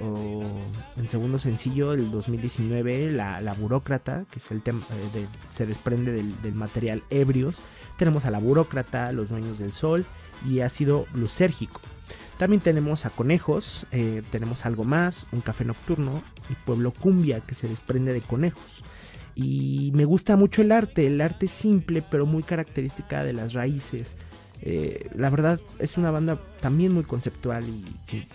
en 0.96 1.09
segundo 1.09 1.38
sencillo 1.38 1.92
del 1.92 2.11
2019 2.11 3.11
la, 3.12 3.40
la 3.40 3.54
Burócrata, 3.54 4.26
que 4.30 4.40
es 4.40 4.50
el 4.50 4.62
tema 4.62 4.84
eh, 5.14 5.26
se 5.50 5.64
desprende 5.64 6.12
del, 6.12 6.42
del, 6.42 6.54
material 6.54 7.02
ebrios. 7.09 7.62
Tenemos 7.96 8.26
a 8.26 8.30
la 8.30 8.38
Burócrata, 8.40 9.11
Los 9.12 9.30
Dueños 9.30 9.59
del 9.59 9.72
Sol 9.72 10.04
y 10.46 10.61
ha 10.61 10.68
sido. 10.68 11.06
También 12.39 12.62
tenemos 12.62 13.05
a 13.05 13.11
Conejos, 13.11 13.84
eh, 13.91 14.22
tenemos 14.30 14.64
algo 14.64 14.84
más, 14.84 15.26
un 15.32 15.41
café 15.41 15.64
nocturno 15.64 16.22
y 16.49 16.55
Pueblo 16.55 16.93
Cumbia 16.93 17.41
que 17.41 17.57
se 17.57 17.66
desprende 17.66 18.12
de 18.12 18.20
conejos. 18.20 18.84
Y 19.34 19.91
me 19.95 20.05
gusta 20.05 20.36
mucho 20.36 20.62
el 20.62 20.70
arte, 20.70 21.09
el 21.09 21.20
arte 21.20 21.49
simple 21.49 22.01
pero 22.01 22.26
muy 22.26 22.45
característica 22.45 23.24
de 23.24 23.32
las 23.32 23.55
raíces. 23.55 24.16
Eh, 24.62 25.11
la 25.16 25.30
verdad 25.30 25.61
es 25.80 25.99
una 25.99 26.12
banda 26.12 26.39
también 26.61 26.95
muy 26.95 27.03
conceptual 27.03 27.64
y 27.68 27.84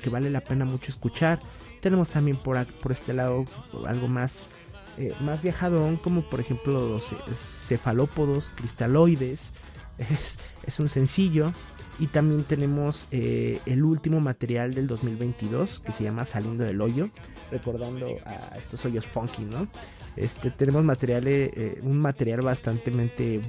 que, 0.01 0.09
vale 0.09 0.29
la 0.29 0.41
pena 0.41 0.65
mucho 0.65 0.91
escuchar. 0.91 1.39
Tenemos 1.79 2.09
también 2.09 2.35
por, 2.35 2.65
por 2.65 2.91
este 2.91 3.13
lado 3.13 3.45
algo 3.87 4.09
más, 4.09 4.49
eh, 4.97 5.13
más 5.21 5.41
viajadón 5.41 5.95
como 5.95 6.21
por 6.23 6.41
ejemplo 6.41 6.89
los 6.89 7.15
cefalópodos 7.35 8.51
cristaloides. 8.53 9.53
Es, 9.99 10.39
es 10.65 10.79
un 10.79 10.89
sencillo 10.89 11.53
y 11.99 12.07
también 12.07 12.43
tenemos 12.43 13.07
eh, 13.11 13.59
el 13.65 13.83
último 13.83 14.19
material 14.19 14.73
del 14.73 14.87
2022 14.87 15.79
que 15.79 15.91
se 15.91 16.03
llama 16.03 16.25
Saliendo 16.25 16.63
del 16.63 16.81
Hoyo, 16.81 17.09
recordando 17.51 18.07
a 18.25 18.57
estos 18.57 18.83
hoyos 18.85 19.05
funky, 19.05 19.43
¿no? 19.43 19.67
Este, 20.15 20.51
tenemos 20.51 20.83
material, 20.83 21.23
eh, 21.27 21.79
un 21.81 21.99
material 21.99 22.41
bastante 22.41 22.91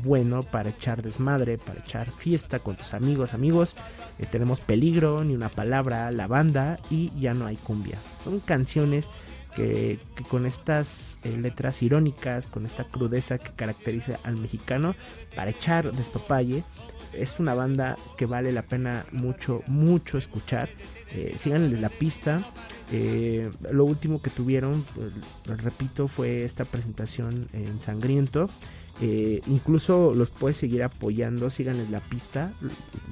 bueno 0.03 0.42
para 0.42 0.70
echar 0.70 1.03
desmadre, 1.03 1.59
para 1.59 1.80
echar 1.80 2.11
fiesta 2.11 2.59
con 2.59 2.76
tus 2.76 2.95
amigos, 2.95 3.34
amigos. 3.34 3.76
Eh, 4.18 4.26
tenemos 4.30 4.61
Peligro, 4.61 5.24
Ni 5.24 5.34
una 5.34 5.49
palabra, 5.49 6.11
La 6.11 6.26
banda 6.26 6.78
y 6.90 7.11
Ya 7.18 7.34
no 7.34 7.47
hay 7.47 7.57
cumbia. 7.57 7.99
Son 8.22 8.40
canciones 8.40 9.11
que, 9.55 9.99
que, 10.16 10.24
con 10.24 10.47
estas 10.47 11.18
letras 11.24 11.82
irónicas, 11.82 12.49
con 12.49 12.66
esta 12.66 12.84
crudeza 12.84 13.38
que 13.38 13.53
caracteriza 13.53 14.18
al 14.22 14.36
mexicano, 14.36 14.95
para 15.36 15.51
echar 15.51 15.92
despapalle, 15.92 16.64
es 17.19 17.39
una 17.39 17.55
banda 17.55 17.97
que 18.17 18.27
vale 18.27 18.53
la 18.53 18.62
pena 18.62 19.07
mucho, 19.12 19.62
mucho 19.67 20.19
escuchar. 20.19 20.69
Eh, 21.12 21.37
síganles 21.39 21.81
la 21.81 21.89
pista. 21.89 22.43
Eh, 22.93 23.51
lo 23.71 23.85
último 23.85 24.21
que 24.21 24.31
tuvieron, 24.31 24.85
pues, 25.45 25.62
repito, 25.62 26.09
fue 26.09 26.45
esta 26.45 26.65
presentación 26.65 27.49
en 27.53 27.81
Sangriento. 27.81 28.51
Eh, 29.01 29.41
incluso 29.47 30.15
los 30.15 30.31
puedes 30.31 30.57
seguir 30.57 30.83
apoyando, 30.83 31.51
síganles 31.51 31.91
la 31.91 32.01
pista. 32.01 32.53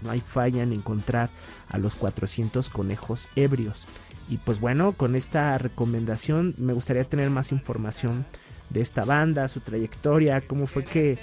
No 0.03 0.11
hay 0.11 0.21
falla 0.21 0.63
en 0.63 0.73
encontrar 0.73 1.31
a 1.69 1.79
los 1.79 1.97
400 1.97 2.71
conejos 2.71 3.31
ebrios. 3.37 3.87
Y 4.29 4.37
pues 4.39 4.61
bueno, 4.61 4.93
con 4.93 5.17
esta 5.17 5.59
recomendación 5.59 6.55
me 6.59 6.73
gustaría 6.73 7.05
tener 7.05 7.31
más 7.31 7.53
información 7.53 8.25
de 8.71 8.81
esta 8.81 9.05
banda, 9.05 9.49
su 9.49 9.61
trayectoria, 9.61 10.41
cómo 10.47 10.67
fue 10.67 10.85
que, 10.85 11.19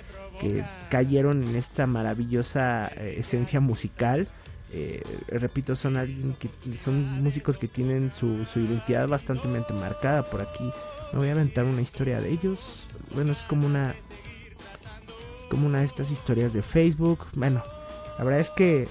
cayeron 0.90 1.44
en 1.44 1.56
esta 1.56 1.88
maravillosa 1.88 2.88
eh, 2.96 3.16
esencia 3.20 3.60
musical. 3.60 4.28
Eh, 4.72 5.02
repito, 5.30 5.76
son 5.76 5.98
alguien 5.98 6.36
que 6.36 6.78
son 6.78 7.24
músicos 7.24 7.58
que 7.58 7.68
tienen 7.68 8.12
su, 8.12 8.46
su 8.46 8.60
identidad 8.60 9.08
bastante 9.08 9.48
marcada 9.48 10.30
por 10.30 10.42
aquí. 10.42 10.72
Me 11.12 11.20
voy 11.20 11.30
a 11.30 11.32
aventar 11.32 11.66
una 11.66 11.82
historia 11.82 12.22
de 12.22 12.30
ellos. 12.30 12.88
Bueno, 13.14 13.32
es 13.32 13.44
como 13.44 13.66
una. 13.66 13.96
Es 15.38 15.46
como 15.50 15.68
una 15.68 15.80
de 15.80 15.86
estas 15.86 16.12
historias 16.12 16.54
de 16.54 16.62
Facebook. 16.62 17.20
Bueno, 17.34 17.64
la 18.18 18.24
verdad 18.24 18.40
es 18.40 18.52
que 18.52 18.88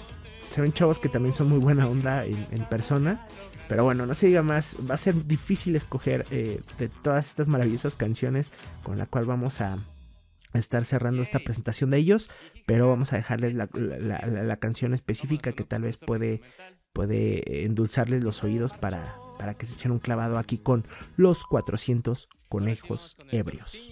se 0.50 0.60
ven 0.60 0.72
chavos 0.72 0.98
que 0.98 1.08
también 1.08 1.32
son 1.32 1.48
muy 1.48 1.58
buena 1.58 1.86
onda 1.86 2.24
en 2.24 2.64
persona. 2.68 3.20
Pero 3.68 3.84
bueno, 3.84 4.06
no 4.06 4.14
se 4.14 4.26
diga 4.28 4.42
más, 4.42 4.76
va 4.90 4.94
a 4.94 4.98
ser 4.98 5.26
difícil 5.26 5.76
escoger 5.76 6.24
eh, 6.30 6.58
de 6.78 6.88
todas 6.88 7.28
estas 7.28 7.48
maravillosas 7.48 7.96
canciones 7.96 8.50
con 8.82 8.96
la 8.96 9.04
cual 9.04 9.26
vamos 9.26 9.60
a 9.60 9.76
estar 10.54 10.84
cerrando 10.84 11.22
esta 11.22 11.38
presentación 11.40 11.90
de 11.90 11.98
ellos, 11.98 12.30
pero 12.66 12.88
vamos 12.88 13.12
a 13.12 13.16
dejarles 13.16 13.54
la, 13.54 14.56
canción 14.56 14.94
específica 14.94 15.52
que 15.52 15.64
tal 15.64 15.82
vez 15.82 15.96
puede, 15.98 16.40
puede 16.92 17.64
endulzarles 17.64 18.24
los 18.24 18.42
oídos 18.44 18.72
para, 18.72 19.16
para 19.38 19.54
que 19.54 19.66
se 19.66 19.74
echen 19.74 19.92
un 19.92 19.98
clavado 19.98 20.38
aquí 20.38 20.58
con 20.58 20.84
los 21.16 21.44
400 21.44 22.28
conejos 22.48 23.16
ebrios. 23.30 23.90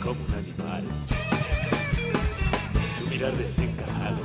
Como 0.00 0.24
un 0.24 0.34
animal. 0.34 0.82
Su 2.98 3.06
mirar 3.08 3.32
desencajado 3.34 4.16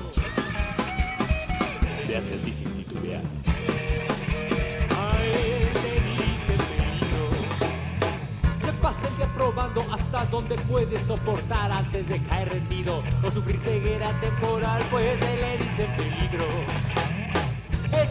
te 2.08 2.18
hace 2.18 2.38
ti 2.38 2.54
sin 2.54 2.72
titubear. 2.74 3.22
A 4.96 5.18
él 5.24 5.70
le 5.74 5.94
dice 6.24 6.56
peligro. 6.78 7.24
Se 8.66 8.74
pasa 8.82 9.08
el 9.08 9.18
día 9.18 9.28
probando 9.36 9.86
hasta 9.92 10.26
donde 10.26 10.56
puede 10.56 10.98
soportar 11.06 11.72
antes 11.72 12.08
de 12.08 12.20
caer 12.24 12.50
rendido 12.50 13.04
o 13.24 13.30
sufrir 13.30 13.60
ceguera 13.60 14.12
temporal, 14.20 14.82
pues 14.90 15.22
él 15.22 15.40
le 15.42 15.58
dice 15.58 15.88
peligro 15.98 16.46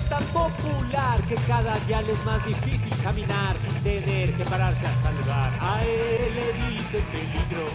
tan 0.08 0.24
popular 0.26 1.20
que 1.28 1.34
cada 1.46 1.78
día 1.80 2.02
le 2.02 2.12
es 2.12 2.24
más 2.24 2.44
difícil 2.44 2.92
caminar, 3.02 3.56
tener 3.82 4.32
que 4.32 4.44
pararse 4.44 4.86
a 4.86 4.94
saludar. 5.02 5.52
A 5.60 5.82
él 5.82 6.34
le 6.34 6.52
dice 6.70 7.02
peligro. 7.12 7.66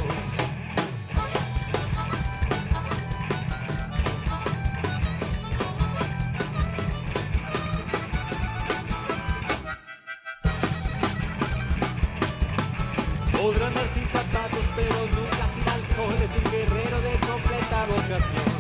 Podrán 13.32 13.68
andar 13.68 13.86
sin 13.94 14.08
zapatos, 14.08 14.66
pero 14.76 14.96
nunca 15.08 15.44
sin 15.54 15.70
alcohol. 15.70 16.16
Es 16.16 16.44
un 16.44 16.52
guerrero 16.52 17.02
de 17.02 17.12
completa 17.28 17.86
vocación. 17.88 18.51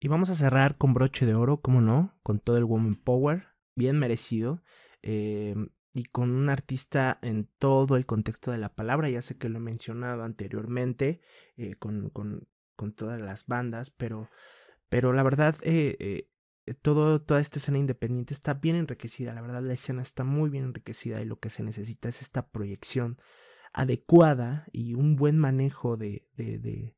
Y 0.00 0.08
vamos 0.08 0.30
a 0.30 0.34
cerrar 0.34 0.76
con 0.76 0.94
broche 0.94 1.26
de 1.26 1.34
oro, 1.34 1.60
como 1.60 1.80
no, 1.80 2.18
con 2.22 2.38
todo 2.38 2.56
el 2.56 2.64
Woman 2.64 2.96
Power, 2.96 3.48
bien 3.74 3.98
merecido. 3.98 4.62
Eh, 5.02 5.54
y 5.92 6.04
con 6.04 6.30
un 6.30 6.48
artista 6.48 7.18
en 7.22 7.48
todo 7.58 7.96
el 7.96 8.06
contexto 8.06 8.50
de 8.50 8.58
la 8.58 8.74
palabra. 8.74 9.08
Ya 9.08 9.22
sé 9.22 9.36
que 9.36 9.48
lo 9.48 9.58
he 9.58 9.62
mencionado 9.62 10.22
anteriormente 10.22 11.20
eh, 11.56 11.74
con, 11.74 12.10
con, 12.10 12.48
con, 12.76 12.92
todas 12.92 13.20
las 13.20 13.46
bandas, 13.46 13.90
pero, 13.90 14.28
pero 14.88 15.12
la 15.12 15.22
verdad, 15.22 15.56
eh, 15.62 15.96
eh, 16.66 16.74
todo, 16.74 17.20
toda 17.22 17.40
esta 17.40 17.58
escena 17.58 17.78
independiente 17.78 18.34
está 18.34 18.54
bien 18.54 18.76
enriquecida. 18.76 19.34
La 19.34 19.42
verdad, 19.42 19.62
la 19.62 19.72
escena 19.72 20.02
está 20.02 20.24
muy 20.24 20.50
bien 20.50 20.64
enriquecida 20.64 21.20
y 21.20 21.24
lo 21.24 21.40
que 21.40 21.50
se 21.50 21.62
necesita 21.62 22.08
es 22.08 22.22
esta 22.22 22.48
proyección 22.48 23.16
adecuada 23.72 24.66
y 24.72 24.94
un 24.94 25.16
buen 25.16 25.36
manejo 25.38 25.96
de, 25.96 26.28
de, 26.36 26.58
de 26.58 26.96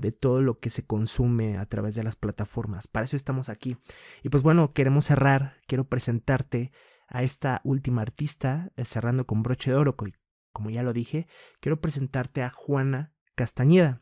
de 0.00 0.12
todo 0.12 0.40
lo 0.40 0.58
que 0.58 0.70
se 0.70 0.84
consume 0.84 1.58
a 1.58 1.66
través 1.66 1.94
de 1.94 2.02
las 2.02 2.16
plataformas. 2.16 2.88
Para 2.88 3.04
eso 3.04 3.16
estamos 3.16 3.48
aquí. 3.48 3.76
Y 4.22 4.28
pues 4.28 4.42
bueno, 4.42 4.72
queremos 4.72 5.06
cerrar, 5.06 5.56
quiero 5.66 5.84
presentarte 5.84 6.72
a 7.08 7.22
esta 7.22 7.60
última 7.64 8.02
artista, 8.02 8.72
eh, 8.76 8.84
cerrando 8.84 9.26
con 9.26 9.42
broche 9.42 9.70
de 9.70 9.76
oro, 9.76 9.96
como 10.52 10.70
ya 10.70 10.82
lo 10.82 10.92
dije, 10.92 11.26
quiero 11.60 11.80
presentarte 11.80 12.42
a 12.42 12.50
Juana 12.50 13.12
Castañeda. 13.34 14.00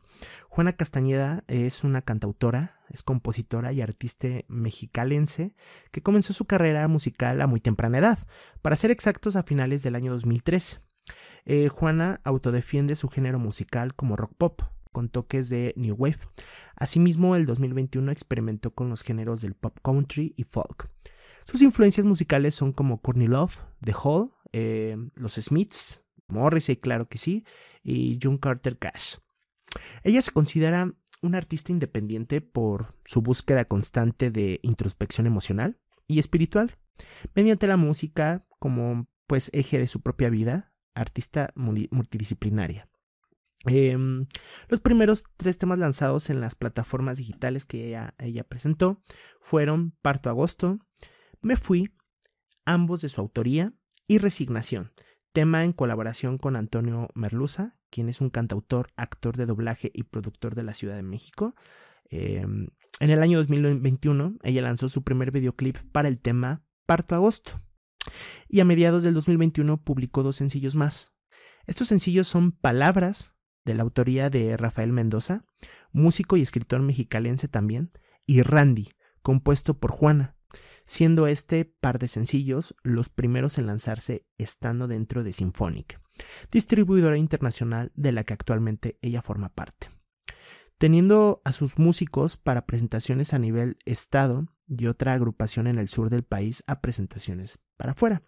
Juana 0.49 0.73
Castañeda 0.73 1.43
es 1.47 1.83
una 1.83 2.01
cantautora, 2.01 2.81
es 2.89 3.03
compositora 3.03 3.71
y 3.71 3.81
artista 3.81 4.27
mexicalense 4.47 5.55
que 5.91 6.01
comenzó 6.01 6.33
su 6.33 6.45
carrera 6.45 6.87
musical 6.87 7.41
a 7.41 7.47
muy 7.47 7.59
temprana 7.59 7.99
edad, 7.99 8.19
para 8.61 8.75
ser 8.75 8.91
exactos 8.91 9.35
a 9.35 9.43
finales 9.43 9.83
del 9.83 9.95
año 9.95 10.11
2003. 10.11 10.81
Eh, 11.45 11.69
Juana 11.69 12.21
autodefiende 12.23 12.95
su 12.95 13.09
género 13.09 13.39
musical 13.39 13.95
como 13.95 14.15
rock 14.15 14.33
pop, 14.37 14.61
con 14.91 15.09
toques 15.09 15.49
de 15.49 15.73
New 15.75 15.95
Wave. 15.97 16.19
Asimismo, 16.75 17.35
el 17.35 17.45
2021 17.45 18.11
experimentó 18.11 18.73
con 18.73 18.89
los 18.89 19.03
géneros 19.03 19.41
del 19.41 19.53
pop 19.53 19.77
country 19.81 20.33
y 20.37 20.43
folk. 20.43 20.89
Sus 21.45 21.61
influencias 21.61 22.05
musicales 22.05 22.55
son 22.55 22.73
como 22.73 23.01
Courtney 23.01 23.27
Love, 23.27 23.57
The 23.83 23.93
Hall, 24.03 24.31
eh, 24.51 24.97
Los 25.15 25.33
Smiths, 25.33 26.03
Morrissey, 26.27 26.75
claro 26.75 27.09
que 27.09 27.17
sí, 27.17 27.45
y 27.83 28.19
June 28.21 28.39
Carter 28.39 28.77
Cash. 28.77 29.15
Ella 30.03 30.21
se 30.21 30.31
considera 30.31 30.93
una 31.21 31.37
artista 31.37 31.71
independiente 31.71 32.41
por 32.41 32.95
su 33.05 33.21
búsqueda 33.21 33.65
constante 33.65 34.31
de 34.31 34.59
introspección 34.63 35.27
emocional 35.27 35.79
y 36.07 36.19
espiritual, 36.19 36.77
mediante 37.35 37.67
la 37.67 37.77
música 37.77 38.45
como 38.59 39.07
pues 39.27 39.49
eje 39.53 39.77
de 39.79 39.87
su 39.87 40.01
propia 40.01 40.29
vida, 40.29 40.73
artista 40.95 41.53
multidisciplinaria. 41.55 42.88
Em, 43.65 44.25
los 44.69 44.79
primeros 44.79 45.25
tres 45.35 45.57
temas 45.57 45.79
lanzados 45.79 46.29
en 46.29 46.39
las 46.39 46.55
plataformas 46.55 47.17
digitales 47.17 47.65
que 47.65 47.87
ella, 48.19 48.43
presentó 48.45 49.03
fueron 49.41 49.91
Parto 50.01 50.29
Agosto, 50.29 50.79
me 51.41 51.57
fui, 51.57 51.93
ambos 52.65 53.01
de 53.01 53.09
su 53.09 53.19
autoría, 53.19 53.73
y 54.07 54.17
Resignación, 54.17 54.91
tema 55.33 55.63
en 55.63 55.73
colaboración 55.73 56.37
con 56.37 56.55
Antonio 56.55 57.09
Merluza, 57.15 57.77
quien 57.89 58.09
es 58.09 58.21
un 58.21 58.29
cantautor, 58.29 58.87
actor 58.95 59.35
de 59.35 59.45
doblaje 59.45 59.91
y 59.93 60.03
productor 60.03 60.55
de 60.55 60.63
la 60.63 60.73
Ciudad 60.73 60.95
de 60.95 61.03
México. 61.03 61.53
Em, 62.09 62.69
en 62.99 63.09
el 63.09 63.21
año 63.21 63.37
2021, 63.37 64.37
ella 64.43 64.61
lanzó 64.61 64.89
su 64.89 65.03
primer 65.03 65.31
videoclip 65.31 65.77
para 65.91 66.07
el 66.07 66.19
tema 66.19 66.63
Parto 66.85 67.15
Agosto. 67.15 67.61
Y 68.47 68.61
a 68.61 68.65
mediados 68.65 69.03
del 69.03 69.13
2021 69.13 69.83
publicó 69.83 70.23
dos 70.23 70.37
sencillos 70.37 70.75
más. 70.75 71.13
Estos 71.67 71.87
sencillos 71.87 72.27
son 72.27 72.51
Palabras, 72.51 73.35
de 73.65 73.73
la 73.75 73.83
autoría 73.83 74.29
de 74.29 74.55
Rafael 74.57 74.91
Mendoza, 74.91 75.45
músico 75.91 76.37
y 76.37 76.41
escritor 76.41 76.81
mexicalense 76.81 77.47
también, 77.47 77.91
y 78.25 78.41
Randy, 78.41 78.89
compuesto 79.21 79.79
por 79.79 79.91
Juana, 79.91 80.35
siendo 80.85 81.27
este 81.27 81.65
par 81.65 81.99
de 81.99 82.07
sencillos 82.07 82.75
los 82.83 83.09
primeros 83.09 83.57
en 83.57 83.67
lanzarse 83.67 84.25
estando 84.37 84.87
dentro 84.87 85.23
de 85.23 85.33
Symphonic, 85.33 86.01
distribuidora 86.51 87.17
internacional 87.17 87.91
de 87.95 88.11
la 88.11 88.23
que 88.23 88.33
actualmente 88.33 88.97
ella 89.01 89.21
forma 89.21 89.49
parte. 89.49 89.87
teniendo 90.77 91.41
a 91.43 91.51
sus 91.51 91.77
músicos 91.77 92.37
para 92.37 92.65
presentaciones 92.65 93.33
a 93.33 93.37
nivel 93.37 93.77
estado 93.83 94.47
y 94.65 94.87
otra 94.87 95.11
agrupación 95.11 95.67
en 95.67 95.77
el 95.77 95.89
sur 95.89 96.09
del 96.09 96.23
país 96.23 96.63
a 96.67 96.79
presentaciones 96.79 97.59
para 97.75 97.91
afuera. 97.91 98.23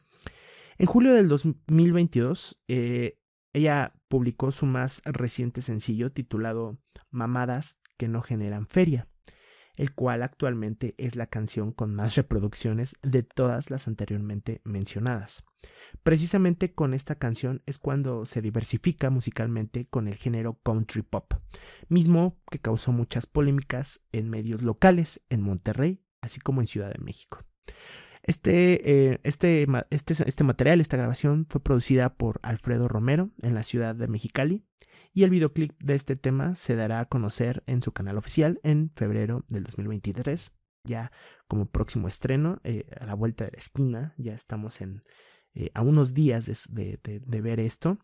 En 0.77 0.85
julio 0.85 1.13
del 1.13 1.29
2022, 1.29 2.61
eh, 2.67 3.20
ella 3.53 3.93
publicó 4.07 4.51
su 4.51 4.65
más 4.65 5.01
reciente 5.05 5.61
sencillo 5.61 6.11
titulado 6.11 6.79
Mamadas 7.09 7.77
que 7.97 8.07
no 8.07 8.21
generan 8.21 8.67
feria 8.67 9.07
el 9.77 9.93
cual 9.93 10.23
actualmente 10.23 10.95
es 10.97 11.15
la 11.15 11.27
canción 11.27 11.71
con 11.71 11.95
más 11.95 12.15
reproducciones 12.15 12.95
de 13.01 13.23
todas 13.23 13.69
las 13.69 13.87
anteriormente 13.87 14.61
mencionadas. 14.63 15.43
Precisamente 16.03 16.73
con 16.73 16.93
esta 16.93 17.15
canción 17.15 17.61
es 17.65 17.77
cuando 17.77 18.25
se 18.25 18.41
diversifica 18.41 19.09
musicalmente 19.09 19.87
con 19.87 20.07
el 20.07 20.15
género 20.15 20.59
country 20.63 21.03
pop, 21.03 21.33
mismo 21.87 22.39
que 22.49 22.59
causó 22.59 22.91
muchas 22.91 23.25
polémicas 23.27 24.01
en 24.11 24.29
medios 24.29 24.61
locales 24.61 25.21
en 25.29 25.41
Monterrey, 25.41 26.03
así 26.21 26.39
como 26.39 26.61
en 26.61 26.67
Ciudad 26.67 26.91
de 26.91 27.03
México. 27.03 27.39
Este, 28.23 29.11
eh, 29.11 29.19
este, 29.23 29.67
este, 29.89 30.13
este, 30.27 30.43
material, 30.43 30.79
esta 30.79 30.97
grabación, 30.97 31.47
fue 31.49 31.61
producida 31.61 32.13
por 32.13 32.39
Alfredo 32.43 32.87
Romero 32.87 33.31
en 33.41 33.55
la 33.55 33.63
ciudad 33.63 33.95
de 33.95 34.07
Mexicali 34.07 34.63
y 35.13 35.23
el 35.23 35.31
videoclip 35.31 35.73
de 35.81 35.95
este 35.95 36.15
tema 36.15 36.55
se 36.55 36.75
dará 36.75 36.99
a 36.99 37.05
conocer 37.05 37.63
en 37.65 37.81
su 37.81 37.91
canal 37.93 38.17
oficial 38.17 38.59
en 38.63 38.91
febrero 38.95 39.43
del 39.49 39.63
2023, 39.63 40.51
ya 40.83 41.11
como 41.47 41.65
próximo 41.65 42.07
estreno, 42.07 42.61
eh, 42.63 42.85
a 42.99 43.05
la 43.05 43.15
vuelta 43.15 43.45
de 43.45 43.51
la 43.51 43.57
esquina, 43.57 44.13
ya 44.17 44.33
estamos 44.33 44.81
en, 44.81 45.01
eh, 45.55 45.71
a 45.73 45.81
unos 45.81 46.13
días 46.13 46.45
de, 46.69 46.99
ver 47.25 47.59
esto. 47.59 47.97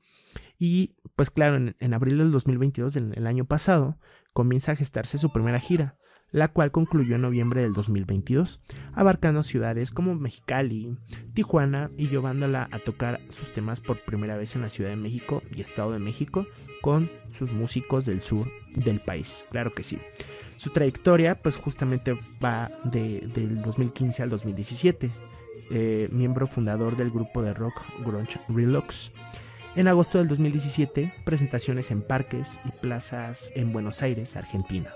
Y 0.58 0.96
pues 1.16 1.30
claro, 1.30 1.58
en, 1.58 1.76
en 1.80 1.94
abril 1.94 2.18
del 2.18 2.32
2022, 2.32 2.96
en 2.98 3.14
el 3.16 3.28
año 3.28 3.46
pasado, 3.46 4.00
comienza 4.34 4.72
a 4.72 4.76
gestarse 4.76 5.18
su 5.18 5.32
primera 5.32 5.60
gira 5.60 5.98
la 6.32 6.50
cual 6.50 6.72
concluyó 6.72 7.16
en 7.16 7.22
noviembre 7.22 7.62
del 7.62 7.74
2022, 7.74 8.62
abarcando 8.94 9.44
ciudades 9.44 9.92
como 9.92 10.16
Mexicali, 10.16 10.98
Tijuana 11.34 11.90
y 11.98 12.08
llevándola 12.10 12.68
a 12.72 12.80
tocar 12.80 13.22
sus 13.30 13.54
temas 13.54 13.82
por 13.82 14.04
primera 14.04 14.36
vez 14.36 14.56
en 14.56 14.62
la 14.62 14.70
Ciudad 14.70 14.90
de 14.90 14.98
México 14.98 15.42
y 15.56 15.62
Estado 15.62 15.92
de 15.92 16.00
México 16.00 16.46
con 16.82 17.10
sus 17.30 17.52
músicos 17.52 18.06
del 18.06 18.22
sur 18.22 18.50
del 18.76 19.00
país, 19.00 19.46
claro 19.52 19.72
que 19.72 19.84
sí. 19.84 20.00
Su 20.58 20.72
trayectoria 20.72 21.42
pues 21.42 21.58
justamente 21.58 22.18
va 22.44 22.72
de, 22.84 23.30
del 23.34 23.62
2015 23.62 24.24
al 24.24 24.30
2017, 24.30 25.10
eh, 25.70 26.10
miembro 26.12 26.48
fundador 26.48 26.96
del 26.96 27.10
grupo 27.10 27.42
de 27.42 27.54
rock 27.54 27.84
grunge 28.06 28.40
Relux. 28.50 29.12
En 29.76 29.88
agosto 29.88 30.18
del 30.18 30.28
2017, 30.28 31.14
presentaciones 31.24 31.92
en 31.92 32.02
parques 32.02 32.60
y 32.66 32.72
plazas 32.72 33.52
en 33.56 33.72
Buenos 33.72 34.02
Aires, 34.02 34.36
Argentina 34.36 34.90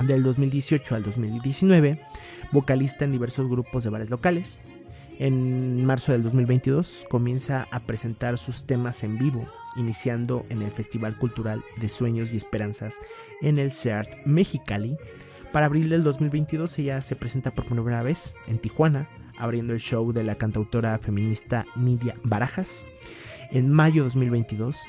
del 0.00 0.22
2018 0.22 0.94
al 0.94 1.02
2019, 1.02 2.00
vocalista 2.52 3.04
en 3.04 3.12
diversos 3.12 3.48
grupos 3.48 3.84
de 3.84 3.90
bares 3.90 4.10
locales. 4.10 4.58
En 5.18 5.84
marzo 5.84 6.12
del 6.12 6.22
2022 6.22 7.06
comienza 7.10 7.68
a 7.70 7.80
presentar 7.80 8.38
sus 8.38 8.66
temas 8.66 9.04
en 9.04 9.18
vivo, 9.18 9.46
iniciando 9.76 10.44
en 10.48 10.62
el 10.62 10.70
Festival 10.70 11.16
Cultural 11.16 11.62
de 11.76 11.88
Sueños 11.90 12.32
y 12.32 12.36
Esperanzas 12.36 12.98
en 13.42 13.58
el 13.58 13.70
CEART 13.70 14.24
Mexicali. 14.24 14.96
Para 15.52 15.66
abril 15.66 15.90
del 15.90 16.02
2022 16.02 16.78
ella 16.78 17.02
se 17.02 17.16
presenta 17.16 17.50
por 17.50 17.66
primera 17.66 18.02
vez 18.02 18.34
en 18.46 18.58
Tijuana, 18.58 19.08
abriendo 19.36 19.74
el 19.74 19.80
show 19.80 20.12
de 20.12 20.24
la 20.24 20.36
cantautora 20.36 20.98
feminista 20.98 21.66
Nidia 21.76 22.14
Barajas. 22.24 22.86
En 23.50 23.70
mayo 23.70 24.02
de 24.02 24.04
2022 24.04 24.84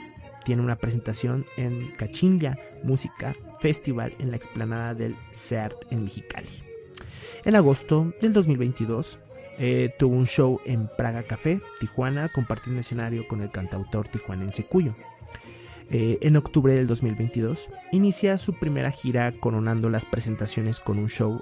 tiene 0.46 0.62
una 0.62 0.76
presentación 0.76 1.46
en 1.58 1.92
Cachinga 1.98 2.58
Música 2.84 3.36
Festival 3.62 4.14
en 4.20 4.32
la 4.32 4.38
explanada 4.38 4.96
del 4.96 5.16
CERT 5.34 5.92
en 5.92 6.04
Mexicali. 6.04 6.50
En 7.46 7.56
agosto 7.56 8.14
del 8.20 8.34
2022 8.34 9.20
eh, 9.60 9.94
tuvo 10.00 10.16
un 10.16 10.26
show 10.26 10.60
en 10.66 10.90
Praga 10.98 11.24
Café, 11.24 11.62
Tijuana, 11.80 12.30
compartiendo 12.30 12.82
escenario 12.82 13.28
con 13.28 13.42
el 13.42 13.52
cantautor 13.52 14.08
tijuanense 14.08 14.64
Cuyo. 14.64 14.96
Eh, 15.92 16.18
en 16.22 16.38
octubre 16.38 16.74
del 16.74 16.88
2022 16.88 17.70
inicia 17.92 18.38
su 18.38 18.54
primera 18.54 18.92
gira 18.92 19.34
coronando 19.40 19.90
las 19.90 20.06
presentaciones 20.06 20.80
con 20.80 20.98
un 20.98 21.10
show 21.10 21.42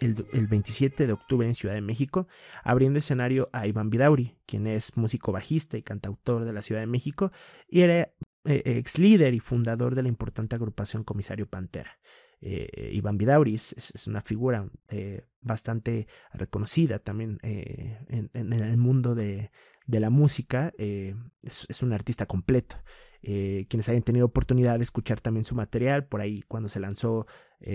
el, 0.00 0.26
el, 0.32 0.46
27 0.48 1.06
de 1.06 1.12
octubre 1.12 1.46
en 1.46 1.54
Ciudad 1.54 1.74
de 1.74 1.82
México, 1.82 2.26
abriendo 2.64 2.98
escenario 2.98 3.48
a 3.52 3.68
Iván 3.68 3.90
Vidauri, 3.90 4.34
quien 4.46 4.66
es 4.66 4.96
músico 4.96 5.30
bajista 5.30 5.76
y 5.76 5.82
cantautor 5.82 6.44
de 6.44 6.52
la 6.52 6.62
Ciudad 6.62 6.80
de 6.80 6.88
México, 6.88 7.30
y 7.68 7.82
era 7.82 8.10
eh, 8.44 8.62
ex 8.64 8.98
líder 8.98 9.34
y 9.34 9.40
fundador 9.40 9.94
de 9.94 10.02
la 10.02 10.08
importante 10.08 10.56
agrupación 10.56 11.04
Comisario 11.04 11.46
Pantera. 11.46 11.98
Eh, 12.40 12.90
Iván 12.92 13.16
Vidauris 13.16 13.72
es, 13.72 14.06
una 14.08 14.20
figura 14.20 14.68
eh, 14.88 15.26
bastante 15.40 16.08
reconocida 16.32 16.98
también 16.98 17.38
en, 17.42 18.30
el 18.34 18.76
mundo 18.78 19.14
de, 19.14 19.50
la 19.86 20.10
música. 20.10 20.72
Es, 20.76 21.82
un 21.82 21.92
artista 21.92 22.26
completo. 22.26 22.76
quienes 23.22 23.88
hayan 23.88 24.02
tenido 24.02 24.26
oportunidad 24.26 24.78
de 24.78 24.84
escuchar 24.84 25.20
también 25.20 25.44
su 25.44 25.54
material, 25.54 26.06
por 26.06 26.20
ahí 26.20 26.42
cuando 26.48 26.68
se 26.68 26.80
lanzó 26.80 27.26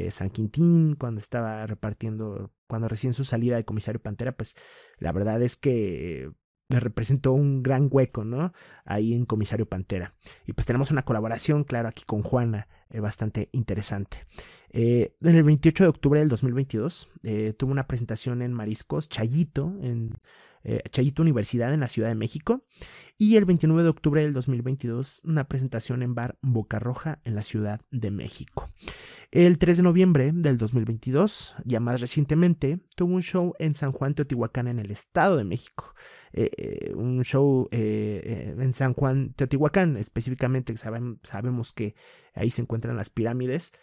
San 0.09 0.29
Quintín, 0.29 0.95
cuando 0.95 1.19
estaba 1.19 1.65
repartiendo, 1.65 2.51
cuando 2.67 2.89
recién 2.89 3.13
su 3.13 3.23
salida 3.23 3.55
de 3.55 3.63
Comisario 3.63 4.01
Pantera, 4.01 4.35
pues 4.35 4.55
la 4.99 5.13
verdad 5.13 5.41
es 5.41 5.55
que 5.55 6.29
me 6.69 6.79
representó 6.79 7.31
un 7.33 7.63
gran 7.63 7.87
hueco, 7.89 8.23
¿no? 8.23 8.53
Ahí 8.85 9.13
en 9.13 9.25
Comisario 9.25 9.67
Pantera. 9.67 10.13
Y 10.45 10.53
pues 10.53 10.65
tenemos 10.65 10.91
una 10.91 11.03
colaboración, 11.03 11.63
claro, 11.63 11.87
aquí 11.87 12.03
con 12.05 12.23
Juana, 12.23 12.67
eh, 12.89 12.99
bastante 12.99 13.49
interesante. 13.53 14.25
Eh, 14.69 15.15
en 15.21 15.35
el 15.35 15.43
28 15.43 15.85
de 15.85 15.89
octubre 15.89 16.19
del 16.19 16.29
2022 16.29 17.09
eh, 17.23 17.53
tuvo 17.57 17.71
una 17.71 17.87
presentación 17.87 18.41
en 18.41 18.53
Mariscos, 18.53 19.07
Chayito, 19.07 19.75
en 19.81 20.17
eh, 20.63 20.81
Chayito 20.89 21.21
Universidad 21.21 21.73
en 21.73 21.79
la 21.79 21.87
Ciudad 21.87 22.09
de 22.09 22.15
México. 22.15 22.65
Y 23.17 23.35
el 23.35 23.45
29 23.45 23.83
de 23.83 23.89
octubre 23.89 24.21
del 24.21 24.33
2022, 24.33 25.21
una 25.23 25.47
presentación 25.47 26.03
en 26.03 26.13
Bar 26.13 26.37
Boca 26.41 26.77
Roja 26.77 27.19
en 27.23 27.35
la 27.35 27.43
Ciudad 27.43 27.81
de 27.89 28.11
México. 28.11 28.69
El 29.31 29.57
3 29.57 29.77
de 29.77 29.83
noviembre 29.83 30.31
del 30.33 30.57
2022, 30.57 31.55
ya 31.65 31.79
más 31.79 31.99
recientemente, 31.99 32.79
tuvo 32.95 33.15
un 33.15 33.23
show 33.23 33.53
en 33.59 33.73
San 33.73 33.91
Juan 33.91 34.13
Teotihuacán 34.13 34.67
en 34.67 34.79
el 34.79 34.91
Estado 34.91 35.37
de 35.37 35.45
México. 35.45 35.95
Eh, 36.33 36.51
eh, 36.57 36.93
un 36.93 37.23
show 37.23 37.67
en 37.71 38.71
San 38.73 38.93
Juan 38.93 39.33
Teotihuacán, 39.33 39.97
específicamente 39.97 40.75
sabemos 40.77 41.73
que 41.73 41.95
ahí 42.33 42.51
se 42.51 42.61
encuentran 42.61 42.97
las 42.97 43.09
pirámides. 43.09 43.73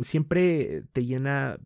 siempre 0.00 0.82
te 0.92 1.04
llena, 1.04 1.58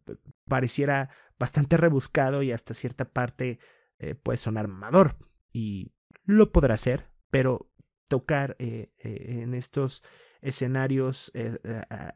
pareciera 0.47 1.11
bastante 1.41 1.79
rebuscado 1.79 2.43
y 2.43 2.53
hasta 2.53 2.75
cierta 2.75 3.07
parte 3.07 3.59
eh, 4.01 4.15
puede 4.15 4.39
sonar 4.39 4.67
mamador 4.67 5.17
y 5.53 5.93
lo 6.25 6.53
podrá 6.53 6.75
hacer, 6.75 7.11
pero 7.31 7.71
tocar 8.09 8.57
eh, 8.59 8.93
eh, 8.99 9.43
en 9.43 9.55
estos 9.55 10.03
escenarios 10.41 11.31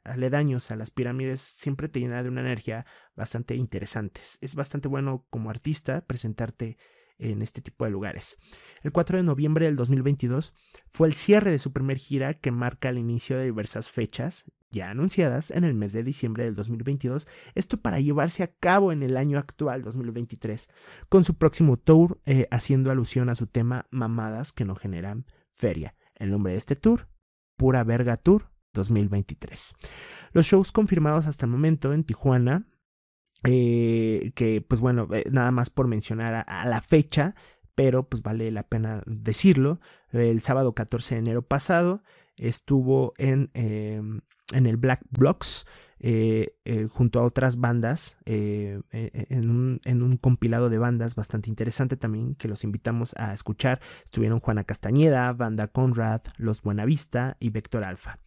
aledaños 0.02 0.70
a 0.70 0.76
las 0.76 0.90
pirámides 0.90 1.42
siempre 1.42 1.90
te 1.90 2.00
llena 2.00 2.22
de 2.22 2.30
una 2.30 2.40
energía 2.40 2.86
bastante 3.14 3.54
interesante. 3.54 4.22
Es 4.40 4.54
bastante 4.54 4.88
bueno 4.88 5.26
como 5.28 5.50
artista 5.50 6.06
presentarte 6.06 6.78
en 7.18 7.42
este 7.42 7.60
tipo 7.60 7.84
de 7.84 7.90
lugares. 7.90 8.38
El 8.82 8.92
4 8.92 9.18
de 9.18 9.22
noviembre 9.22 9.66
del 9.66 9.76
2022 9.76 10.54
fue 10.92 11.08
el 11.08 11.14
cierre 11.14 11.50
de 11.50 11.58
su 11.58 11.72
primer 11.72 11.98
gira 11.98 12.34
que 12.34 12.50
marca 12.50 12.88
el 12.88 12.98
inicio 12.98 13.36
de 13.36 13.44
diversas 13.44 13.90
fechas 13.90 14.44
ya 14.74 14.90
anunciadas 14.90 15.50
en 15.52 15.64
el 15.64 15.72
mes 15.72 15.92
de 15.92 16.02
diciembre 16.02 16.44
del 16.44 16.54
2022, 16.54 17.28
esto 17.54 17.80
para 17.80 18.00
llevarse 18.00 18.42
a 18.42 18.52
cabo 18.52 18.92
en 18.92 19.02
el 19.02 19.16
año 19.16 19.38
actual 19.38 19.82
2023, 19.82 20.68
con 21.08 21.22
su 21.24 21.36
próximo 21.36 21.76
tour 21.78 22.20
eh, 22.26 22.48
haciendo 22.50 22.90
alusión 22.90 23.28
a 23.28 23.36
su 23.36 23.46
tema 23.46 23.86
Mamadas 23.90 24.52
que 24.52 24.64
no 24.64 24.74
generan 24.74 25.26
feria. 25.54 25.94
El 26.16 26.30
nombre 26.30 26.52
de 26.52 26.58
este 26.58 26.76
tour, 26.76 27.08
Pura 27.56 27.84
Verga 27.84 28.16
Tour 28.16 28.50
2023. 28.72 29.74
Los 30.32 30.46
shows 30.46 30.72
confirmados 30.72 31.26
hasta 31.26 31.46
el 31.46 31.52
momento 31.52 31.92
en 31.92 32.04
Tijuana, 32.04 32.66
eh, 33.46 34.32
que 34.34 34.62
pues 34.62 34.80
bueno, 34.80 35.06
eh, 35.12 35.24
nada 35.30 35.50
más 35.50 35.68
por 35.68 35.86
mencionar 35.86 36.44
a, 36.46 36.64
la 36.64 36.80
fecha, 36.80 37.34
pero 37.74 38.08
pues 38.08 38.22
vale 38.22 38.50
la 38.50 38.62
pena 38.62 39.02
decirlo, 39.06 39.80
el 40.12 40.40
sábado 40.40 40.74
14 40.74 41.16
de 41.16 41.18
enero 41.18 41.42
pasado 41.42 42.02
estuvo 42.36 43.12
en, 43.18 43.50
em, 43.52 44.22
en 44.52 44.66
el 44.66 44.76
Black 44.76 45.02
Blocks 45.10 45.66
eh, 46.00 46.54
junto 46.90 47.20
a 47.20 47.24
otras 47.24 47.56
bandas 47.58 48.16
en 48.24 48.82
un, 49.50 49.80
en, 49.84 50.02
un, 50.02 50.16
compilado 50.18 50.68
de 50.68 50.78
bandas 50.78 51.14
bastante 51.14 51.48
interesante 51.48 51.96
también 51.96 52.34
que 52.34 52.48
los 52.48 52.64
invitamos 52.64 53.14
a 53.16 53.32
escuchar. 53.34 53.80
Estuvieron 54.04 54.40
Juana 54.40 54.64
Castañeda, 54.64 55.32
Banda 55.32 55.68
Conrad, 55.68 56.22
Los 56.36 56.62
Buenavista 56.62 57.36
y 57.40 57.50
Vector 57.50 57.84
Alfa. 57.84 58.18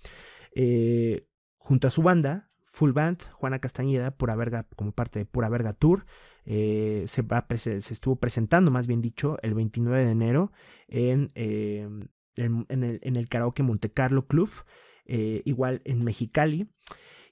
junto 1.58 1.88
a 1.88 1.92
su 1.92 2.02
banda 2.02 2.48
Full 2.68 2.92
Band, 2.92 3.24
Juana 3.32 3.60
Castañeda, 3.60 4.12
Pura 4.12 4.36
Verga, 4.36 4.68
como 4.76 4.92
parte 4.92 5.20
de 5.20 5.26
Pura 5.26 5.50
Verga 5.50 5.74
Tour. 5.74 6.06
Eh, 6.46 7.06
se, 7.08 7.24
va, 7.24 7.46
se, 7.58 7.78
estuvo 7.78 8.18
presentando, 8.18 8.72
más 8.72 8.88
bien 8.88 9.02
dicho, 9.02 9.38
el 9.42 9.54
29 9.54 10.06
de 10.06 10.12
enero 10.12 10.52
en, 10.88 11.32
em, 11.36 12.08
en, 12.36 12.84
el, 12.84 13.00
en 13.02 13.16
el, 13.16 13.28
Karaoke 13.28 13.64
Monte 13.64 13.92
Carlo 13.92 14.28
Club. 14.28 14.50
eh, 15.06 15.42
igual 15.46 15.82
en 15.86 16.04
Mexicali. 16.04 16.70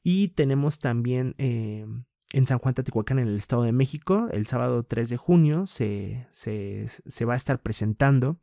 Y 0.01 0.29
tenemos 0.29 0.79
también 0.79 1.33
eh, 1.37 1.85
en 2.31 2.45
San 2.45 2.59
Juan 2.59 2.73
Tatihuacán, 2.73 3.19
en 3.19 3.27
el 3.27 3.35
Estado 3.35 3.63
de 3.63 3.71
México, 3.71 4.29
el 4.31 4.45
sábado 4.45 4.83
3 4.83 5.09
de 5.09 5.17
junio 5.17 5.65
se, 5.67 6.27
se, 6.31 6.87
se 6.87 7.25
va 7.25 7.33
a 7.33 7.37
estar 7.37 7.61
presentando. 7.61 8.39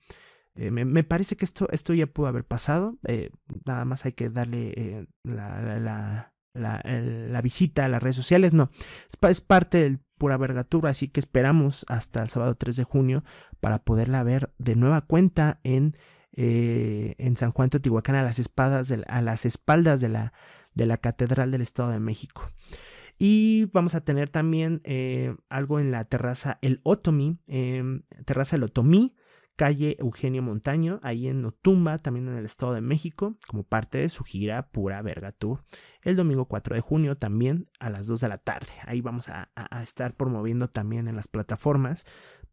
Eh, 0.55 0.71
me, 0.71 1.05
parece 1.05 1.37
que 1.37 1.45
esto, 1.47 1.67
esto 1.71 1.95
ya 1.95 2.07
pudo 2.07 2.27
haber 2.27 2.45
pasado. 2.45 2.99
nada 3.65 3.85
más 3.85 4.05
hay 4.05 4.13
que 4.13 4.29
darle 4.29 5.09
la, 5.23 6.35
la, 6.55 7.41
visita 7.43 7.85
a 7.85 7.89
las 7.89 8.03
redes 8.03 8.17
sociales. 8.17 8.55
No, 8.55 8.71
es, 9.29 9.41
parte 9.41 9.79
del 9.79 10.01
Pura 10.19 10.37
Verga 10.37 10.65
Tour, 10.65 10.87
así 10.87 11.09
que 11.09 11.21
esperamos 11.21 11.85
hasta 11.89 12.23
el 12.23 12.29
sábado 12.29 12.55
3 12.55 12.77
de 12.77 12.85
junio 12.85 13.25
para 13.61 13.79
poderla 13.83 14.23
ver 14.23 14.53
de 14.59 14.77
nueva 14.77 15.03
cuenta 15.03 15.61
en 15.65 15.95
eh, 16.35 17.15
en 17.19 17.37
San 17.37 17.53
Juan 17.53 17.69
Teotihuacán 17.69 18.15
a 18.15 18.23
las, 18.23 18.39
espadas 18.39 18.91
a 18.91 19.21
las 19.21 19.45
espaldas 19.45 20.01
de 20.01 20.09
la, 20.09 20.33
de 20.75 20.87
la 20.87 20.97
Catedral 20.97 21.51
del 21.51 21.61
Estado 21.61 21.91
de 21.91 22.01
México. 22.01 22.51
Y 23.19 23.67
vamos 23.73 23.95
a 23.95 24.01
tener 24.01 24.31
también 24.31 24.81
eh, 24.85 25.37
algo 25.51 25.79
en 25.79 25.91
la 25.91 26.05
terraza 26.05 26.59
El 26.63 26.81
Otomi, 26.85 27.39
em, 27.47 28.03
terraza 28.25 28.57
El 28.57 28.63
Otomí, 28.63 29.15
calle 29.57 29.97
Eugenio 29.99 30.43
Montaño, 30.43 31.01
ahí 31.03 31.29
en 31.29 31.45
Otumba, 31.45 31.99
también 31.99 32.29
en 32.29 32.35
el 32.35 32.45
Estado 32.45 32.75
de 32.75 32.81
México, 32.81 33.37
como 33.47 33.65
parte 33.65 33.99
de 33.99 34.09
su 34.09 34.25
gira 34.25 34.69
Pura 34.69 35.03
Verga 35.03 35.33
Tour. 35.33 35.65
El 36.03 36.17
domingo 36.17 36.47
4 36.47 36.75
de 36.75 36.81
junio 36.81 37.17
también 37.17 37.69
a 37.79 37.91
las 37.91 38.07
2 38.07 38.21
de 38.21 38.29
la 38.29 38.39
tarde. 38.39 38.73
Ahí 38.87 39.01
vamos 39.01 39.29
a, 39.29 39.51
estar 39.83 40.17
promoviendo 40.17 40.69
también 40.69 41.09
en 41.09 41.17
las 41.17 41.29
plataformas, 41.29 42.05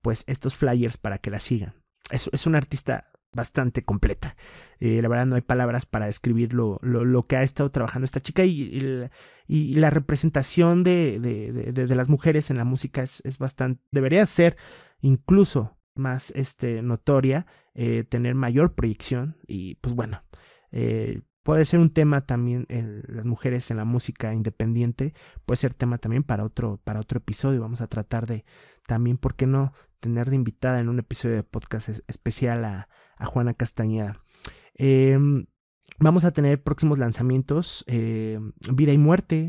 pues 0.02 0.24
estos 0.28 0.56
flyers 0.56 0.98
para 0.98 1.18
que 1.18 1.30
la 1.30 1.40
sigan. 1.40 1.74
Es, 2.12 2.30
es 2.34 2.48
un 2.48 2.56
artista 2.56 3.12
bastante 3.32 3.84
completa. 3.84 4.36
Eh, 4.80 5.02
la 5.02 5.08
verdad 5.08 5.26
no 5.28 5.36
hay 5.36 5.42
palabras 5.42 5.86
para 5.86 6.08
describir 6.08 6.54
lo, 6.54 6.80
lo, 6.82 7.24
que 7.24 7.36
ha 7.36 7.44
estado 7.44 7.70
trabajando 7.70 8.06
esta 8.06 8.20
chica 8.20 8.44
y, 8.46 9.10
y, 9.48 9.74
la 9.74 9.90
representación 9.90 10.84
de, 10.84 11.20
de, 11.20 11.72
de, 11.72 11.96
las 11.96 12.10
mujeres 12.10 12.50
en 12.50 12.58
la 12.58 12.64
música 12.64 13.04
es, 13.04 13.22
es, 13.26 13.38
bastante, 13.38 13.84
debería 13.92 14.26
ser 14.26 14.58
incluso 15.02 15.79
más 16.00 16.32
este, 16.36 16.82
notoria, 16.82 17.46
eh, 17.76 18.04
tener 18.04 18.36
mayor 18.36 18.74
proyección 18.74 19.38
y 19.48 19.76
pues 19.76 19.94
bueno, 19.94 20.24
eh, 20.72 21.22
puede 21.44 21.66
ser 21.66 21.80
un 21.80 21.90
tema 21.90 22.26
también 22.26 22.66
las 23.08 23.26
mujeres 23.26 23.70
en 23.72 23.78
la 23.78 23.86
música 23.86 24.34
independiente, 24.34 25.14
puede 25.46 25.58
ser 25.58 25.74
tema 25.74 25.98
también 25.98 26.24
para 26.24 26.44
otro, 26.44 26.80
para 26.84 27.00
otro 27.00 27.20
episodio, 27.20 27.62
vamos 27.62 27.82
a 27.82 27.88
tratar 27.88 28.26
de 28.26 28.46
también, 28.88 29.18
¿por 29.18 29.36
qué 29.36 29.46
no? 29.46 29.72
tener 30.00 30.30
de 30.30 30.36
invitada 30.36 30.80
en 30.80 30.90
un 30.90 31.00
episodio 31.00 31.36
de 31.36 31.44
podcast 31.44 31.90
especial 32.08 32.64
a, 32.66 32.90
a 33.18 33.26
Juana 33.26 33.54
Castañeda. 33.54 34.22
Em, 34.74 35.46
vamos 36.00 36.24
a 36.24 36.32
tener 36.32 36.64
próximos 36.64 36.98
lanzamientos, 36.98 37.84
em, 37.88 38.54
Vida 38.74 38.94
y 38.94 38.98
Muerte, 38.98 39.48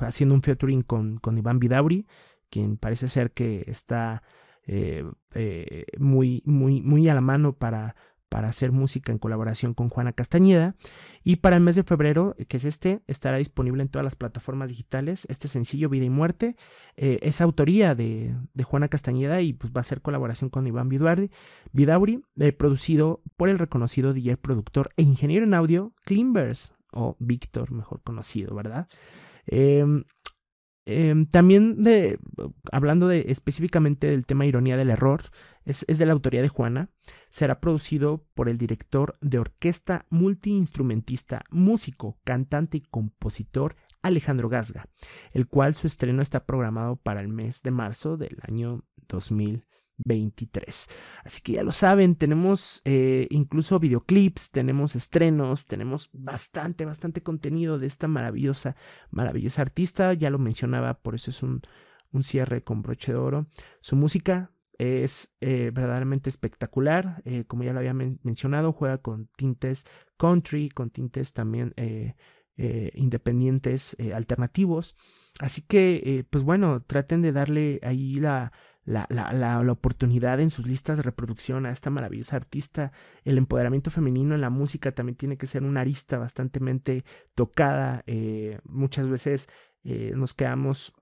haciendo 0.00 0.34
un 0.34 0.42
featuring 0.42 0.82
con, 0.82 1.18
con 1.18 1.36
Iván 1.36 1.58
Vidauri, 1.58 2.06
quien 2.50 2.76
parece 2.76 3.08
ser 3.08 3.32
que 3.32 3.64
está 3.66 4.22
eh, 4.68 5.04
eh, 5.34 5.86
muy, 5.98 6.42
muy, 6.44 6.82
muy 6.82 7.08
a 7.08 7.14
la 7.14 7.20
mano 7.20 7.54
para 7.54 7.96
para 8.28 8.48
hacer 8.48 8.72
música 8.72 9.10
en 9.10 9.18
colaboración 9.18 9.74
con 9.74 9.88
Juana 9.88 10.12
Castañeda. 10.12 10.76
Y 11.24 11.36
para 11.36 11.56
el 11.56 11.62
mes 11.62 11.76
de 11.76 11.82
febrero, 11.82 12.36
que 12.48 12.58
es 12.58 12.64
este, 12.64 13.02
estará 13.06 13.38
disponible 13.38 13.82
en 13.82 13.88
todas 13.88 14.04
las 14.04 14.16
plataformas 14.16 14.68
digitales. 14.68 15.26
Este 15.30 15.48
sencillo, 15.48 15.88
Vida 15.88 16.04
y 16.04 16.10
Muerte, 16.10 16.56
eh, 16.96 17.18
es 17.22 17.40
autoría 17.40 17.94
de, 17.94 18.34
Juana 18.62 18.88
Castañeda 18.88 19.40
y 19.40 19.54
pues 19.54 19.72
va 19.72 19.80
a 19.80 19.84
ser 19.84 20.02
colaboración 20.02 20.50
con 20.50 20.66
Iván 20.66 20.88
Vidauri, 20.90 21.30
Vidauri 21.72 22.22
producido 22.58 23.22
por 23.36 23.48
el 23.48 23.58
reconocido 23.58 24.12
DJ 24.12 24.36
productor 24.36 24.90
e 24.96 25.02
ingeniero 25.02 25.46
en 25.46 25.54
audio 25.54 25.94
Climbers, 26.04 26.74
o 26.92 27.16
Víctor, 27.18 27.72
mejor 27.72 28.02
conocido, 28.02 28.54
¿verdad? 28.54 28.88
Em, 29.46 30.02
em, 30.88 31.26
también 31.26 31.82
de, 31.82 32.18
hablando 32.72 33.08
de 33.08 33.26
específicamente 33.28 34.08
del 34.08 34.26
tema 34.26 34.46
ironía 34.46 34.76
del 34.76 34.90
error, 34.90 35.22
es, 35.64 35.84
de 35.86 36.06
la 36.06 36.12
autoría 36.12 36.42
de 36.42 36.48
Juana, 36.48 36.90
será 37.28 37.60
producido 37.60 38.26
por 38.34 38.48
el 38.48 38.56
director 38.56 39.14
de 39.20 39.38
orquesta, 39.38 40.06
multiinstrumentista, 40.08 41.44
músico, 41.50 42.18
cantante 42.24 42.78
y 42.78 42.80
compositor 42.80 43.76
Alejandro 44.02 44.48
Gasga, 44.48 44.86
el 45.32 45.46
cual 45.46 45.74
su 45.74 45.86
estreno 45.86 46.22
está 46.22 46.46
programado 46.46 46.96
para 46.96 47.20
el 47.20 47.28
mes 47.28 47.62
de 47.62 47.70
marzo 47.70 48.16
del 48.16 48.38
año 48.42 48.84
2023. 49.98 50.88
Así 51.24 51.40
que 51.42 51.52
ya 51.52 51.62
lo 51.62 51.72
saben, 51.72 52.14
tenemos 52.14 52.80
eh, 52.84 53.26
incluso 53.30 53.78
videoclips, 53.78 54.50
tenemos 54.50 54.96
estrenos, 54.96 55.66
tenemos 55.66 56.10
bastante, 56.12 56.84
bastante 56.84 57.22
contenido 57.22 57.78
de 57.78 57.86
esta 57.86 58.08
maravillosa, 58.08 58.76
maravillosa 59.10 59.62
artista. 59.62 60.12
Ya 60.14 60.30
lo 60.30 60.38
mencionaba, 60.38 60.94
por 60.94 61.14
eso 61.14 61.30
es 61.30 61.42
un, 61.42 61.62
un 62.12 62.22
cierre 62.22 62.62
con 62.62 62.82
broche 62.82 63.12
de 63.12 63.18
oro. 63.18 63.48
Su 63.80 63.96
música 63.96 64.52
es 64.78 65.34
eh, 65.40 65.70
verdaderamente 65.74 66.30
espectacular. 66.30 67.22
Eh, 67.24 67.44
como 67.46 67.64
ya 67.64 67.72
lo 67.72 67.80
había 67.80 67.94
mencionado, 67.94 68.72
juega 68.72 68.98
con 68.98 69.28
tintes 69.36 69.84
country, 70.16 70.68
con 70.68 70.90
tintes 70.90 71.32
también 71.32 71.74
independientes, 72.94 73.96
alternativos. 74.12 74.96
Así 75.38 75.62
que, 75.62 76.26
pues 76.28 76.42
bueno, 76.42 76.82
traten 76.82 77.22
de 77.22 77.30
darle 77.30 77.78
ahí 77.84 78.14
la, 78.14 78.50
la, 78.88 79.06
la, 79.10 79.32
la, 79.32 79.72
oportunidad 79.72 80.40
en 80.40 80.50
sus 80.50 80.66
listas 80.66 80.96
de 80.96 81.02
reproducción 81.02 81.66
a 81.66 81.70
esta 81.70 81.90
maravillosa 81.90 82.36
artista. 82.36 82.92
El 83.24 83.38
empoderamiento 83.38 83.90
femenino 83.90 84.34
en 84.34 84.40
la 84.40 84.50
música 84.50 84.92
también 84.92 85.16
tiene 85.16 85.36
que 85.36 85.46
ser 85.46 85.62
una 85.62 85.80
arista 85.82 86.18
bastante 86.18 86.60
tocada. 87.34 88.04
muchas 88.64 89.08
veces 89.08 89.48
nos 89.84 90.34
quedamos 90.34 90.94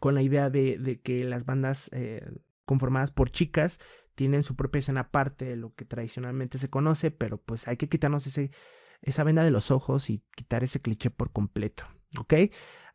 con 0.00 0.14
la 0.14 0.22
idea 0.22 0.50
de, 0.50 0.78
de 0.78 1.00
que 1.00 1.24
las 1.24 1.46
bandas 1.46 1.90
conformadas 2.66 3.10
por 3.10 3.30
chicas, 3.30 3.78
tienen 4.16 4.42
su 4.42 4.56
propia 4.56 4.80
escena 4.80 5.00
aparte 5.02 5.44
de 5.44 5.56
lo 5.56 5.74
que 5.74 5.84
tradicionalmente 5.84 6.58
se 6.58 6.68
conoce, 6.68 7.10
pero 7.12 7.38
pues 7.38 7.68
hay 7.68 7.76
que 7.76 7.88
quitarnos 7.88 8.26
ese, 8.26 8.50
esa 9.02 9.22
venda 9.24 9.44
de 9.44 9.50
los 9.50 9.70
ojos 9.70 10.10
y 10.10 10.24
quitar 10.34 10.64
ese 10.64 10.80
cliché 10.80 11.10
por 11.10 11.32
completo, 11.32 11.84
¿ok? 12.18 12.34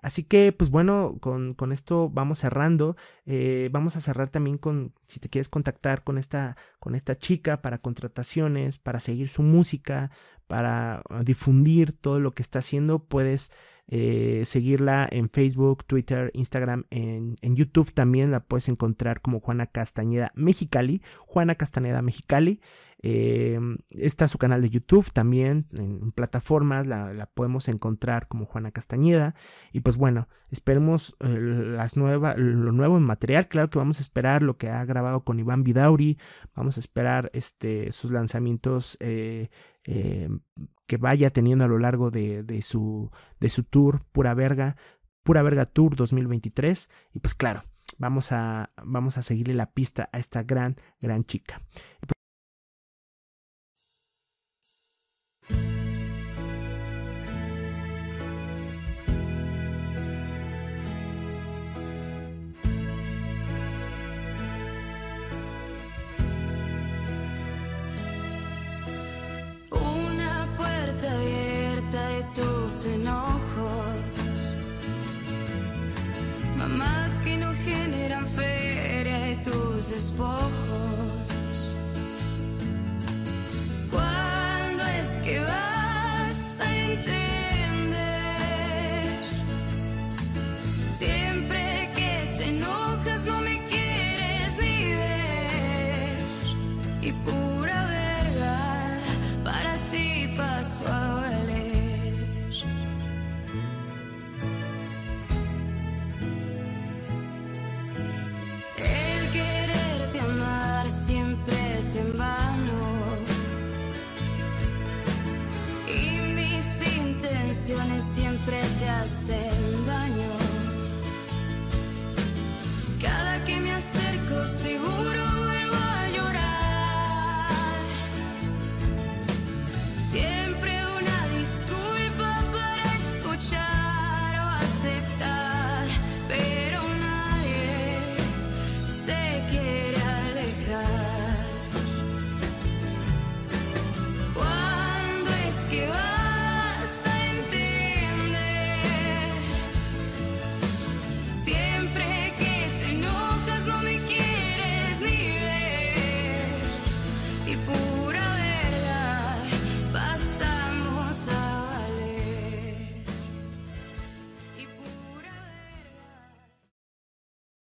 Así 0.02 0.24
que, 0.24 0.52
pues 0.52 0.72
bueno, 0.72 1.18
con, 1.20 1.54
con 1.54 1.72
esto 1.72 2.10
vamos 2.10 2.40
cerrando. 2.40 2.96
Eh, 3.26 3.70
vamos 3.72 3.96
a 3.96 4.02
cerrar 4.02 4.30
también 4.30 4.58
con, 4.58 4.94
si 5.08 5.20
te 5.20 5.30
quieres 5.30 5.50
contactar 5.50 6.04
con 6.04 6.18
esta, 6.18 6.58
con 6.80 6.96
esta 6.96 7.16
chica 7.16 7.62
para 7.62 7.78
contrataciones, 7.78 8.78
para 8.80 9.00
seguir 9.00 9.30
su 9.30 9.44
música, 9.44 10.12
para 10.48 11.04
difundir 11.24 11.94
todo 11.94 12.20
lo 12.20 12.32
que 12.32 12.42
está 12.42 12.60
haciendo, 12.60 13.00
puedes 13.00 13.52
eh, 13.88 14.44
seguirla 14.46 15.08
en 15.12 15.30
Facebook, 15.30 15.86
Twitter, 15.86 16.32
Instagram, 16.34 16.86
en, 16.90 17.36
en, 17.42 17.56
YouTube 17.56 17.94
también 17.94 18.32
la 18.32 18.40
puedes 18.40 18.70
encontrar 18.70 19.22
como 19.22 19.40
Juana 19.40 19.68
Castañeda 19.68 20.32
Mexicali, 20.34 21.02
Juana 21.26 21.56
Castañeda 21.56 22.02
Mexicali. 22.02 22.62
Eh, 23.04 23.60
está 23.90 24.28
su 24.28 24.38
canal 24.38 24.62
de 24.62 24.70
YouTube 24.70 25.12
también, 25.12 25.68
en 25.78 26.12
plataformas, 26.12 26.86
la, 26.86 27.30
podemos 27.34 27.68
encontrar 27.68 28.28
como 28.28 28.46
Juana 28.46 28.72
Castañeda. 28.72 29.36
Y 29.72 29.82
pues 29.82 29.98
bueno, 29.98 30.28
esperemos 30.52 31.16
eh, 31.20 31.28
las 31.28 31.98
nuevas, 31.98 32.38
lo 32.38 32.72
nuevo 32.72 32.98
en 32.98 33.04
material. 33.04 33.48
Claro 33.48 33.70
que 33.70 33.80
vamos 33.80 34.00
a 34.00 34.02
esperar 34.02 34.44
lo 34.44 34.58
que 34.58 34.70
ha 34.70 34.86
grabado 34.86 35.24
con 35.24 35.40
Iván 35.40 35.64
Vidauri. 35.64 36.18
Vamos 36.56 36.78
a 36.78 36.80
esperar 36.80 37.32
este, 37.34 37.92
sus 37.92 38.12
lanzamientos 38.12 38.98
eh, 39.00 39.50
que 39.84 40.98
vaya 40.98 41.32
teniendo 41.32 41.66
a 41.66 41.68
lo 41.68 41.80
largo 41.80 42.12
de, 42.12 42.44
de, 42.44 42.62
su, 42.62 43.10
de 43.40 43.50
su 43.50 43.64
tour 43.64 44.04
Pura 44.12 44.34
Verga, 44.34 44.76
Pura 45.24 45.42
Verga 45.42 45.66
Tour 45.66 45.96
2023. 45.96 46.90
Y 47.14 47.20
pues 47.20 47.34
claro, 47.34 47.62
vamos 47.98 48.32
a, 48.32 48.72
vamos 48.84 49.18
a 49.18 49.24
seguirle 49.24 49.54
la 49.54 49.72
pista 49.72 50.10
a 50.12 50.20
esta 50.20 50.44
gran, 50.44 50.76
gran 51.00 51.24
chica. 51.24 51.60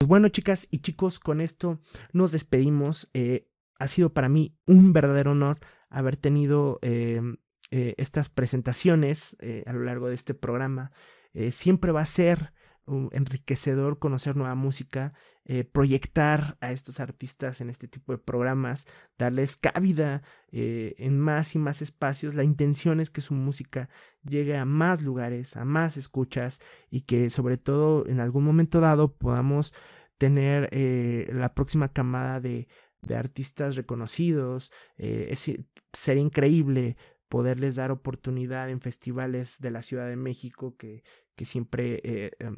Pues 0.04 0.10
bueno, 0.10 0.28
chicas 0.28 0.68
y 0.70 0.80
chicos, 0.80 1.18
con 1.18 1.40
esto 1.40 1.80
nos 2.12 2.34
despedimos. 2.34 3.10
Eh, 3.14 3.48
ha 3.80 3.88
sido 3.88 4.14
para 4.14 4.28
mí 4.28 4.54
un 4.68 4.92
verdadero 4.92 5.32
honor 5.32 5.62
haber 5.90 6.18
tenido 6.18 6.78
eh, 6.82 7.22
eh, 7.72 7.96
estas 7.98 8.28
presentaciones 8.28 9.38
a 9.66 9.72
lo 9.72 9.82
largo 9.86 10.10
de 10.10 10.16
este 10.16 10.34
programa. 10.34 10.92
Siempre 11.52 11.94
va 11.94 12.02
a 12.02 12.06
ser 12.06 12.52
enriquecedor 12.88 14.00
conocer 14.00 14.36
nueva 14.36 14.56
música, 14.56 15.14
eh, 15.46 15.64
proyectar 15.64 16.58
a 16.62 16.72
estos 16.72 17.00
artistas 17.00 17.62
en 17.62 17.70
este 17.70 17.88
tipo 17.88 18.12
de 18.14 18.18
programas, 18.18 18.86
darles 19.18 19.58
cabida 19.58 20.24
eh, 20.52 20.96
en 20.98 21.20
más 21.20 21.56
y 21.56 21.60
más 21.60 21.82
espacios. 21.82 22.34
La 22.34 22.44
intención 22.44 23.00
es 23.00 23.10
que 23.10 23.22
su 23.22 23.34
música 23.34 23.90
llegue 24.24 24.58
a 24.58 24.66
más 24.66 25.02
lugares, 25.02 25.58
a 25.58 25.66
más 25.66 25.98
escuchas 25.98 26.60
y 26.90 27.02
que 27.02 27.30
sobre 27.30 27.58
todo 27.58 28.08
en 28.08 28.20
algún 28.20 28.44
momento 28.44 28.80
dado 28.80 29.16
podamos 29.18 29.74
tener 30.18 30.70
eh, 30.72 31.30
la 31.34 31.54
próxima 31.54 31.92
camada 31.92 32.40
de, 32.40 32.68
de 33.02 33.16
artistas 33.16 33.76
reconocidos. 33.76 34.72
Sería 35.94 36.22
increíble 36.22 36.96
poderles 37.34 37.76
dar 37.76 37.90
oportunidad 37.90 38.70
en 38.70 38.80
festivales 38.80 39.60
de 39.60 39.72
la 39.72 39.82
Ciudad 39.82 40.08
de 40.08 40.16
México 40.16 40.78
que, 40.78 41.04
que 41.36 41.46
siempre 41.46 42.02
eh, 42.04 42.32
em, 42.40 42.58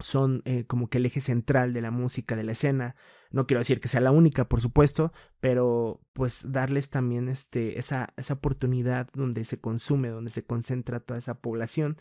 son 0.00 0.42
eh, 0.44 0.64
como 0.66 0.88
que 0.88 0.98
el 0.98 1.06
eje 1.06 1.20
central 1.20 1.72
de 1.72 1.80
la 1.80 1.90
música, 1.90 2.36
de 2.36 2.44
la 2.44 2.52
escena. 2.52 2.96
No 3.30 3.46
quiero 3.46 3.60
decir 3.60 3.80
que 3.80 3.88
sea 3.88 4.00
la 4.00 4.10
única, 4.10 4.48
por 4.48 4.60
supuesto, 4.60 5.12
pero 5.40 6.00
pues 6.12 6.50
darles 6.50 6.90
también 6.90 7.28
este, 7.28 7.78
esa, 7.78 8.12
esa 8.16 8.34
oportunidad 8.34 9.08
donde 9.12 9.44
se 9.44 9.60
consume, 9.60 10.08
donde 10.08 10.30
se 10.30 10.44
concentra 10.44 11.00
toda 11.00 11.18
esa 11.18 11.40
población. 11.40 11.96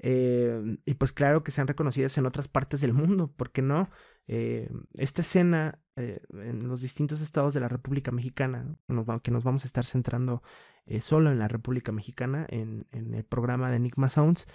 Eh, 0.00 0.78
y 0.84 0.94
pues 0.94 1.12
claro 1.12 1.44
que 1.44 1.52
sean 1.52 1.68
reconocidas 1.68 2.18
en 2.18 2.26
otras 2.26 2.48
partes 2.48 2.80
del 2.80 2.92
mundo, 2.92 3.32
¿por 3.36 3.50
qué 3.52 3.62
no? 3.62 3.88
Eh, 4.28 4.68
esta 4.94 5.22
escena 5.22 5.80
en 5.98 6.68
los 6.68 6.82
distintos 6.82 7.22
estados 7.22 7.54
de 7.54 7.60
la 7.60 7.68
República 7.68 8.12
Mexicana, 8.12 8.76
que 9.22 9.30
nos 9.30 9.44
vamos 9.44 9.64
a 9.64 9.66
estar 9.66 9.82
centrando 9.82 10.42
solo 11.00 11.32
en 11.32 11.38
la 11.38 11.48
República 11.48 11.90
Mexicana, 11.90 12.44
en, 12.50 12.86
en 12.92 13.14
el 13.14 13.24
programa 13.24 13.70
de 13.70 13.76
Enigma 13.76 14.10
Sounds. 14.10 14.46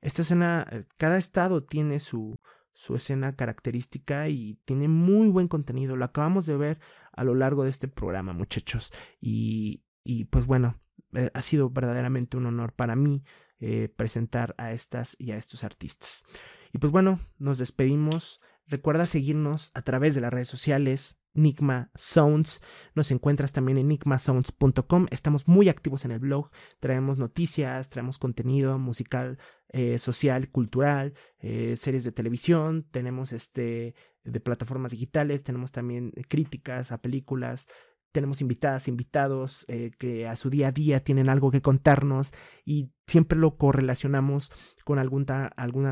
Esta 0.00 0.22
escena, 0.22 0.66
eh, 0.70 0.84
cada 0.96 1.18
estado 1.18 1.64
tiene 1.64 2.00
su, 2.00 2.38
su 2.72 2.94
escena 2.94 3.34
característica 3.34 4.28
y 4.28 4.60
tiene 4.64 4.88
muy 4.88 5.28
buen 5.28 5.48
contenido. 5.48 5.96
Lo 5.96 6.04
acabamos 6.04 6.46
de 6.46 6.56
ver 6.56 6.80
a 7.12 7.24
lo 7.24 7.34
largo 7.34 7.64
de 7.64 7.70
este 7.70 7.88
programa, 7.88 8.32
muchachos. 8.32 8.92
Y, 9.20 9.82
y 10.04 10.26
pues 10.26 10.46
bueno, 10.46 10.80
eh, 11.14 11.30
ha 11.34 11.42
sido 11.42 11.70
verdaderamente 11.70 12.36
un 12.36 12.46
honor 12.46 12.72
para 12.72 12.94
mí 12.96 13.22
eh, 13.60 13.88
presentar 13.96 14.54
a 14.58 14.72
estas 14.72 15.16
y 15.18 15.32
a 15.32 15.36
estos 15.36 15.64
artistas. 15.64 16.24
Y 16.72 16.78
pues 16.78 16.92
bueno, 16.92 17.18
nos 17.38 17.58
despedimos. 17.58 18.40
Recuerda 18.66 19.06
seguirnos 19.06 19.72
a 19.74 19.82
través 19.82 20.14
de 20.14 20.20
las 20.20 20.32
redes 20.32 20.48
sociales, 20.48 21.18
Nigma 21.34 21.90
Sounds. 21.94 22.60
Nos 22.94 23.10
encuentras 23.10 23.52
también 23.52 23.78
en 23.78 23.88
nigmasounds.com. 23.88 25.06
Estamos 25.10 25.48
muy 25.48 25.68
activos 25.68 26.04
en 26.04 26.12
el 26.12 26.18
blog. 26.18 26.50
Traemos 26.80 27.18
noticias, 27.18 27.88
traemos 27.88 28.18
contenido 28.18 28.78
musical, 28.78 29.38
eh, 29.68 29.98
social, 29.98 30.50
cultural, 30.50 31.14
eh, 31.38 31.74
series 31.76 32.04
de 32.04 32.12
televisión. 32.12 32.86
Tenemos 32.90 33.32
este 33.32 33.94
de 34.24 34.40
plataformas 34.40 34.92
digitales. 34.92 35.42
Tenemos 35.42 35.72
también 35.72 36.12
críticas 36.28 36.92
a 36.92 37.00
películas. 37.00 37.66
Tenemos 38.10 38.40
invitadas, 38.40 38.88
invitados 38.88 39.66
eh, 39.68 39.90
que 39.98 40.26
a 40.26 40.34
su 40.34 40.48
día 40.48 40.68
a 40.68 40.72
día 40.72 41.00
tienen 41.00 41.28
algo 41.28 41.50
que 41.50 41.60
contarnos 41.60 42.32
y 42.64 42.90
siempre 43.06 43.38
lo 43.38 43.56
correlacionamos 43.56 44.50
con 44.84 44.98
algún 44.98 45.26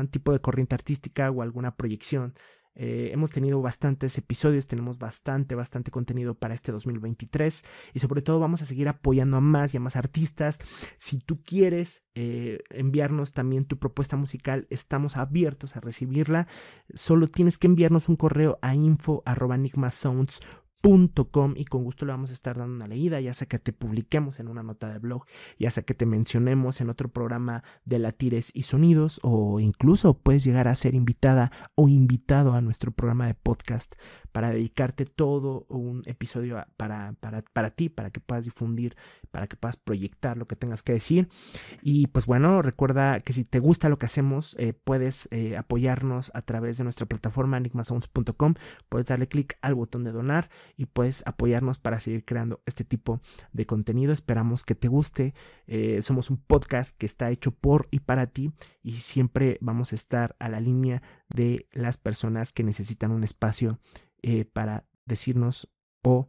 tipo 0.09 0.31
de 0.31 0.41
corriente 0.41 0.73
artística 0.73 1.29
o 1.29 1.43
alguna 1.43 1.75
proyección. 1.75 2.33
Eh, 2.79 3.09
hemos 3.11 3.31
tenido 3.31 3.59
bastantes 3.59 4.17
episodios, 4.19 4.67
tenemos 4.67 4.99
bastante, 4.99 5.55
bastante 5.55 5.89
contenido 5.89 6.35
para 6.35 6.53
este 6.53 6.71
2023 6.71 7.63
y 7.95 7.99
sobre 7.99 8.21
todo 8.21 8.39
vamos 8.39 8.61
a 8.61 8.67
seguir 8.67 8.87
apoyando 8.87 9.37
a 9.37 9.41
más 9.41 9.73
y 9.73 9.77
a 9.77 9.79
más 9.79 9.95
artistas. 9.95 10.59
Si 10.97 11.17
tú 11.17 11.41
quieres 11.41 12.05
eh, 12.13 12.59
enviarnos 12.69 13.33
también 13.33 13.65
tu 13.65 13.79
propuesta 13.79 14.15
musical, 14.15 14.67
estamos 14.69 15.17
abiertos 15.17 15.75
a 15.75 15.79
recibirla. 15.79 16.47
Solo 16.93 17.27
tienes 17.27 17.57
que 17.57 17.65
enviarnos 17.65 18.09
un 18.09 18.15
correo 18.15 18.59
a 18.61 18.75
info 18.75 19.23
enigmasounds.com 20.87 21.53
y 21.55 21.65
con 21.65 21.83
gusto 21.83 22.05
le 22.05 22.11
vamos 22.11 22.29
a 22.29 22.33
estar 22.33 22.57
dando 22.57 22.75
una 22.75 22.87
leída, 22.87 23.19
ya 23.19 23.33
sea 23.33 23.47
que 23.47 23.59
te 23.59 23.73
publiquemos 23.73 24.39
en 24.39 24.47
una 24.47 24.63
nota 24.63 24.89
de 24.91 24.99
blog, 24.99 25.25
ya 25.59 25.71
sea 25.71 25.83
que 25.83 25.93
te 25.93 26.05
mencionemos 26.05 26.81
en 26.81 26.89
otro 26.89 27.09
programa 27.09 27.63
de 27.85 27.99
latires 27.99 28.51
y 28.53 28.63
sonidos 28.63 29.19
o 29.23 29.59
incluso 29.59 30.17
puedes 30.17 30.43
llegar 30.43 30.67
a 30.67 30.75
ser 30.75 30.95
invitada 30.95 31.51
o 31.75 31.87
invitado 31.87 32.53
a 32.53 32.61
nuestro 32.61 32.91
programa 32.91 33.27
de 33.27 33.33
podcast 33.33 33.95
para 34.31 34.51
dedicarte 34.51 35.05
todo 35.05 35.65
un 35.69 36.03
episodio 36.05 36.63
para, 36.77 37.13
para, 37.19 37.41
para 37.41 37.71
ti, 37.71 37.89
para 37.89 38.11
que 38.11 38.19
puedas 38.19 38.45
difundir, 38.45 38.95
para 39.31 39.47
que 39.47 39.55
puedas 39.55 39.77
proyectar 39.77 40.37
lo 40.37 40.47
que 40.47 40.55
tengas 40.55 40.83
que 40.83 40.93
decir. 40.93 41.27
Y 41.81 42.07
pues 42.07 42.27
bueno, 42.27 42.61
recuerda 42.61 43.19
que 43.19 43.33
si 43.33 43.43
te 43.43 43.59
gusta 43.59 43.89
lo 43.89 43.97
que 43.97 44.05
hacemos, 44.05 44.55
eh, 44.59 44.73
puedes 44.73 45.27
eh, 45.31 45.57
apoyarnos 45.57 46.31
a 46.35 46.43
través 46.43 46.77
de 46.77 46.83
nuestra 46.83 47.07
plataforma 47.07 47.57
enigmasounds.com, 47.57 48.53
puedes 48.89 49.07
darle 49.07 49.27
clic 49.27 49.57
al 49.61 49.73
botón 49.73 50.03
de 50.03 50.11
donar 50.11 50.49
y 50.77 50.85
puedes 50.85 51.23
apoyarnos 51.25 51.79
para 51.79 51.99
seguir 51.99 52.23
creando 52.23 52.61
este 52.65 52.85
tipo 52.85 53.19
de 53.51 53.65
contenido. 53.65 54.13
Esperamos 54.13 54.63
que 54.63 54.75
te 54.75 54.87
guste. 54.87 55.33
Eh, 55.65 56.01
somos 56.01 56.29
un 56.29 56.37
podcast 56.37 56.95
que 56.95 57.07
está 57.07 57.31
hecho 57.31 57.51
por 57.51 57.87
y 57.91 57.99
para 57.99 58.27
ti 58.27 58.53
y 58.83 58.93
siempre 58.93 59.57
vamos 59.59 59.91
a 59.91 59.95
estar 59.95 60.35
a 60.39 60.47
la 60.47 60.61
línea 60.61 61.01
de 61.29 61.67
las 61.71 61.97
personas 61.97 62.51
que 62.51 62.63
necesitan 62.63 63.11
un 63.11 63.23
espacio 63.23 63.79
eh, 64.21 64.45
para 64.45 64.85
decirnos 65.05 65.69
o 66.03 66.27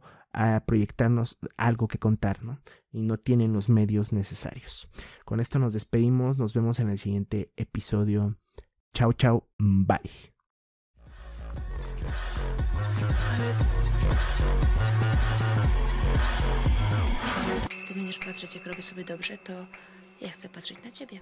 proyectarnos 0.65 1.39
algo 1.57 1.87
que 1.87 1.97
contar, 1.97 2.43
¿no? 2.43 2.61
Y 2.91 3.01
no 3.01 3.17
tienen 3.17 3.51
los 3.51 3.69
medios 3.69 4.13
necesarios. 4.13 4.89
Con 5.25 5.39
esto 5.39 5.57
nos 5.59 5.73
despedimos, 5.73 6.37
nos 6.37 6.53
vemos 6.53 6.79
en 6.79 6.89
el 6.89 6.99
siguiente 6.99 7.51
episodio. 7.55 8.37
Chao, 8.93 9.11
chao, 9.13 9.49
bye. 9.57 9.99
Będziesz 17.99 18.19
patrzeć, 18.19 18.55
jak 18.55 18.65
robię 18.65 18.81
sobie 18.81 19.03
dobrze, 19.03 19.37
to 19.37 19.53
ja 20.21 20.29
chcę 20.31 20.49
patrzeć 20.49 20.83
na 20.83 20.91
ciebie. 20.91 21.19